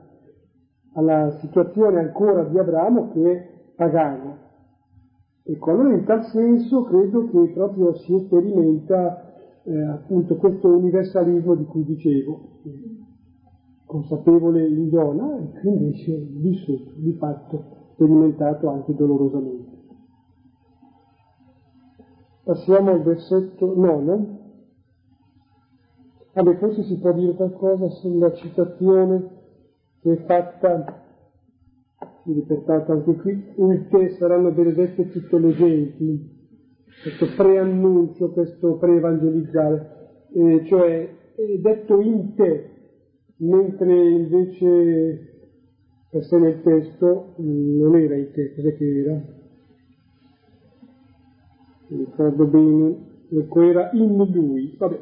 alla 0.94 1.32
situazione 1.40 2.00
ancora 2.00 2.44
di 2.44 2.58
Abramo 2.58 3.12
che 3.12 3.32
è 3.32 3.50
pagano. 3.76 4.38
Ecco, 5.44 5.72
allora 5.72 5.94
in 5.94 6.04
tal 6.04 6.24
senso 6.26 6.84
credo 6.84 7.30
che 7.30 7.52
proprio 7.54 7.96
si 7.96 8.18
sperimenta 8.20 9.32
eh, 9.64 9.84
appunto 9.84 10.36
questo 10.36 10.68
universalismo 10.68 11.56
di 11.56 11.66
cui 11.66 11.84
dicevo, 11.84 12.60
consapevole 13.86 14.68
in 14.68 14.90
donna 14.90 15.38
e 15.38 15.60
che 15.60 15.68
invece 15.68 16.16
vissuto, 16.30 16.92
di 16.96 17.14
fatto 17.14 17.81
sperimentato 18.02 18.68
anche 18.68 18.96
dolorosamente. 18.96 19.80
Passiamo 22.44 22.92
al 22.92 23.04
versetto 23.04 23.74
9. 23.76 24.40
Vabbè, 26.34 26.58
forse 26.58 26.84
si 26.84 26.98
può 26.98 27.14
dire 27.14 27.34
qualcosa 27.36 27.90
sulla 27.90 28.34
citazione 28.34 29.40
che 30.02 30.14
è 30.14 30.26
fatta, 30.26 31.04
si 32.24 32.34
riportata 32.34 32.94
anche 32.94 33.16
qui, 33.18 33.54
in 33.58 33.88
te 33.90 34.16
saranno 34.18 34.52
benedette 34.52 35.12
tutte 35.12 35.38
le 35.38 35.54
genti, 35.54 36.40
questo 37.04 37.28
preannuncio, 37.36 38.32
questo 38.32 38.78
preevangelizzare, 38.78 40.26
eh, 40.34 40.66
cioè 40.66 41.36
è 41.36 41.58
detto 41.60 42.00
in 42.00 42.34
te, 42.34 42.70
mentre 43.38 44.10
invece 44.10 45.31
sé 46.20 46.38
nel 46.38 46.62
testo 46.62 47.34
non 47.38 47.96
era 47.96 48.16
in 48.16 48.32
te, 48.32 48.54
cos'è 48.54 48.76
che 48.76 49.00
era? 49.00 49.22
Ricordo 51.88 52.46
bene, 52.46 52.96
ecco 53.30 53.62
era 53.62 53.92
in 53.94 54.18
lui. 54.18 54.76
Vabbè. 54.78 55.00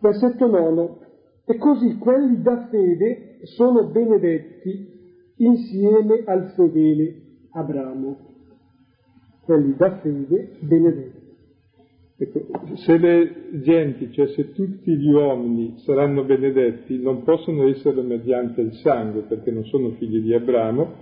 Versetto 0.00 0.46
nono. 0.46 0.98
E 1.44 1.56
così 1.56 1.96
quelli 1.96 2.42
da 2.42 2.66
fede 2.68 3.38
sono 3.44 3.84
benedetti 3.84 4.96
insieme 5.36 6.22
al 6.24 6.52
fedele 6.54 7.22
Abramo. 7.52 8.16
Quelli 9.44 9.74
da 9.76 9.98
fede 9.98 10.56
benedetti. 10.60 11.17
Ecco, 12.20 12.40
se 12.74 12.98
le 12.98 13.60
genti, 13.62 14.10
cioè 14.10 14.26
se 14.28 14.52
tutti 14.52 14.96
gli 14.96 15.08
uomini 15.08 15.74
saranno 15.84 16.24
benedetti, 16.24 17.00
non 17.00 17.22
possono 17.22 17.68
esserlo 17.68 18.02
mediante 18.02 18.60
il 18.60 18.72
sangue, 18.72 19.22
perché 19.22 19.52
non 19.52 19.64
sono 19.66 19.90
figli 19.90 20.20
di 20.20 20.34
Abramo, 20.34 20.94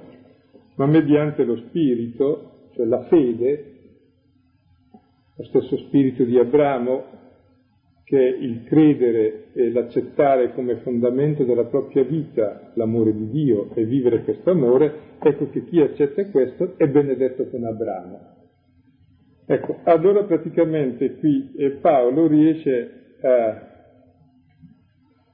ma 0.74 0.84
mediante 0.84 1.44
lo 1.44 1.56
spirito, 1.56 2.68
cioè 2.74 2.84
la 2.84 3.04
fede, 3.04 3.72
lo 5.36 5.44
stesso 5.44 5.78
spirito 5.86 6.22
di 6.24 6.38
Abramo, 6.38 7.04
che 8.04 8.18
è 8.18 8.36
il 8.38 8.64
credere 8.64 9.46
e 9.54 9.70
l'accettare 9.70 10.52
come 10.52 10.76
fondamento 10.82 11.44
della 11.44 11.64
propria 11.64 12.04
vita 12.04 12.72
l'amore 12.74 13.14
di 13.14 13.30
Dio 13.30 13.74
e 13.74 13.86
vivere 13.86 14.22
questo 14.22 14.50
amore, 14.50 14.92
ecco 15.18 15.48
che 15.48 15.64
chi 15.64 15.80
accetta 15.80 16.26
questo 16.26 16.74
è 16.76 16.86
benedetto 16.88 17.48
con 17.48 17.64
Abramo. 17.64 18.36
Ecco, 19.47 19.78
allora 19.84 20.24
praticamente 20.24 21.14
qui 21.14 21.53
eh, 21.57 21.70
Paolo 21.80 22.26
riesce 22.26 23.16
a 23.22 23.74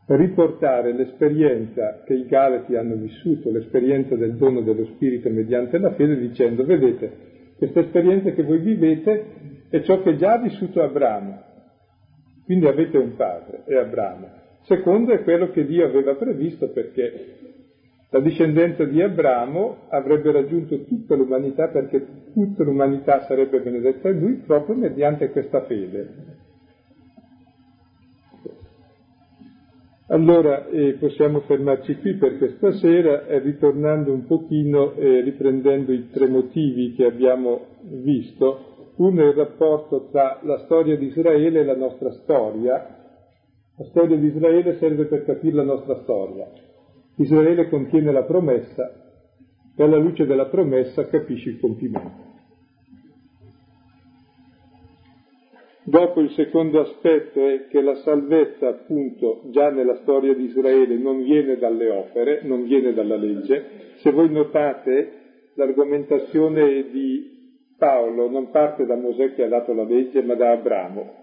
riportare 0.06 0.92
l'esperienza 0.92 2.02
che 2.04 2.14
i 2.14 2.26
Galati 2.26 2.76
hanno 2.76 2.96
vissuto, 2.96 3.50
l'esperienza 3.50 4.14
del 4.16 4.36
dono 4.36 4.60
dello 4.60 4.84
Spirito 4.84 5.30
mediante 5.30 5.78
la 5.78 5.92
fede, 5.92 6.18
dicendo, 6.18 6.64
vedete, 6.64 7.30
questa 7.56 7.80
esperienza 7.80 8.32
che 8.32 8.42
voi 8.42 8.58
vivete 8.58 9.24
è 9.70 9.80
ciò 9.80 10.02
che 10.02 10.16
già 10.16 10.32
ha 10.32 10.42
vissuto 10.42 10.82
Abramo, 10.82 11.42
quindi 12.44 12.66
avete 12.66 12.98
un 12.98 13.16
padre, 13.16 13.62
è 13.64 13.76
Abramo. 13.76 14.40
Secondo 14.64 15.12
è 15.12 15.22
quello 15.22 15.50
che 15.50 15.64
Dio 15.64 15.86
aveva 15.86 16.14
previsto 16.16 16.68
perché 16.70 17.61
la 18.12 18.20
discendenza 18.20 18.84
di 18.84 19.00
Abramo 19.00 19.86
avrebbe 19.88 20.32
raggiunto 20.32 20.84
tutta 20.84 21.14
l'umanità 21.14 21.68
perché 21.68 22.06
tutta 22.34 22.62
l'umanità 22.62 23.24
sarebbe 23.24 23.60
benedetta 23.60 24.10
in 24.10 24.18
lui 24.18 24.34
proprio 24.46 24.76
mediante 24.76 25.30
questa 25.30 25.62
fede. 25.62 26.40
Allora 30.08 30.68
eh, 30.68 30.96
possiamo 31.00 31.40
fermarci 31.40 31.96
qui 32.00 32.16
per 32.16 32.36
questa 32.36 32.72
sera 32.72 33.24
e 33.24 33.38
ritornando 33.38 34.12
un 34.12 34.26
pochino 34.26 34.92
e 34.92 35.06
eh, 35.06 35.20
riprendendo 35.22 35.90
i 35.90 36.10
tre 36.10 36.28
motivi 36.28 36.92
che 36.92 37.06
abbiamo 37.06 37.78
visto. 37.80 38.90
Uno 38.96 39.22
è 39.22 39.28
il 39.28 39.32
rapporto 39.32 40.08
tra 40.10 40.38
la 40.42 40.58
storia 40.66 40.98
di 40.98 41.06
Israele 41.06 41.60
e 41.60 41.64
la 41.64 41.76
nostra 41.76 42.10
storia. 42.10 42.72
La 43.74 43.84
storia 43.86 44.18
di 44.18 44.26
Israele 44.26 44.76
serve 44.76 45.06
per 45.06 45.24
capire 45.24 45.54
la 45.54 45.62
nostra 45.62 46.02
storia. 46.02 46.71
Israele 47.22 47.68
contiene 47.68 48.12
la 48.12 48.24
promessa 48.24 48.92
e 49.74 49.82
alla 49.82 49.96
luce 49.96 50.26
della 50.26 50.46
promessa 50.46 51.06
capisci 51.08 51.48
il 51.48 51.60
compimento. 51.60 52.30
Dopo 55.84 56.20
il 56.20 56.30
secondo 56.30 56.80
aspetto 56.80 57.44
è 57.44 57.66
che 57.66 57.80
la 57.80 57.96
salvezza, 57.96 58.68
appunto, 58.68 59.42
già 59.50 59.70
nella 59.70 59.96
storia 60.02 60.32
di 60.34 60.44
Israele 60.44 60.96
non 60.96 61.22
viene 61.22 61.56
dalle 61.56 61.90
opere, 61.90 62.42
non 62.44 62.64
viene 62.64 62.92
dalla 62.92 63.16
legge. 63.16 63.64
Se 63.96 64.12
voi 64.12 64.30
notate, 64.30 65.12
l'argomentazione 65.54 66.88
di 66.90 67.30
Paolo 67.76 68.30
non 68.30 68.50
parte 68.50 68.86
da 68.86 68.94
Mosè 68.94 69.34
che 69.34 69.42
ha 69.42 69.48
dato 69.48 69.72
la 69.72 69.84
legge, 69.84 70.22
ma 70.22 70.34
da 70.34 70.52
Abramo, 70.52 71.14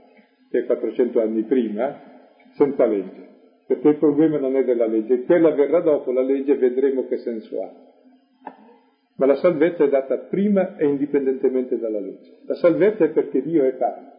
che 0.52 0.60
è 0.60 0.66
400 0.66 1.22
anni 1.22 1.43
prima, 1.43 1.95
senza 2.52 2.86
legge 2.86 3.29
perché 3.70 3.90
il 3.90 3.98
problema 3.98 4.40
non 4.40 4.56
è 4.56 4.64
della 4.64 4.88
legge, 4.88 5.26
quella 5.26 5.52
verrà 5.52 5.80
dopo 5.82 6.12
la 6.12 6.24
legge 6.24 6.56
vedremo 6.56 7.06
che 7.06 7.18
senso 7.18 7.62
ha. 7.62 7.72
Ma 9.18 9.28
la 9.28 9.36
salvezza 9.36 9.84
è 9.84 9.90
data 9.90 10.18
prima 10.18 10.76
e 10.76 10.88
indipendentemente 10.88 11.78
dalla 11.78 12.00
legge. 12.00 12.40
La 12.48 12.56
salvezza 12.56 13.04
è 13.04 13.10
perché 13.10 13.44
Dio 13.44 13.66
è 13.66 13.74
padre. 13.74 14.18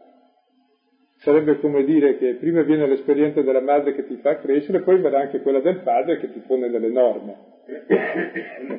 Sarebbe 1.17 1.59
come 1.59 1.83
dire 1.83 2.17
che 2.17 2.35
prima 2.35 2.61
viene 2.61 2.87
l'esperienza 2.87 3.41
della 3.41 3.59
madre 3.59 3.93
che 3.93 4.07
ti 4.07 4.15
fa 4.21 4.37
crescere, 4.37 4.83
poi 4.83 5.01
verrà 5.01 5.19
anche 5.19 5.41
quella 5.41 5.59
del 5.59 5.81
padre 5.83 6.19
che 6.19 6.31
ti 6.31 6.39
pone 6.47 6.69
delle 6.69 6.89
norme. 6.89 7.35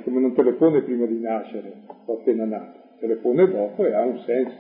Come 0.05 0.21
non 0.21 0.33
te 0.33 0.43
le 0.43 0.55
pone 0.55 0.81
prima 0.85 1.05
di 1.05 1.21
nascere 1.21 1.83
o 2.07 2.15
appena 2.15 2.47
nato, 2.47 2.79
te 2.99 3.07
le 3.09 3.17
pone 3.17 3.47
dopo 3.47 3.85
e 3.85 3.93
ha 3.93 4.01
un 4.01 4.19
senso 4.21 4.57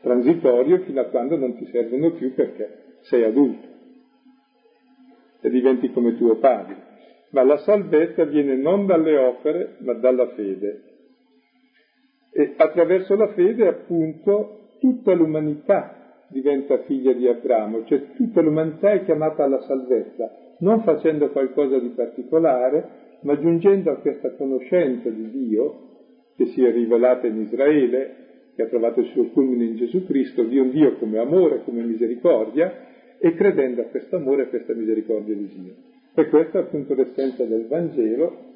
transitorio 0.00 0.78
fino 0.78 1.02
a 1.02 1.04
quando 1.04 1.36
non 1.36 1.54
ti 1.56 1.66
servono 1.66 2.12
più 2.12 2.32
perché 2.32 2.96
sei 3.02 3.24
adulto 3.24 3.67
e 5.40 5.50
diventi 5.50 5.90
come 5.92 6.16
tuo 6.16 6.36
padre. 6.36 6.86
Ma 7.30 7.42
la 7.42 7.58
salvezza 7.58 8.24
viene 8.24 8.56
non 8.56 8.86
dalle 8.86 9.16
opere, 9.16 9.76
ma 9.80 9.94
dalla 9.94 10.28
fede. 10.28 10.82
E 12.32 12.54
attraverso 12.56 13.14
la 13.16 13.28
fede, 13.28 13.66
appunto, 13.66 14.58
tutta 14.80 15.12
l'umanità 15.12 15.98
diventa 16.28 16.78
figlia 16.82 17.12
di 17.12 17.26
Abramo, 17.26 17.84
cioè 17.84 18.12
tutta 18.14 18.40
l'umanità 18.40 18.92
è 18.92 19.04
chiamata 19.04 19.44
alla 19.44 19.60
salvezza, 19.62 20.30
non 20.58 20.82
facendo 20.82 21.30
qualcosa 21.30 21.78
di 21.78 21.88
particolare, 21.88 23.06
ma 23.22 23.38
giungendo 23.38 23.90
a 23.90 23.96
questa 23.96 24.34
conoscenza 24.34 25.08
di 25.08 25.30
Dio, 25.30 25.86
che 26.36 26.46
si 26.46 26.62
è 26.62 26.70
rivelata 26.70 27.26
in 27.26 27.40
Israele, 27.40 28.26
che 28.54 28.62
ha 28.62 28.66
trovato 28.66 29.00
il 29.00 29.06
suo 29.06 29.28
culmine 29.30 29.64
in 29.64 29.76
Gesù 29.76 30.04
Cristo, 30.04 30.42
di 30.44 30.58
un 30.58 30.70
Dio 30.70 30.96
come 30.98 31.18
amore, 31.18 31.62
come 31.64 31.82
misericordia, 31.82 32.86
e 33.18 33.34
credendo 33.34 33.82
a 33.82 33.84
questo 33.86 34.16
amore 34.16 34.42
e 34.42 34.44
a 34.46 34.48
questa 34.48 34.74
misericordia 34.74 35.34
di 35.34 35.48
Dio. 35.48 35.74
E 36.14 36.28
questa 36.28 36.58
è 36.58 36.62
appunto 36.62 36.94
l'essenza 36.94 37.44
del 37.44 37.66
Vangelo 37.66 38.46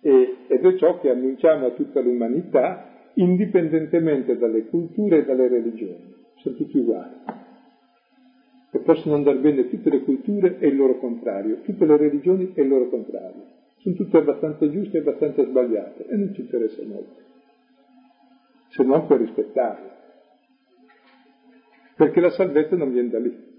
e, 0.00 0.36
ed 0.48 0.64
è 0.64 0.76
ciò 0.76 0.98
che 1.00 1.10
annunciamo 1.10 1.66
a 1.66 1.70
tutta 1.70 2.00
l'umanità 2.00 2.88
indipendentemente 3.14 4.36
dalle 4.38 4.66
culture 4.66 5.18
e 5.18 5.24
dalle 5.24 5.48
religioni. 5.48 6.14
Sono 6.36 6.56
tutti 6.56 6.78
uguali. 6.78 7.14
E 8.72 8.78
possono 8.78 9.16
andare 9.16 9.38
bene 9.38 9.68
tutte 9.68 9.90
le 9.90 10.02
culture 10.02 10.58
e 10.58 10.68
il 10.68 10.76
loro 10.76 10.98
contrario, 10.98 11.60
tutte 11.62 11.84
le 11.84 11.96
religioni 11.96 12.52
e 12.54 12.62
il 12.62 12.68
loro 12.68 12.88
contrario. 12.88 13.58
Sono 13.78 13.94
tutte 13.94 14.18
abbastanza 14.18 14.70
giuste 14.70 14.98
e 14.98 15.00
abbastanza 15.00 15.44
sbagliate 15.44 16.06
e 16.06 16.16
non 16.16 16.32
ci 16.34 16.42
interessa 16.42 16.82
molto, 16.86 17.16
se 18.68 18.82
non 18.84 19.06
per 19.06 19.18
rispettarle. 19.18 19.88
Perché 21.96 22.20
la 22.20 22.30
salvezza 22.30 22.76
non 22.76 22.92
viene 22.92 23.08
da 23.08 23.18
lì 23.18 23.49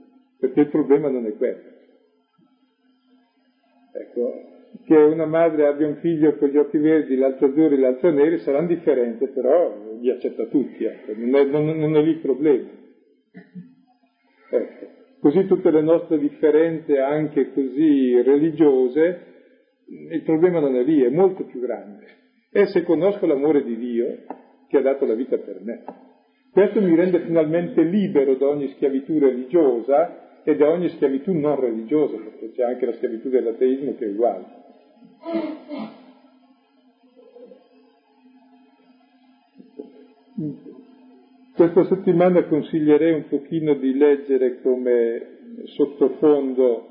perché 0.42 0.62
il 0.62 0.70
problema 0.70 1.08
non 1.08 1.28
è 1.28 1.38
quello. 1.38 1.62
Ecco, 3.94 4.42
che 4.86 4.96
una 4.96 5.28
madre 5.28 5.68
abbia 5.68 5.86
un 5.86 5.98
figlio 5.98 6.36
con 6.38 6.50
gli 6.50 6.58
occhi 6.58 6.80
verdi, 6.80 7.16
l'altro 7.16 7.48
azzurri, 7.48 7.78
l'altro 7.78 8.10
neri, 8.10 8.40
saranno 8.40 8.68
differenti, 8.68 9.28
però 9.28 10.00
li 10.00 10.10
accetta 10.10 10.48
tutti, 10.48 10.84
ecco. 10.84 11.14
non, 11.16 11.36
è, 11.36 11.46
non, 11.46 11.66
non, 11.78 11.96
è, 11.96 12.02
lì 12.02 12.10
il 12.10 12.20
problema. 12.22 12.70
Ecco. 14.50 14.86
Così 15.20 15.46
tutte 15.46 15.70
le 15.70 15.82
nostre 15.82 16.18
differenze, 16.18 16.98
anche 16.98 17.54
così 17.54 18.20
religiose, 18.24 19.26
il 20.10 20.24
problema 20.24 20.60
non 20.60 20.76
è 20.76 20.84
lì, 20.84 21.04
è 21.04 21.10
molto 21.10 21.44
più 21.44 21.60
grande. 21.60 22.08
È 22.50 22.66
se 22.66 22.82
conosco 22.82 23.28
l'amore 23.28 23.64
di 23.64 23.78
Dio 23.78 24.18
che 24.68 24.78
ha 24.78 24.82
dato 24.82 25.06
la 25.06 25.14
vita 25.14 25.38
per 25.38 25.60
me. 25.62 25.84
Questo 26.52 26.82
mi 26.82 26.96
rende 26.96 27.22
finalmente 27.22 27.84
libero 27.84 28.36
da 28.36 28.48
ogni 28.48 28.70
schiavitù 28.70 29.20
religiosa 29.20 30.31
e 30.44 30.56
da 30.56 30.70
ogni 30.70 30.90
schiavitù 30.90 31.34
non 31.34 31.60
religiosa, 31.60 32.18
perché 32.18 32.52
c'è 32.52 32.64
anche 32.64 32.86
la 32.86 32.94
schiavitù 32.94 33.30
dell'ateismo 33.30 33.96
che 33.96 34.06
è 34.06 34.10
uguale. 34.10 34.60
Questa 41.54 41.86
settimana 41.86 42.44
consiglierei 42.46 43.14
un 43.14 43.28
pochino 43.28 43.76
di 43.76 43.96
leggere 43.96 44.62
come 44.62 45.38
sottofondo 45.66 46.88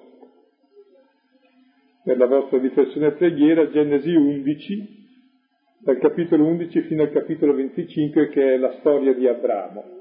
per 2.04 2.16
la 2.16 2.26
vostra 2.26 2.58
riflessione 2.58 3.08
e 3.08 3.12
preghiera 3.12 3.68
Genesi 3.70 4.14
11, 4.14 4.98
dal 5.78 5.98
capitolo 5.98 6.46
11 6.46 6.82
fino 6.82 7.02
al 7.02 7.10
capitolo 7.10 7.54
25, 7.54 8.28
che 8.28 8.54
è 8.54 8.56
la 8.58 8.76
storia 8.78 9.12
di 9.14 9.26
Abramo. 9.26 9.99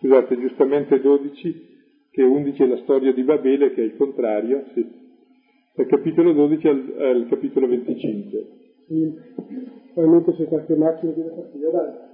Scusate, 0.00 0.40
giustamente 0.40 0.98
12, 1.00 1.68
che 2.10 2.22
11 2.22 2.62
è 2.62 2.66
la 2.66 2.78
storia 2.78 3.12
di 3.12 3.22
Babele, 3.22 3.72
che 3.74 3.82
è 3.82 3.84
il 3.84 3.96
contrario, 3.96 4.64
sì. 4.72 4.98
Dal 5.74 5.86
capitolo 5.86 6.32
12 6.32 6.68
al, 6.68 6.94
al 6.98 7.26
capitolo 7.28 7.68
25. 7.68 8.46
Sì. 8.88 9.14
Probabilmente 9.94 10.32
c'è 10.34 10.48
qualche 10.48 10.74
macchina 10.74 11.12
di 11.12 11.20
partita, 11.20 11.70
dai. 11.70 12.08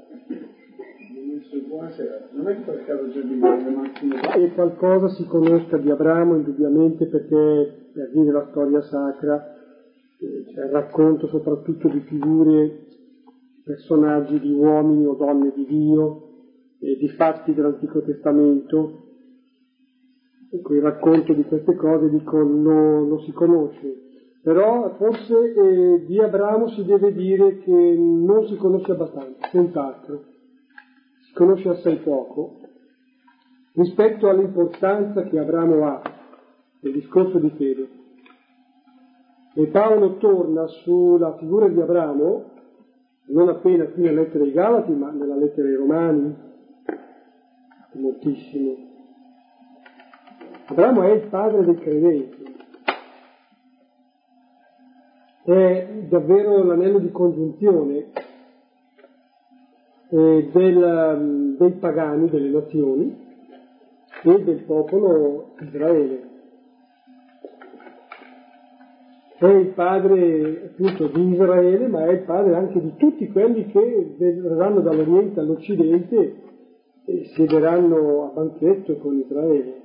Buonasera, 1.68 2.28
non 2.32 2.48
è 2.48 2.54
che 2.54 2.62
per 2.62 2.84
caso 2.84 3.08
c'è 3.10 3.20
di 3.20 3.34
macchine? 3.34 4.16
E 4.36 4.52
qualcosa 4.52 5.08
si 5.08 5.24
conosca 5.26 5.76
di 5.76 5.90
Abramo 5.90 6.36
indubbiamente 6.36 7.06
perché 7.06 7.90
per 7.92 8.10
dire 8.12 8.32
la 8.32 8.46
storia 8.50 8.80
sacra 8.82 9.54
eh, 10.18 10.44
c'è 10.52 10.64
il 10.64 10.70
racconto 10.70 11.26
soprattutto 11.28 11.88
di 11.88 12.00
figure, 12.00 12.86
personaggi 13.64 14.40
di 14.40 14.52
uomini 14.52 15.04
o 15.04 15.14
donne 15.14 15.52
di 15.54 15.66
Dio, 15.66 16.25
eh, 16.80 16.96
di 16.96 17.08
fatti 17.10 17.54
dell'Antico 17.54 18.02
Testamento. 18.02 19.02
Il 20.50 20.80
racconto 20.80 21.32
di 21.32 21.42
queste 21.44 21.74
cose 21.74 22.08
dico, 22.08 22.38
non, 22.38 23.08
non 23.08 23.20
si 23.22 23.32
conosce, 23.32 24.06
però 24.42 24.94
forse 24.96 25.34
eh, 25.34 26.04
di 26.06 26.20
Abramo 26.20 26.68
si 26.68 26.84
deve 26.84 27.12
dire 27.12 27.58
che 27.58 27.72
non 27.72 28.46
si 28.46 28.56
conosce 28.56 28.92
abbastanza, 28.92 29.48
senz'altro, 29.50 30.22
si 31.26 31.32
conosce 31.34 31.68
assai 31.68 31.96
poco 31.96 32.60
rispetto 33.76 34.28
all'importanza 34.28 35.22
che 35.24 35.38
Abramo 35.38 35.86
ha 35.86 36.00
nel 36.80 36.92
discorso 36.92 37.38
di 37.38 37.50
fede. 37.56 37.88
E 39.54 39.66
Paolo 39.66 40.16
torna 40.18 40.66
sulla 40.66 41.36
figura 41.38 41.68
di 41.68 41.80
Abramo, 41.80 42.50
non 43.28 43.48
appena 43.48 43.86
qui 43.86 44.02
nella 44.02 44.20
lettera 44.20 44.44
ai 44.44 44.52
Galati, 44.52 44.92
ma 44.92 45.10
nella 45.10 45.36
lettera 45.36 45.66
ai 45.66 45.74
Romani, 45.74 46.36
moltissimo. 47.98 48.76
Abramo 50.66 51.02
è 51.02 51.12
il 51.12 51.28
padre 51.28 51.64
dei 51.64 51.76
credenti, 51.76 52.54
è 55.44 55.88
davvero 56.08 56.64
l'anello 56.64 56.98
di 56.98 57.10
congiunzione 57.12 58.06
eh, 60.08 60.48
del, 60.52 61.56
dei 61.56 61.72
pagani, 61.72 62.28
delle 62.28 62.50
nazioni 62.50 63.16
e 64.22 64.42
del 64.42 64.64
popolo 64.64 65.54
Israele. 65.60 66.34
È 69.38 69.46
il 69.46 69.68
padre 69.68 70.72
appunto 70.72 71.06
di 71.08 71.32
Israele, 71.32 71.86
ma 71.88 72.06
è 72.06 72.12
il 72.12 72.22
padre 72.22 72.54
anche 72.54 72.80
di 72.80 72.94
tutti 72.96 73.30
quelli 73.30 73.66
che 73.66 74.14
verranno 74.18 74.80
dall'Oriente 74.80 75.40
all'Occidente 75.40 76.45
e 77.06 77.24
siederanno 77.34 78.24
a 78.24 78.34
banchetto 78.34 78.96
con 78.96 79.16
Israele. 79.16 79.84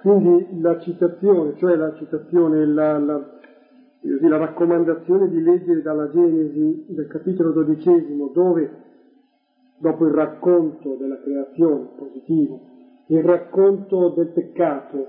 Quindi 0.00 0.60
la 0.60 0.78
citazione, 0.80 1.56
cioè 1.56 1.76
la 1.76 1.94
citazione, 1.94 2.64
la, 2.66 2.98
la, 2.98 3.20
la 4.00 4.36
raccomandazione 4.36 5.28
di 5.28 5.42
leggere 5.42 5.82
dalla 5.82 6.10
Genesi 6.10 6.86
del 6.88 7.06
capitolo 7.08 7.50
dodicesimo, 7.52 8.30
dove 8.32 8.70
dopo 9.78 10.06
il 10.06 10.12
racconto 10.12 10.94
della 10.94 11.20
creazione 11.20 11.88
positivo, 11.96 12.60
il 13.06 13.22
racconto 13.22 14.10
del 14.10 14.28
peccato, 14.28 15.08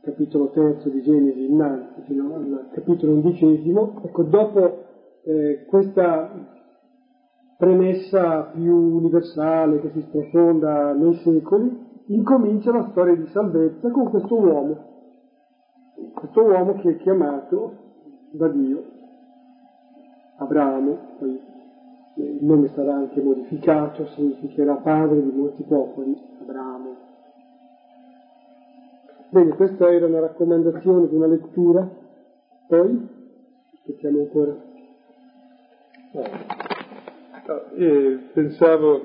capitolo 0.00 0.48
terzo 0.50 0.88
di 0.88 1.02
Genesi 1.02 1.44
innanzi 1.44 2.02
fino 2.06 2.34
al 2.34 2.68
capitolo 2.72 3.12
undicesimo, 3.12 4.00
ecco, 4.04 4.22
dopo 4.22 4.84
eh, 5.24 5.64
questa 5.66 6.56
premessa 7.58 8.52
più 8.54 8.72
universale 8.72 9.80
che 9.80 9.90
si 9.90 10.00
sprofonda 10.02 10.92
nei 10.92 11.14
secoli, 11.16 11.86
incomincia 12.06 12.70
la 12.72 12.88
storia 12.90 13.16
di 13.16 13.26
salvezza 13.26 13.90
con 13.90 14.08
questo 14.10 14.34
uomo, 14.36 14.76
questo 16.14 16.42
uomo 16.42 16.74
che 16.74 16.90
è 16.90 16.96
chiamato 16.98 17.72
da 18.30 18.46
Dio, 18.46 18.84
Abramo, 20.36 20.98
poi 21.18 21.40
il 22.14 22.44
nome 22.44 22.68
sarà 22.68 22.94
anche 22.94 23.20
modificato, 23.20 24.06
significherà 24.06 24.76
padre 24.76 25.20
di 25.20 25.32
molti 25.32 25.64
popoli, 25.64 26.16
Abramo. 26.40 26.96
Bene, 29.30 29.56
questa 29.56 29.92
era 29.92 30.06
una 30.06 30.20
raccomandazione 30.20 31.08
di 31.08 31.16
una 31.16 31.26
lettura, 31.26 31.88
poi 32.68 33.08
aspettiamo 33.74 34.20
ancora. 34.20 34.56
Ah. 36.14 36.57
E 37.48 38.18
pensavo 38.34 39.02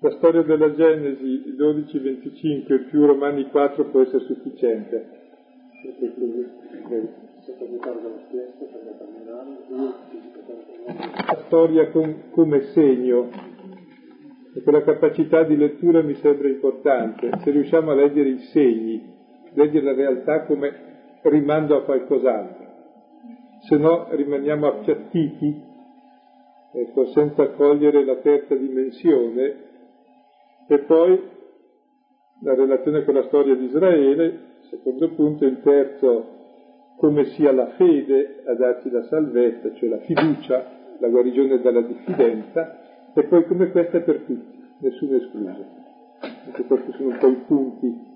la 0.00 0.10
storia 0.16 0.42
della 0.42 0.74
Genesi 0.74 1.54
12-25 1.56 2.88
più 2.88 3.06
Romani 3.06 3.48
4 3.50 3.84
può 3.84 4.00
essere 4.00 4.24
sufficiente. 4.24 5.20
La 11.24 11.42
storia 11.46 11.88
com, 11.90 12.30
come 12.30 12.62
segno, 12.72 13.28
e 14.52 14.62
quella 14.62 14.82
capacità 14.82 15.44
di 15.44 15.56
lettura 15.56 16.02
mi 16.02 16.14
sembra 16.14 16.48
importante. 16.48 17.30
Se 17.44 17.50
riusciamo 17.52 17.92
a 17.92 17.94
leggere 17.94 18.28
i 18.28 18.38
segni, 18.50 19.00
leggere 19.52 19.84
la 19.84 19.94
realtà 19.94 20.46
come 20.46 21.20
rimando 21.22 21.76
a 21.76 21.84
qualcos'altro, 21.84 22.66
se 23.68 23.76
no 23.76 24.08
rimaniamo 24.10 24.66
appiattiti 24.66 25.70
ecco, 26.72 27.06
senza 27.06 27.48
cogliere 27.50 28.04
la 28.04 28.16
terza 28.16 28.54
dimensione, 28.54 29.70
e 30.66 30.78
poi 30.80 31.20
la 32.40 32.54
relazione 32.54 33.04
con 33.04 33.14
la 33.14 33.24
storia 33.24 33.54
di 33.54 33.64
Israele, 33.66 34.50
secondo 34.70 35.10
punto, 35.10 35.44
il 35.44 35.60
terzo, 35.62 36.40
come 36.96 37.24
sia 37.26 37.52
la 37.52 37.66
fede 37.76 38.42
a 38.46 38.54
darci 38.54 38.90
la 38.90 39.02
salvezza, 39.04 39.72
cioè 39.74 39.88
la 39.88 39.98
fiducia, 39.98 40.64
la 40.98 41.08
guarigione 41.08 41.60
dalla 41.60 41.82
diffidenza, 41.82 42.78
e 43.14 43.24
poi 43.24 43.44
come 43.46 43.70
questa 43.70 43.98
è 43.98 44.02
per 44.02 44.20
tutti, 44.20 44.62
nessuno 44.78 45.16
escluso. 45.16 45.80
Ecco, 46.48 46.62
questi 46.64 46.92
sono 46.92 47.08
un 47.08 47.18
po' 47.18 47.28
i 47.28 47.42
punti 47.46 48.10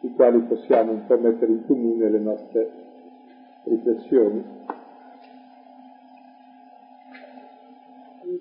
sui 0.00 0.12
quali 0.14 0.40
possiamo 0.42 0.92
un 0.92 1.06
po' 1.06 1.18
mettere 1.18 1.52
in 1.52 1.66
comune 1.66 2.10
le 2.10 2.18
nostre 2.18 2.70
riflessioni. 3.64 4.63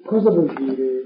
Cosa 0.05 0.31
vuol 0.31 0.53
dire? 0.55 1.03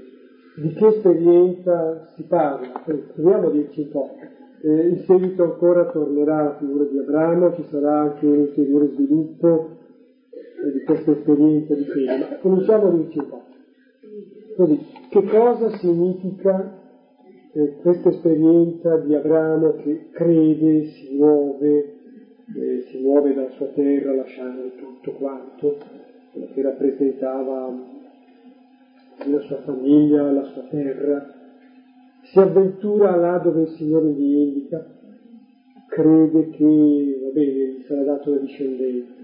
Di 0.56 0.72
che 0.72 0.86
esperienza 0.86 2.06
si 2.14 2.24
parla? 2.24 2.82
Proviamo 2.84 3.48
a 3.48 3.50
dirci 3.50 3.80
un 3.82 3.90
po'. 3.90 4.16
Eh, 4.60 4.88
in 4.88 5.04
seguito 5.06 5.44
ancora 5.44 5.86
tornerà 5.90 6.42
la 6.42 6.56
figura 6.56 6.84
di 6.84 6.98
Abramo, 6.98 7.54
ci 7.54 7.64
sarà 7.70 8.00
anche 8.00 8.26
un 8.26 8.38
ulteriore 8.38 8.88
sviluppo 8.88 9.68
eh, 10.30 10.72
di 10.72 10.82
questa 10.84 11.12
esperienza 11.12 11.74
di 11.74 11.84
fede, 11.84 12.18
ma 12.18 12.36
cominciamo 12.40 12.88
a 12.88 12.90
dirci 12.90 13.18
un 13.18 13.28
po'. 13.28 13.42
Così, 14.56 14.80
che 15.10 15.22
cosa 15.22 15.70
significa 15.76 16.76
eh, 17.52 17.76
questa 17.80 18.08
esperienza 18.08 18.96
di 18.96 19.14
Abramo 19.14 19.74
che 19.74 20.08
crede, 20.10 20.86
si 20.86 21.16
muove, 21.16 21.94
eh, 22.56 22.84
si 22.90 23.00
muove 23.00 23.34
dalla 23.34 23.50
sua 23.50 23.68
terra 23.68 24.12
lasciando 24.12 24.72
tutto 24.74 25.12
quanto, 25.12 25.76
che 26.52 26.62
rappresentava 26.62 27.96
la 29.24 29.40
sua 29.40 29.60
famiglia, 29.62 30.30
la 30.30 30.44
sua 30.44 30.62
terra, 30.62 31.34
si 32.22 32.38
avventura 32.38 33.16
là 33.16 33.38
dove 33.38 33.62
il 33.62 33.68
Signore 33.68 34.10
gli 34.12 34.36
indica, 34.36 34.86
crede 35.88 36.50
che, 36.50 37.20
va 37.22 37.30
bene, 37.32 37.72
gli 37.72 37.82
sarà 37.82 38.02
dato 38.04 38.30
la 38.30 38.38
discendenza. 38.38 39.14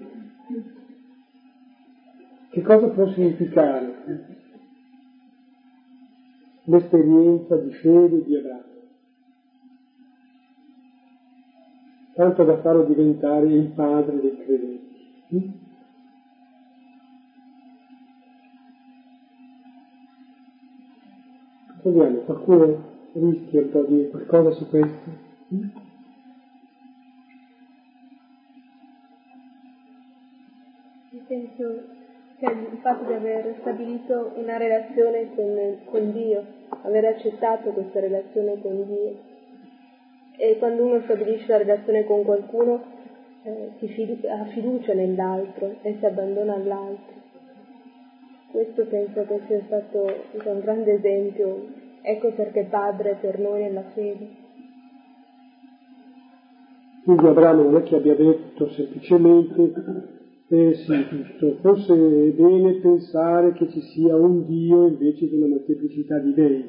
Che 2.50 2.62
cosa 2.62 2.86
può 2.88 3.08
significare 3.08 4.32
l'esperienza 6.64 7.56
di 7.56 7.72
fede 7.72 8.24
di 8.24 8.36
Abramo? 8.36 8.62
Tanto 12.14 12.44
da 12.44 12.58
farlo 12.58 12.84
diventare 12.84 13.46
il 13.52 13.72
padre 13.74 14.20
dei 14.20 14.36
credenti. 14.44 15.63
Proviamo, 21.84 22.20
qualcuno 22.20 22.82
rischia 23.12 23.60
di 23.60 24.08
qualcosa 24.08 24.52
su 24.52 24.66
questo? 24.70 25.10
Nel 25.48 25.68
senso, 31.26 31.82
cioè 32.40 32.52
il 32.52 32.78
fatto 32.80 33.04
di 33.04 33.12
aver 33.12 33.56
stabilito 33.60 34.32
una 34.36 34.56
relazione 34.56 35.34
con, 35.34 35.76
con 35.84 36.12
Dio, 36.12 36.42
aver 36.84 37.04
accettato 37.04 37.72
questa 37.72 38.00
relazione 38.00 38.58
con 38.62 38.86
Dio. 38.86 39.18
E 40.38 40.56
quando 40.56 40.86
uno 40.86 41.02
stabilisce 41.02 41.48
la 41.48 41.58
relazione 41.58 42.04
con 42.04 42.24
qualcuno, 42.24 42.82
eh, 43.42 43.72
si 43.76 43.88
fidu- 43.88 44.24
ha 44.24 44.46
fiducia 44.46 44.94
nell'altro 44.94 45.76
e 45.82 45.96
si 45.98 46.06
abbandona 46.06 46.54
all'altro. 46.54 47.23
Questo 48.54 48.86
penso 48.86 49.24
che 49.24 49.40
sia 49.48 49.60
stato 49.66 50.06
un 50.48 50.60
grande 50.60 50.92
esempio, 50.92 51.66
ecco 52.02 52.30
perché 52.34 52.68
padre 52.70 53.18
per 53.20 53.40
noi 53.40 53.62
nella 53.62 53.82
fede. 53.92 54.28
Quindi 57.02 57.26
Abramo 57.26 57.62
non 57.64 57.76
è 57.78 57.82
che 57.82 57.96
abbia 57.96 58.14
detto 58.14 58.68
semplicemente, 58.68 59.72
eh 60.46 60.72
sì, 60.72 61.06
giusto, 61.08 61.56
forse 61.62 61.94
è 61.94 62.30
bene 62.30 62.74
pensare 62.74 63.54
che 63.54 63.68
ci 63.70 63.80
sia 63.80 64.14
un 64.14 64.46
Dio 64.46 64.86
invece 64.86 65.28
di 65.28 65.34
una 65.34 65.48
molteplicità 65.48 66.20
di 66.20 66.32
dei. 66.34 66.64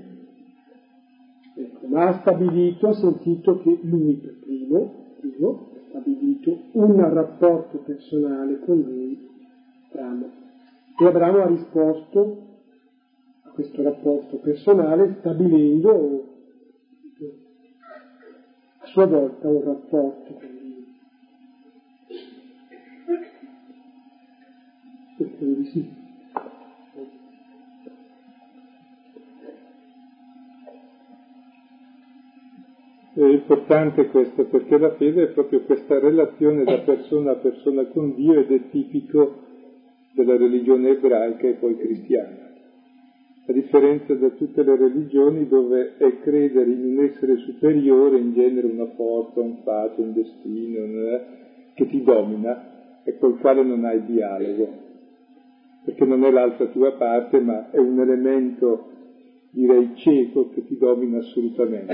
Ecco, 1.56 1.86
ma 1.86 2.08
ha 2.08 2.20
stabilito, 2.22 2.88
ha 2.88 2.94
sentito 2.94 3.60
che 3.60 3.78
lui 3.84 4.16
per 4.16 4.40
primo, 4.44 4.92
primo 5.20 5.70
ha 5.72 5.90
stabilito 5.90 6.58
un 6.72 7.14
rapporto 7.14 7.78
personale 7.86 8.60
con 8.66 8.80
lui, 8.80 9.20
Abramo. 9.92 10.45
E 10.98 11.06
Abramo 11.06 11.42
ha 11.42 11.48
risposto 11.48 12.38
a 13.42 13.50
questo 13.50 13.84
rapporto 13.84 14.38
personale 14.38 15.18
stabilendo 15.20 16.24
a 18.78 18.86
sua 18.86 19.06
volta 19.06 19.48
un 19.50 19.64
rapporto 19.64 20.34
con 20.34 20.58
Dio. 20.62 20.84
Spero 25.18 25.52
di 25.52 25.66
sì. 25.66 26.04
È 33.16 33.24
importante 33.24 34.08
questo 34.08 34.46
perché 34.46 34.78
la 34.78 34.92
fede 34.96 35.24
è 35.24 35.28
proprio 35.28 35.62
questa 35.64 36.00
relazione 36.00 36.64
da 36.64 36.80
persona 36.80 37.32
a 37.32 37.36
persona 37.36 37.86
con 37.88 38.14
Dio 38.14 38.40
ed 38.40 38.52
è 38.52 38.70
tipico 38.70 39.45
della 40.16 40.38
religione 40.38 40.90
ebraica 40.90 41.48
e 41.48 41.54
poi 41.54 41.78
cristiana. 41.78 42.44
A 43.48 43.52
differenza 43.52 44.16
da 44.16 44.30
tutte 44.30 44.64
le 44.64 44.76
religioni 44.76 45.48
dove 45.48 45.98
è 45.98 46.20
credere 46.22 46.72
in 46.72 46.98
un 46.98 47.04
essere 47.04 47.38
superiore, 47.38 48.18
in 48.18 48.34
genere 48.34 48.66
una 48.68 48.88
forza, 48.96 49.40
un 49.42 49.58
fatto, 49.64 50.02
un 50.02 50.14
destino, 50.14 50.80
eh, 50.80 51.22
che 51.76 51.88
ti 51.88 52.02
domina 52.02 53.02
e 53.04 53.18
col 53.20 53.38
quale 53.38 53.62
non 53.64 53.86
hai 53.86 54.04
dialogo, 54.06 54.68
perché 55.84 56.06
non 56.06 56.24
è 56.24 56.32
l'altra 56.32 56.66
tua 56.68 56.94
parte, 56.94 57.40
ma 57.40 57.70
è 57.70 57.78
un 57.78 58.00
elemento, 58.00 58.88
direi, 59.52 59.92
cieco 59.96 60.50
che 60.50 60.66
ti 60.66 60.78
domina 60.78 61.20
assolutamente 61.20 61.94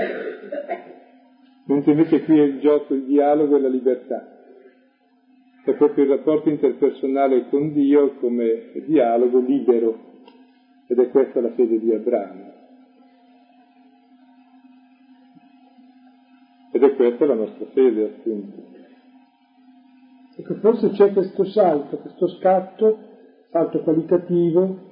mentre 1.64 1.92
invece 1.92 2.22
qui 2.24 2.38
è 2.38 2.42
il 2.42 2.60
gioco, 2.60 2.94
il 2.94 3.04
dialogo 3.04 3.56
e 3.56 3.60
la 3.60 3.68
libertà. 3.68 4.31
È 5.64 5.74
proprio 5.74 6.02
il 6.02 6.10
rapporto 6.10 6.48
interpersonale 6.48 7.48
con 7.48 7.72
Dio 7.72 8.16
come 8.16 8.72
dialogo 8.84 9.38
libero, 9.38 9.96
ed 10.88 10.98
è 10.98 11.08
questa 11.10 11.40
la 11.40 11.52
fede 11.52 11.78
di 11.78 11.92
Abramo. 11.92 12.52
Ed 16.72 16.82
è 16.82 16.94
questa 16.96 17.26
la 17.26 17.34
nostra 17.34 17.66
fede, 17.66 18.04
appunto. 18.04 18.62
Ecco, 20.34 20.54
forse 20.54 20.88
c'è 20.90 21.12
questo 21.12 21.44
salto, 21.44 21.98
questo 21.98 22.26
scatto, 22.26 22.98
salto 23.50 23.82
qualitativo. 23.82 24.90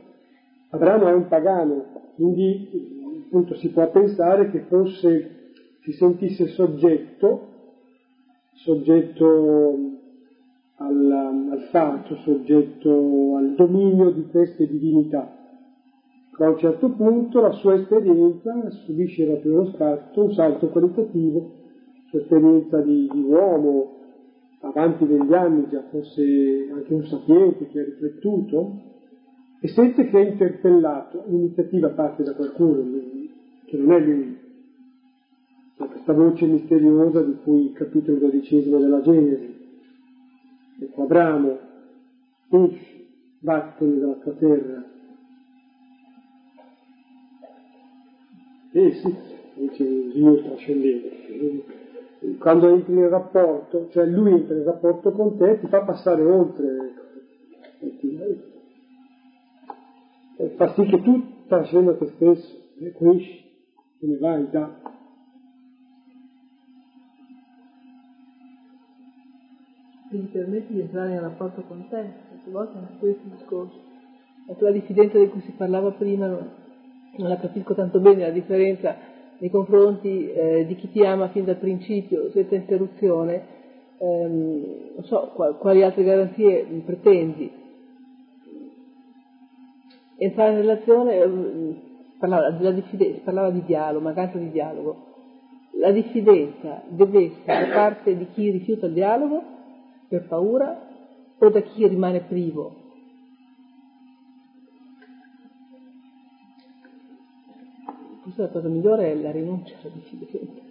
Abramo 0.70 1.08
è 1.08 1.12
un 1.12 1.26
pagano, 1.26 2.12
quindi 2.14 3.24
appunto 3.24 3.56
si 3.56 3.70
può 3.70 3.90
pensare 3.90 4.50
che 4.50 4.60
fosse 4.68 5.52
si 5.80 5.92
sentisse 5.92 6.46
soggetto, 6.46 7.48
soggetto 8.52 9.99
al, 10.82 11.12
al 11.50 11.60
fatto, 11.70 12.16
soggetto 12.16 13.36
al 13.36 13.54
dominio 13.54 14.10
di 14.10 14.26
queste 14.30 14.66
divinità. 14.66 15.36
A 16.38 16.48
un 16.48 16.58
certo 16.58 16.90
punto 16.92 17.40
la 17.40 17.52
sua 17.52 17.74
esperienza 17.74 18.70
subisce 18.86 19.26
proprio 19.26 19.60
uno 19.60 19.72
scatto, 19.74 20.24
un 20.24 20.32
salto 20.32 20.68
qualitativo, 20.68 21.38
la 21.38 22.08
sua 22.08 22.20
esperienza 22.20 22.80
di, 22.80 23.08
di 23.12 23.20
uomo, 23.20 23.96
avanti 24.60 25.06
degli 25.06 25.34
anni 25.34 25.66
già 25.68 25.82
fosse 25.90 26.68
anche 26.72 26.94
un 26.94 27.04
sapiente 27.04 27.66
che 27.66 27.80
ha 27.80 27.84
riflettuto, 27.84 28.88
e 29.60 29.68
sente 29.68 30.08
che 30.08 30.18
è 30.18 30.30
interpellato, 30.30 31.24
l'iniziativa 31.26 31.90
parte 31.90 32.22
da 32.22 32.34
qualcuno, 32.34 32.82
che 33.66 33.76
non 33.76 33.92
è 33.92 34.00
lui, 34.00 34.38
questa 35.76 36.14
voce 36.14 36.46
misteriosa 36.46 37.22
di 37.22 37.36
cui 37.44 37.66
il 37.66 37.72
capitolo 37.72 38.16
dodicesimo 38.16 38.78
della 38.78 39.02
Genesi. 39.02 39.59
Ecco, 40.82 41.02
Abramo, 41.02 41.58
esci, 42.48 43.06
vattene 43.40 43.98
dalla 43.98 44.14
tua 44.14 44.32
terra. 44.32 44.84
Eh 48.72 48.92
sì, 48.92 49.16
dice 49.54 49.84
Dio 50.12 50.42
trascendente. 50.42 51.18
Quando 52.38 52.68
entri 52.68 52.94
in 52.94 53.08
rapporto, 53.10 53.88
cioè 53.90 54.06
lui 54.06 54.32
entra 54.32 54.56
in 54.56 54.64
rapporto 54.64 55.12
con 55.12 55.36
te, 55.36 55.60
ti 55.60 55.66
fa 55.66 55.82
passare 55.82 56.22
oltre. 56.22 56.94
E 60.36 60.48
fa 60.56 60.72
sì 60.72 60.86
che 60.86 61.02
tu 61.02 61.22
trascenda 61.46 61.94
te 61.94 62.06
stesso, 62.14 62.56
ecco 62.78 63.12
esci, 63.12 63.44
te 63.98 64.06
ne 64.06 64.16
vai, 64.16 64.48
da. 64.48 64.98
Quindi 70.10 70.26
permetti 70.32 70.72
di 70.72 70.80
entrare 70.80 71.12
in 71.12 71.20
rapporto 71.20 71.62
con 71.62 71.86
te, 71.88 72.04
tante 72.28 72.50
volte 72.50 72.76
anche 72.76 72.94
questo 72.98 73.22
discorso. 73.30 73.78
La 74.48 74.54
tua 74.54 74.72
diffidenza 74.72 75.18
di 75.18 75.28
cui 75.28 75.40
si 75.42 75.52
parlava 75.52 75.92
prima 75.92 76.26
non, 76.26 76.50
non 77.16 77.28
la 77.28 77.36
capisco 77.36 77.74
tanto 77.74 78.00
bene, 78.00 78.22
la 78.22 78.30
differenza 78.30 78.96
nei 79.38 79.50
confronti 79.50 80.32
eh, 80.32 80.66
di 80.66 80.74
chi 80.74 80.90
ti 80.90 81.06
ama 81.06 81.28
fin 81.28 81.44
dal 81.44 81.58
principio, 81.58 82.28
senza 82.32 82.56
interruzione, 82.56 83.42
ehm, 83.98 84.64
non 84.96 85.04
so 85.04 85.30
qual, 85.32 85.56
quali 85.56 85.84
altre 85.84 86.02
garanzie 86.02 86.64
pretendi. 86.84 87.58
Entrare 90.16 90.50
in 90.50 90.56
relazione, 90.58 91.22
eh, 91.22 91.74
parlava, 92.18 92.50
diffidenza, 92.72 93.20
parlava 93.22 93.50
di 93.50 93.62
dialogo, 93.64 94.04
mancanza 94.04 94.38
di 94.38 94.50
dialogo. 94.50 95.06
La 95.78 95.92
diffidenza 95.92 96.82
deve 96.88 97.26
essere 97.26 97.68
da 97.68 97.72
parte 97.72 98.16
di 98.16 98.26
chi 98.32 98.50
rifiuta 98.50 98.86
il 98.86 98.92
dialogo 98.92 99.58
per 100.10 100.26
paura 100.26 100.88
o 101.38 101.48
da 101.50 101.60
chi 101.60 101.86
rimane 101.86 102.22
privo? 102.22 102.74
Forse 108.22 108.42
la 108.42 108.48
cosa 108.48 108.66
migliore 108.66 109.12
è 109.12 109.14
la 109.14 109.30
rinuncia 109.30 109.76
alla 109.80 109.90
diffidenza. 109.94 110.68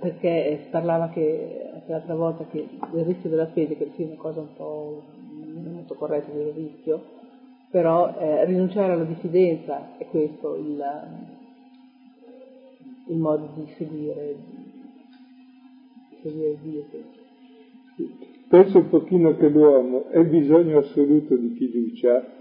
Perché 0.00 0.66
parlava 0.70 1.10
che 1.10 1.70
anche 1.72 1.92
l'altra 1.92 2.16
volta 2.16 2.44
che 2.46 2.68
del 2.90 3.04
rischio 3.04 3.30
della 3.30 3.46
fede, 3.46 3.76
che 3.76 3.92
sia 3.94 4.06
una 4.06 4.16
cosa 4.16 4.40
un 4.40 4.52
po' 4.56 5.02
non 5.54 5.74
molto 5.74 5.94
corretta 5.94 6.32
del 6.32 6.52
rischio, 6.54 7.04
però 7.70 8.16
eh, 8.18 8.44
rinunciare 8.46 8.94
alla 8.94 9.04
diffidenza 9.04 9.96
è 9.96 10.06
questo 10.06 10.56
il, 10.56 10.84
il 13.06 13.16
modo 13.16 13.48
di 13.54 13.72
seguire. 13.76 14.71
Penso 18.48 18.78
un 18.78 18.88
pochino 18.88 19.36
che 19.36 19.48
l'uomo 19.48 20.08
è 20.08 20.22
bisogno 20.24 20.78
assoluto 20.78 21.36
di 21.36 21.50
fiducia, 21.56 22.40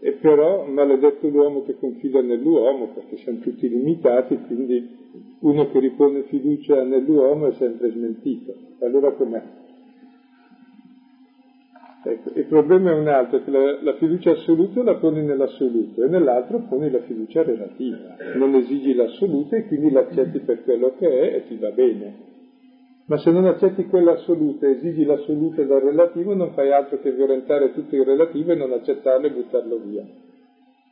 e 0.00 0.12
però 0.12 0.64
maledetto 0.66 1.28
l'uomo 1.28 1.62
che 1.64 1.76
confida 1.78 2.20
nell'uomo, 2.22 2.88
perché 2.94 3.16
siamo 3.16 3.40
tutti 3.40 3.68
limitati, 3.68 4.38
quindi 4.46 4.96
uno 5.40 5.70
che 5.70 5.80
ripone 5.80 6.22
fiducia 6.24 6.82
nell'uomo 6.84 7.46
è 7.46 7.52
sempre 7.52 7.90
smentito. 7.90 8.54
Allora 8.80 9.12
com'è? 9.12 9.42
Ecco, 12.04 12.30
il 12.38 12.44
problema 12.44 12.92
è 12.92 12.94
un 12.94 13.08
altro, 13.08 13.42
che 13.42 13.50
la, 13.50 13.82
la, 13.82 13.94
fiducia 13.94 14.30
assoluta 14.30 14.82
la 14.82 14.94
poni 14.94 15.22
nell'assoluto 15.22 16.04
e 16.04 16.08
nell'altro 16.08 16.64
poni 16.68 16.90
la 16.90 17.00
fiducia 17.00 17.42
relativa. 17.42 18.16
Non 18.36 18.54
esigi 18.54 18.94
l'assoluto 18.94 19.56
e 19.56 19.66
quindi 19.66 19.90
l'accetti 19.90 20.38
per 20.38 20.62
quello 20.62 20.94
che 20.96 21.08
è 21.08 21.34
e 21.36 21.46
ti 21.48 21.56
va 21.56 21.70
bene. 21.70 22.27
Ma 23.08 23.16
se 23.16 23.30
non 23.30 23.46
accetti 23.46 23.86
quella 23.86 24.12
assoluta 24.12 24.66
e 24.66 24.72
esigi 24.72 25.04
l'assoluta 25.04 25.62
dal 25.62 25.80
relativo, 25.80 26.34
non 26.34 26.52
fai 26.52 26.70
altro 26.72 27.00
che 27.00 27.10
violentare 27.10 27.72
tutto 27.72 27.96
il 27.96 28.04
relativo 28.04 28.52
e 28.52 28.54
non 28.54 28.70
accettarlo 28.72 29.26
e 29.26 29.30
buttarlo 29.30 29.78
via. 29.78 30.06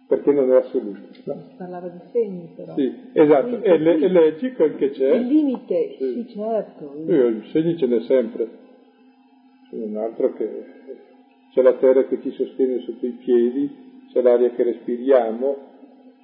Perché 0.08 0.32
non 0.32 0.50
è 0.50 0.56
assoluto. 0.56 0.98
No? 1.24 1.42
Si 1.46 1.54
parlava 1.58 1.88
di 1.88 1.98
segni 2.12 2.48
però. 2.56 2.72
Sì, 2.74 2.90
esatto, 3.12 3.60
e, 3.60 3.76
le, 3.76 3.98
e 3.98 4.08
leggi 4.08 4.52
quel 4.52 4.76
che 4.76 4.90
c'è. 4.90 5.14
Il 5.14 5.26
limite, 5.26 5.96
sì, 5.98 6.12
sì 6.12 6.28
certo. 6.28 6.94
I 7.06 7.42
segni 7.52 7.76
ce 7.76 7.86
n'è 7.86 8.00
sempre. 8.00 8.48
C'è 9.68 9.76
un 9.76 9.96
altro 9.96 10.32
che 10.32 10.64
c'è 11.52 11.60
la 11.60 11.74
terra 11.74 12.06
che 12.06 12.22
ci 12.22 12.30
sostiene 12.30 12.80
sotto 12.80 13.04
i 13.04 13.16
piedi, 13.22 13.70
c'è 14.10 14.22
l'aria 14.22 14.50
che 14.52 14.62
respiriamo, 14.62 15.56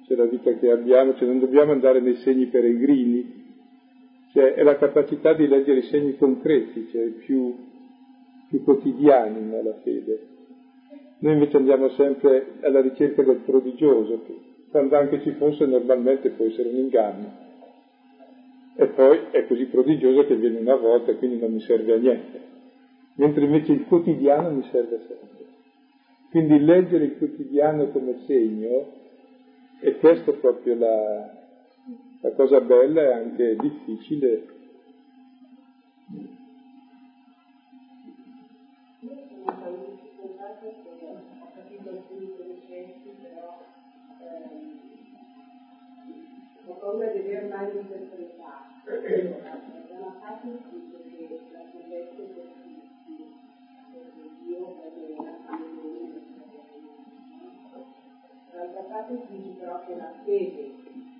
c'è 0.07 0.15
la 0.15 0.25
vita 0.25 0.51
che 0.53 0.71
abbiamo, 0.71 1.13
cioè 1.15 1.27
non 1.27 1.39
dobbiamo 1.39 1.71
andare 1.71 1.99
nei 1.99 2.15
segni 2.15 2.47
peregrini, 2.47 3.42
cioè 4.33 4.55
è 4.55 4.63
la 4.63 4.77
capacità 4.77 5.33
di 5.33 5.47
leggere 5.47 5.79
i 5.79 5.83
segni 5.83 6.17
concreti, 6.17 6.89
cioè 6.91 7.05
più, 7.09 7.55
più 8.49 8.63
quotidiani 8.63 9.41
nella 9.41 9.75
fede. 9.83 10.27
Noi 11.19 11.33
invece 11.33 11.57
andiamo 11.57 11.89
sempre 11.89 12.53
alla 12.61 12.81
ricerca 12.81 13.21
del 13.21 13.41
prodigioso, 13.45 14.23
che 14.25 14.35
quando 14.71 14.97
anche 14.97 15.21
ci 15.21 15.31
fosse 15.33 15.67
normalmente 15.67 16.31
può 16.31 16.45
essere 16.45 16.69
un 16.69 16.77
inganno. 16.77 17.41
E 18.75 18.87
poi 18.87 19.19
è 19.29 19.45
così 19.45 19.65
prodigioso 19.65 20.25
che 20.25 20.35
viene 20.35 20.59
una 20.59 20.75
volta 20.77 21.11
e 21.11 21.17
quindi 21.17 21.37
non 21.37 21.53
mi 21.53 21.61
serve 21.61 21.93
a 21.93 21.97
niente. 21.97 22.41
Mentre 23.15 23.45
invece 23.45 23.71
il 23.71 23.85
quotidiano 23.85 24.49
mi 24.49 24.63
serve 24.71 24.99
sempre. 25.07 25.45
Quindi 26.31 26.57
leggere 26.57 27.03
il 27.03 27.17
quotidiano 27.19 27.89
come 27.89 28.21
segno, 28.25 28.87
è 29.79 29.91
proprio 29.91 30.75
la, 30.75 31.42
la 32.23 32.31
cosa 32.31 32.61
bella 32.61 33.01
e 33.01 33.11
anche 33.11 33.55
difficile 33.57 34.45
ho 46.79 46.97
di 46.97 47.03
aver 47.03 47.47
mai 47.49 47.71
interpretato. 47.77 48.71
Allora, 48.85 49.61
da 49.87 49.95
una 49.97 50.15
parte 50.19 50.47
dice 50.69 51.27
che 51.27 51.39
la 51.51 51.63
salvezza 51.71 52.21
è 52.21 52.25
per 52.25 52.47
tutti, 52.65 53.33
perché 53.91 54.29
Dio 54.43 54.57
ordina 54.67 55.35
famiglia 55.45 56.21
Dall'altra 58.51 58.81
parte 58.81 59.13
dice 59.29 59.49
però 59.59 59.85
che 59.85 59.95
la 59.95 60.13
fede 60.23 61.12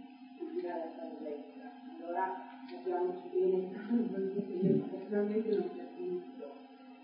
ti 0.54 0.62
dà 0.62 0.76
la 0.76 0.89
salvezza. 0.95 1.72
Allora 1.99 2.36
capiamoci 2.70 3.28
bene 3.34 3.70
che 3.70 4.82
personalmente 4.89 5.56
non 5.56 5.70
capisco, 5.76 6.54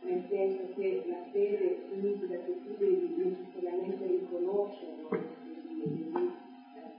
nel 0.02 0.24
senso 0.30 0.74
che 0.76 1.04
la 1.08 1.24
fede 1.32 1.86
significa 1.90 2.38
che 2.38 2.62
tu 2.64 2.76
devi 2.78 3.14
necessariamente 3.18 4.06
riconoscere 4.06 5.28
devi 5.80 6.32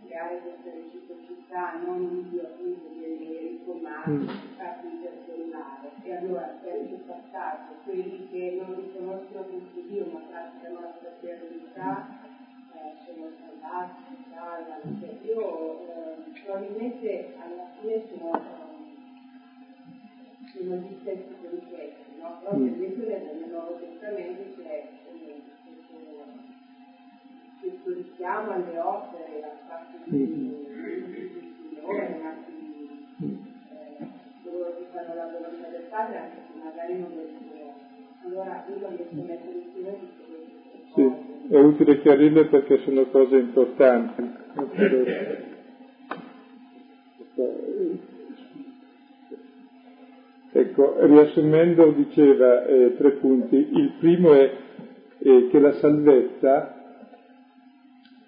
creare 0.05 0.41
questa 0.41 0.71
reciprocità, 0.71 1.79
non 1.85 2.01
un 2.01 2.31
Dio 2.31 2.43
appunto 2.43 2.89
dei 2.99 3.59
riformati, 3.61 4.27
farti 4.57 4.87
interpellare. 4.87 5.91
E 6.03 6.17
allora 6.17 6.59
terzo 6.63 6.97
passaggio, 7.07 7.75
quelli 7.85 8.29
che 8.31 8.59
non 8.61 8.75
riconoscono 8.75 9.45
questo 9.45 9.81
Dio 9.87 10.07
ma 10.13 10.21
praticano 10.21 10.81
la 10.81 10.93
fraternità, 10.99 12.09
eh, 12.25 12.30
sono 13.05 13.31
salvano. 13.41 14.99
Cioè, 15.01 15.17
io 15.23 15.81
eh, 15.87 16.41
probabilmente 16.43 17.33
alla 17.39 17.67
fine 17.79 18.03
sono, 18.09 18.31
sono 20.53 20.75
gli 20.77 20.97
stessi 21.01 21.35
concetti, 21.43 22.19
no? 22.19 22.39
Però 22.41 22.57
per 22.57 22.67
esempio 22.67 23.07
nel 23.07 23.49
Nuovo 23.51 23.79
Testamento 23.79 24.43
c'è 24.57 24.89
questo 27.61 27.93
richiamo 27.93 28.53
alle 28.53 28.79
opere 28.79 29.41
da 29.41 29.49
parte 29.67 29.99
di 30.05 30.27
Signore, 31.69 32.21
anche 32.23 32.51
di 33.17 33.39
coloro 34.43 34.77
che 34.77 34.87
fanno 34.93 35.15
la 35.15 35.27
volontà 35.27 35.69
del 35.69 35.83
Padre, 35.91 36.19
anche 36.19 36.37
se 36.51 36.59
magari 36.59 36.99
non 36.99 37.15
lo 37.15 37.21
riconoscono. 37.21 37.89
Allora 38.25 38.65
io 38.69 38.89
riesco 38.89 39.21
a 39.21 39.25
mettere 39.25 39.59
insieme 39.59 39.99
tutte 39.99 40.25
queste 40.25 40.61
sì, 40.95 41.20
è 41.51 41.59
utile 41.59 42.01
chiarirle 42.01 42.47
perché 42.47 42.79
sono 42.79 43.05
cose 43.07 43.37
importanti. 43.37 44.23
Ecco, 50.53 50.95
riassumendo 51.01 51.91
diceva 51.91 52.65
eh, 52.65 52.95
tre 52.97 53.11
punti. 53.13 53.57
Il 53.57 53.93
primo 53.99 54.33
è 54.33 54.53
eh, 55.19 55.49
che 55.51 55.59
la 55.59 55.73
salvezza 55.73 56.75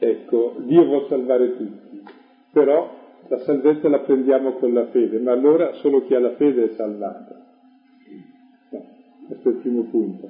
Ecco, 0.05 0.57
Dio 0.59 0.85
vuole 0.85 1.07
salvare 1.07 1.57
tutti, 1.57 2.03
però 2.51 2.93
la 3.29 3.39
salvezza 3.39 3.89
la 3.89 4.01
prendiamo 4.01 4.55
con 4.55 4.73
la 4.73 4.87
fede, 4.87 5.21
ma 5.21 5.31
allora 5.31 5.75
solo 5.75 6.05
chi 6.05 6.15
ha 6.17 6.19
la 6.19 6.35
fede 6.35 6.65
è 6.65 6.69
salvato. 6.75 7.35
No, 8.71 8.85
questo 9.29 9.49
è 9.49 9.53
il 9.53 9.59
primo 9.59 9.83
punto. 9.83 10.29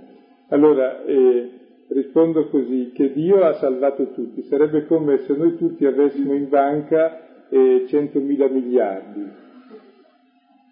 Allora, 0.48 1.02
eh, 1.04 1.50
rispondo 1.92 2.48
così, 2.48 2.92
che 2.94 3.12
Dio 3.12 3.44
ha 3.44 3.54
salvato 3.54 4.12
tutti, 4.12 4.42
sarebbe 4.42 4.86
come 4.86 5.18
se 5.18 5.34
noi 5.34 5.56
tutti 5.56 5.84
avessimo 5.84 6.34
in 6.34 6.48
banca 6.48 7.48
eh, 7.48 7.86
100.000 7.88 8.52
miliardi, 8.52 9.30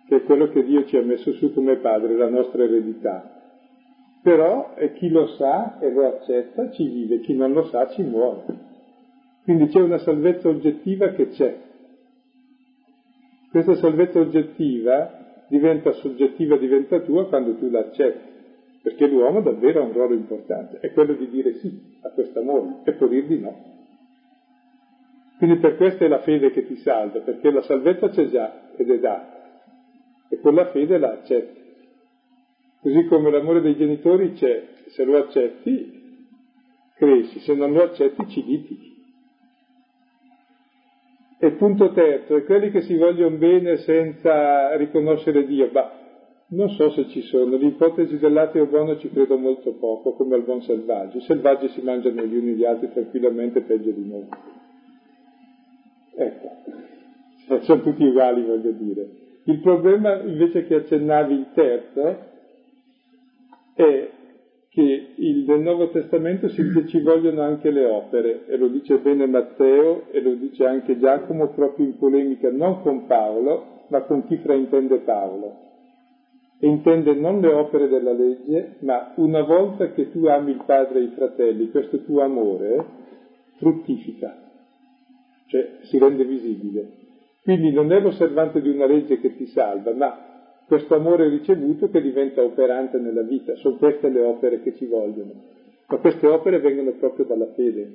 che 0.09 0.17
è 0.17 0.23
quello 0.25 0.49
che 0.49 0.65
Dio 0.65 0.85
ci 0.87 0.97
ha 0.97 1.03
messo 1.03 1.33
su 1.33 1.53
come 1.53 1.77
padre, 1.77 2.17
la 2.17 2.29
nostra 2.29 2.65
eredità. 2.65 3.39
Però 4.23 4.75
eh, 4.77 4.93
chi 4.95 5.09
lo 5.09 5.27
sa 5.29 5.79
e 5.79 5.91
lo 5.91 6.07
accetta 6.07 6.71
ci 6.71 6.87
vive, 6.89 7.21
chi 7.21 7.35
non 7.35 7.53
lo 7.53 7.65
sa 7.65 7.89
ci 7.89 8.03
muore. 8.03 8.69
Quindi 9.45 9.69
c'è 9.69 9.81
una 9.81 9.99
salvezza 9.99 10.49
oggettiva 10.49 11.09
che 11.11 11.29
c'è. 11.29 11.57
Questa 13.51 13.75
salvezza 13.77 14.21
oggettiva 14.21 15.45
diventa 15.49 15.93
soggettiva, 15.93 16.57
diventa 16.57 17.01
tua 17.01 17.27
quando 17.27 17.57
tu 17.57 17.69
la 17.69 17.81
accetti, 17.81 18.40
perché 18.83 19.07
l'uomo 19.07 19.41
davvero 19.41 19.81
ha 19.81 19.85
un 19.85 19.93
ruolo 19.93 20.15
importante, 20.15 20.79
è 20.81 20.93
quello 20.93 21.15
di 21.15 21.29
dire 21.29 21.55
sì 21.55 21.99
a 22.03 22.11
questo 22.11 22.41
amore 22.41 22.81
e 22.85 22.93
può 22.93 23.07
dir 23.07 23.27
di 23.27 23.39
no. 23.39 23.69
Quindi 25.39 25.59
per 25.59 25.77
questo 25.77 26.05
è 26.05 26.09
la 26.09 26.21
fede 26.21 26.51
che 26.51 26.67
ti 26.67 26.77
salva, 26.77 27.21
perché 27.21 27.51
la 27.51 27.63
salvezza 27.63 28.09
c'è 28.11 28.29
già 28.29 28.71
ed 28.77 28.91
è 28.91 28.99
data, 28.99 29.63
e 30.29 30.39
con 30.41 30.55
la 30.55 30.67
fede 30.67 30.99
la 30.99 31.13
accetti. 31.13 31.59
Così 32.81 33.05
come 33.07 33.31
l'amore 33.31 33.61
dei 33.61 33.77
genitori 33.77 34.33
c'è, 34.33 34.67
se 34.89 35.05
lo 35.05 35.19
accetti 35.19 35.99
cresci, 36.97 37.41
se 37.41 37.55
non 37.55 37.73
lo 37.73 37.83
accetti 37.85 38.29
ci 38.29 38.45
litighi. 38.45 38.89
E 41.39 41.51
punto 41.53 41.93
terzo, 41.93 42.37
e 42.37 42.45
quelli 42.45 42.71
che 42.71 42.83
si 42.83 42.97
vogliono 42.97 43.37
bene 43.37 43.79
senza 43.79 44.77
riconoscere 44.77 45.47
Dio, 45.47 45.71
bah, 45.71 46.00
non 46.51 46.69
so 46.71 46.91
se 46.91 47.09
ci 47.09 47.23
sono, 47.23 47.57
l'ipotesi 47.57 48.19
dell'ateo 48.19 48.67
buono 48.67 48.99
ci 48.99 49.09
credo 49.11 49.37
molto 49.37 49.73
poco, 49.75 50.15
come 50.15 50.35
al 50.35 50.43
buon 50.43 50.63
selvaggio. 50.63 51.19
I 51.19 51.23
selvaggi 51.23 51.69
si 51.69 51.81
mangiano 51.81 52.25
gli 52.25 52.37
uni 52.37 52.55
gli 52.55 52.65
altri 52.65 52.91
tranquillamente 52.93 53.61
peggio 53.61 53.91
di 53.91 54.09
noi. 54.09 54.27
Ecco, 56.17 56.49
sono 57.61 57.83
tutti 57.83 58.05
uguali 58.05 58.43
voglio 58.43 58.73
dire. 58.73 59.09
Il 59.45 59.61
problema 59.61 60.21
invece 60.23 60.67
che 60.67 60.75
accennavi 60.75 61.35
il 61.35 61.47
terzo 61.55 62.19
è 63.75 64.11
che 64.71 65.07
il, 65.15 65.45
nel 65.47 65.61
Nuovo 65.61 65.91
Testamento 65.91 66.49
si 66.49 66.63
ci 66.87 67.01
vogliono 67.01 67.43
anche 67.43 67.71
le 67.71 67.85
opere, 67.85 68.47
e 68.47 68.57
lo 68.57 68.69
dice 68.69 68.99
bene 68.99 69.27
Matteo 69.27 70.11
e 70.11 70.21
lo 70.21 70.35
dice 70.35 70.67
anche 70.67 70.99
Giacomo 70.99 71.53
proprio 71.53 71.87
in 71.87 71.97
polemica 71.97 72.51
non 72.51 72.83
con 72.83 73.07
Paolo, 73.07 73.85
ma 73.89 74.03
con 74.03 74.27
chi 74.27 74.37
fraintende 74.37 74.99
Paolo. 74.99 75.70
E 76.63 76.67
intende 76.67 77.15
non 77.15 77.41
le 77.41 77.53
opere 77.53 77.89
della 77.89 78.13
legge, 78.13 78.77
ma 78.81 79.15
una 79.17 79.43
volta 79.43 79.93
che 79.93 80.11
tu 80.11 80.27
ami 80.27 80.51
il 80.51 80.63
padre 80.67 80.99
e 80.99 81.05
i 81.05 81.13
fratelli, 81.15 81.71
questo 81.71 82.03
tuo 82.03 82.21
amore 82.21 82.85
fruttifica, 83.57 84.37
cioè 85.47 85.79
si 85.85 85.99
rende 85.99 86.25
visibile. 86.25 86.99
Quindi 87.43 87.73
non 87.73 87.91
è 87.91 88.01
l'osservante 88.01 88.61
di 88.61 88.69
una 88.69 88.85
legge 88.85 89.21
che 89.21 89.37
ti 89.37 89.47
salva, 89.47 89.95
ma 89.95 90.31
questo 90.67 90.95
amore 90.95 91.29
ricevuto 91.31 91.89
che 91.89 92.03
diventa 92.03 92.43
operante 92.43 92.99
nella 92.99 93.23
vita. 93.23 93.57
Sono 93.57 93.77
queste 93.77 94.11
le 94.11 94.21
opere 94.21 94.61
che 94.61 94.75
ci 94.77 94.85
vogliono. 94.85 95.33
Ma 95.89 95.97
queste 95.97 96.27
opere 96.27 96.61
vengono 96.61 96.93
proprio 96.93 97.25
dalla 97.25 97.49
fede. 97.55 97.91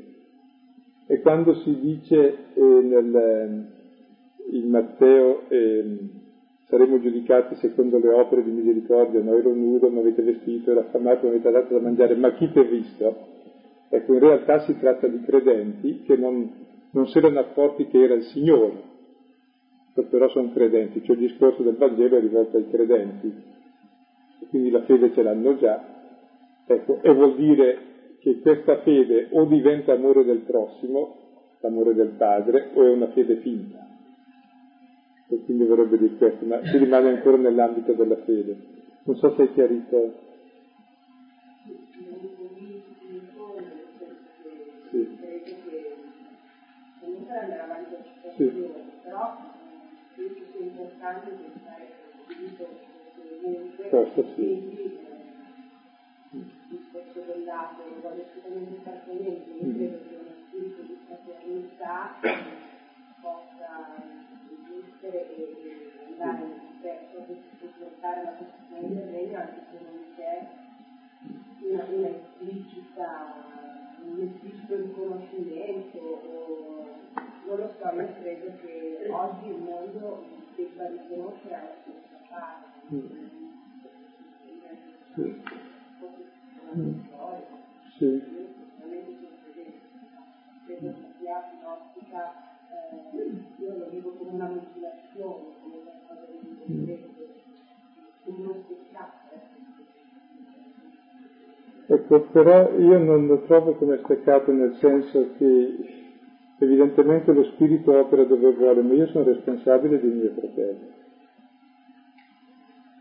E 1.08 1.22
quando 1.22 1.54
si 1.54 1.80
dice 1.80 2.38
eh, 2.54 2.62
nel, 2.62 3.16
eh, 3.16 4.58
in 4.58 4.70
Matteo 4.70 5.48
eh, 5.50 5.98
saremo 6.68 7.00
giudicati 7.00 7.56
secondo 7.56 7.98
le 8.00 8.10
opere 8.10 8.44
di 8.44 8.52
misericordia, 8.52 9.22
no? 9.22 9.36
Ero 9.36 9.54
nudo, 9.54 9.90
mi 9.90 10.00
avete 10.00 10.22
vestito, 10.22 10.72
ero 10.72 10.82
affamato, 10.82 11.28
mi 11.28 11.36
avete 11.36 11.52
dato 11.52 11.74
da 11.74 11.80
mangiare, 11.80 12.16
ma 12.16 12.34
chi 12.34 12.52
ti 12.52 12.60
ha 12.60 12.64
visto? 12.64 13.34
Ecco, 13.90 14.14
in 14.14 14.20
realtà 14.20 14.60
si 14.60 14.78
tratta 14.80 15.08
di 15.08 15.22
credenti 15.22 16.02
che 16.02 16.16
non, 16.16 16.50
non 16.92 17.08
si 17.08 17.18
erano 17.18 17.40
accorti 17.40 17.88
che 17.88 18.04
era 18.04 18.16
il 18.16 18.24
Signore, 18.24 18.94
però 20.10 20.28
sono 20.30 20.52
credenti, 20.52 21.04
cioè 21.04 21.16
il 21.16 21.28
discorso 21.28 21.62
del 21.62 21.76
Vangelo 21.76 22.18
è 22.18 22.20
rivolto 22.20 22.58
ai 22.58 22.70
credenti, 22.70 23.32
quindi 24.50 24.70
la 24.70 24.82
fede 24.82 25.14
ce 25.14 25.22
l'hanno 25.22 25.56
già, 25.58 25.82
ecco, 26.66 27.00
e 27.02 27.14
vuol 27.14 27.36
dire 27.36 27.78
che 28.20 28.40
questa 28.40 28.82
fede 28.82 29.28
o 29.32 29.46
diventa 29.46 29.94
amore 29.94 30.24
del 30.26 30.40
prossimo, 30.40 31.16
l'amore 31.60 31.94
del 31.94 32.16
padre, 32.18 32.72
o 32.74 32.84
è 32.84 32.90
una 32.90 33.08
fede 33.08 33.36
finta. 33.38 33.95
E 35.28 35.44
quindi 35.44 35.66
vorrebbe 35.66 35.98
dire 35.98 36.16
questo, 36.16 36.46
ma 36.46 36.60
si 36.64 36.78
rimane 36.78 37.10
ancora 37.10 37.38
nell'ambito 37.38 37.94
della 37.94 38.18
fede. 38.18 38.58
Non 39.04 39.16
so 39.18 39.34
se 39.36 39.44
è 39.44 39.54
chiarito. 39.54 40.14
Sì. 44.92 45.18
Sì. 48.36 48.70
Questo 53.90 54.24
sì. 54.36 54.94
quindi 59.66 59.92
esistere 64.78 65.36
e, 65.36 65.42
e 65.42 66.12
andare 66.12 66.48
verso 66.82 67.26
supportare 67.60 68.24
la 68.24 68.34
costruzione 68.36 68.94
del 68.94 69.12
regno 69.12 69.38
anche 69.40 69.62
se 69.72 69.78
non 69.84 70.00
c'è 70.16 70.46
una, 71.62 71.84
una 71.90 72.08
esplicita, 72.08 73.34
un 74.04 74.22
esplicito 74.22 74.76
riconoscimento 74.76 75.98
o 75.98 76.86
non 77.48 77.58
lo 77.58 77.72
so, 77.80 77.96
io 77.96 78.14
credo 78.20 78.58
che 78.62 79.08
oggi 79.10 79.48
il 79.48 79.58
mondo 79.58 80.24
debba 80.56 80.88
riconoscere 80.88 81.56
alla 81.56 81.76
stessa 81.82 82.18
parte. 82.28 82.74
Sì. 85.14 85.42
Sì. 87.98 88.44
Credo 90.66 90.94
che 90.94 91.06
sia 91.20 91.44
un'ottica, 91.62 92.34
eh, 92.34 92.55
io 93.58 93.78
lo 93.78 93.90
vivo 93.90 94.12
come 94.18 94.32
una 94.32 94.48
mutilazione, 94.48 95.44
come 95.62 95.76
qualcosa 95.84 96.28
di 96.32 96.58
concreto, 96.66 97.08
come 98.24 98.38
uno 98.38 98.56
spettacolo. 98.64 99.54
Ecco, 101.88 102.20
però 102.32 102.78
io 102.78 102.98
non 102.98 103.28
lo 103.28 103.42
trovo 103.42 103.74
come 103.76 104.00
steccato 104.04 104.52
nel 104.52 104.76
senso 104.80 105.30
che 105.38 105.76
evidentemente 106.58 107.32
lo 107.32 107.44
spirito 107.44 107.98
opera 107.98 108.24
dove 108.24 108.52
vuole, 108.54 108.82
ma 108.82 108.94
io 108.94 109.08
sono 109.08 109.24
responsabile 109.24 110.00
di 110.00 110.08
mio 110.08 110.32
fratello. 110.32 111.04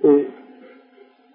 E 0.01 0.29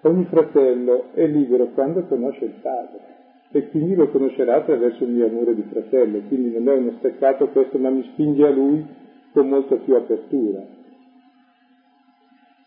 ogni 0.02 0.24
fratello 0.26 1.12
è 1.12 1.26
libero 1.26 1.66
quando 1.68 2.04
conosce 2.06 2.44
il 2.44 2.54
padre 2.62 3.19
e 3.52 3.68
quindi 3.68 3.96
lo 3.96 4.08
conoscerà 4.10 4.56
attraverso 4.56 5.02
il 5.02 5.10
mio 5.10 5.26
amore 5.26 5.54
di 5.54 5.64
fratello, 5.70 6.20
quindi 6.28 6.52
non 6.52 6.68
è 6.68 6.76
uno 6.76 6.94
steccato 6.98 7.48
questo, 7.48 7.78
ma 7.78 7.90
mi 7.90 8.04
spinge 8.12 8.46
a 8.46 8.50
lui 8.50 8.84
con 9.32 9.48
molta 9.48 9.76
più 9.76 9.94
apertura. 9.96 10.78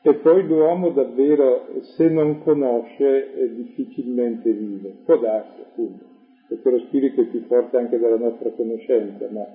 E 0.02 0.14
poi 0.16 0.46
l'uomo 0.46 0.90
davvero, 0.90 1.68
se 1.96 2.10
non 2.10 2.44
conosce, 2.44 3.54
difficilmente 3.56 4.52
vive. 4.52 4.96
Può 5.06 5.18
darsi, 5.18 5.62
appunto, 5.62 6.04
perché 6.50 6.70
lo 6.70 6.80
spirito 6.80 7.22
è 7.22 7.26
più 7.28 7.44
forte 7.48 7.78
anche 7.78 7.98
della 7.98 8.18
nostra 8.18 8.50
conoscenza, 8.50 9.26
ma 9.32 9.48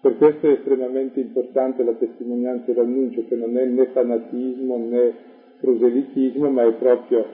per 0.00 0.16
questo 0.16 0.48
è 0.48 0.54
estremamente 0.54 1.20
importante 1.20 1.84
la 1.84 1.94
testimonianza 1.94 2.72
e 2.72 2.74
l'annuncio, 2.74 3.24
che 3.28 3.36
non 3.36 3.56
è 3.56 3.64
né 3.66 3.86
fanatismo 3.86 4.76
né 4.78 5.14
proselitismo, 5.60 6.50
ma 6.50 6.64
è 6.64 6.72
proprio 6.72 7.24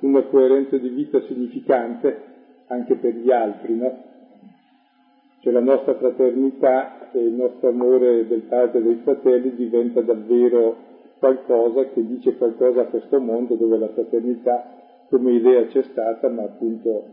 una 0.00 0.22
coerenza 0.22 0.76
di 0.78 0.88
vita 0.88 1.20
significante 1.22 2.30
anche 2.72 2.94
per 2.96 3.14
gli 3.14 3.30
altri, 3.30 3.76
no? 3.76 4.10
Cioè 5.40 5.52
la 5.52 5.60
nostra 5.60 5.94
fraternità 5.94 7.10
e 7.12 7.18
il 7.18 7.34
nostro 7.34 7.68
amore 7.68 8.26
del 8.26 8.42
padre 8.42 8.78
e 8.78 8.82
dei 8.82 9.00
fratelli 9.02 9.54
diventa 9.54 10.00
davvero 10.00 10.90
qualcosa 11.18 11.84
che 11.86 12.04
dice 12.06 12.36
qualcosa 12.36 12.82
a 12.82 12.86
questo 12.86 13.20
mondo 13.20 13.54
dove 13.54 13.76
la 13.76 13.88
fraternità 13.88 14.80
come 15.08 15.32
idea 15.32 15.66
c'è 15.66 15.82
stata, 15.82 16.28
ma 16.28 16.42
appunto 16.42 17.04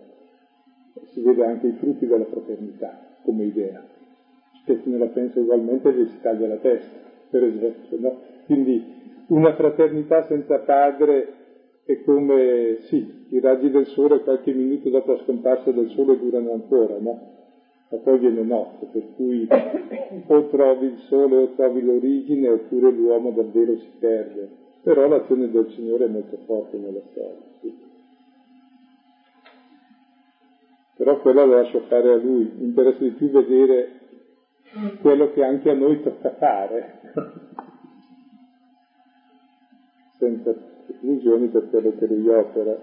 si 1.12 1.22
vede 1.22 1.46
anche 1.46 1.68
i 1.68 1.74
frutti 1.74 2.08
della 2.08 2.26
fraternità 2.26 2.98
come 3.24 3.44
idea. 3.44 3.84
Se 4.66 4.82
chi 4.82 4.90
non 4.90 5.00
la 5.00 5.08
pensa 5.08 5.40
ugualmente 5.40 5.92
gli 5.92 6.06
si 6.06 6.22
taglia 6.22 6.48
la 6.48 6.58
testa, 6.58 6.98
per 7.30 7.44
esempio, 7.44 8.00
no? 8.00 8.18
Quindi 8.46 8.98
una 9.28 9.54
fraternità 9.54 10.26
senza 10.28 10.60
padre 10.60 11.39
è 11.92 12.04
come, 12.04 12.82
sì, 12.82 13.26
i 13.30 13.40
raggi 13.40 13.72
del 13.72 13.88
sole 13.88 14.22
qualche 14.22 14.54
minuto 14.54 14.90
dopo 14.90 15.14
la 15.14 15.24
scomparsa 15.24 15.72
del 15.72 15.90
sole 15.90 16.20
durano 16.20 16.54
ancora, 16.54 17.00
no? 17.00 17.38
ma 17.90 17.98
poi 17.98 18.20
viene 18.20 18.44
notte, 18.44 18.86
per 18.92 19.16
cui 19.16 19.48
o 20.28 20.48
trovi 20.50 20.86
il 20.86 20.98
sole 21.08 21.36
o 21.36 21.48
trovi 21.56 21.82
l'origine 21.82 22.48
oppure 22.50 22.92
l'uomo 22.92 23.32
davvero 23.32 23.76
si 23.78 23.90
perde. 23.98 24.58
Però 24.84 25.08
l'azione 25.08 25.50
del 25.50 25.68
Signore 25.72 26.06
è 26.06 26.10
molto 26.10 26.38
forte 26.46 26.78
nella 26.78 27.02
storia. 27.10 27.42
Sì. 27.60 27.74
Però 30.96 31.20
quella 31.22 31.46
la 31.46 31.56
lascio 31.62 31.80
fare 31.88 32.12
a 32.12 32.18
Lui, 32.18 32.52
mi 32.56 32.66
interessa 32.66 33.00
di 33.00 33.12
più 33.12 33.32
vedere 33.32 33.88
quello 35.02 35.32
che 35.32 35.44
anche 35.44 35.72
a 35.72 35.74
noi 35.74 36.04
tocca 36.04 36.36
fare, 36.36 37.00
senza 40.20 40.54
illusioni 41.02 41.48
per 41.48 41.70
quello 41.70 41.94
che 41.98 42.06
Lui 42.06 42.28
opera. 42.28 42.78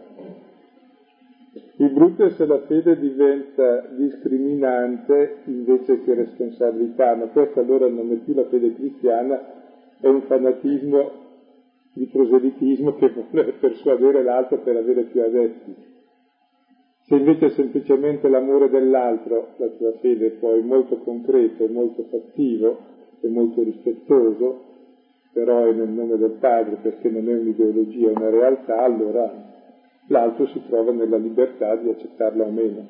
Il 1.77 1.91
brutto 1.91 2.25
è 2.25 2.31
se 2.31 2.47
la 2.47 2.61
fede 2.61 2.99
diventa 2.99 3.87
discriminante 3.97 5.37
invece 5.45 6.03
che 6.03 6.15
responsabilità, 6.15 7.15
ma 7.15 7.27
questa 7.27 7.61
allora 7.61 7.87
non 7.87 8.11
è 8.11 8.17
più 8.17 8.35
la 8.35 8.47
fede 8.47 8.75
cristiana, 8.75 9.41
è 10.01 10.07
un 10.09 10.23
fanatismo 10.23 11.25
di 11.93 12.07
proselitismo 12.07 12.95
che 12.97 13.11
vuole 13.11 13.53
persuadere 13.53 14.23
l'altro 14.23 14.59
per 14.59 14.77
avere 14.77 15.05
più 15.05 15.23
adepti. 15.23 15.75
Se 17.01 17.15
invece 17.15 17.47
è 17.47 17.51
semplicemente 17.51 18.29
l'amore 18.29 18.69
dell'altro, 18.69 19.55
la 19.59 19.69
tua 19.69 19.93
fede 20.01 20.31
poi 20.33 20.63
molto 20.63 20.99
concreto, 20.99 21.69
molto 21.69 22.03
fattivo, 22.05 22.79
è 23.21 23.29
molto 23.29 23.63
rispettoso, 23.63 24.76
però 25.37 25.67
è 25.67 25.73
nel 25.73 25.91
nome 25.91 26.17
del 26.17 26.39
Padre 26.41 26.77
perché 26.81 27.11
non 27.11 27.29
è 27.29 27.35
un'ideologia, 27.35 28.09
è 28.09 28.13
una 28.17 28.31
realtà, 28.31 28.79
allora 28.79 29.31
l'altro 30.07 30.47
si 30.47 30.63
trova 30.67 30.93
nella 30.93 31.19
libertà 31.19 31.77
di 31.77 31.91
accettarla 31.91 32.43
o 32.43 32.51
meno. 32.51 32.87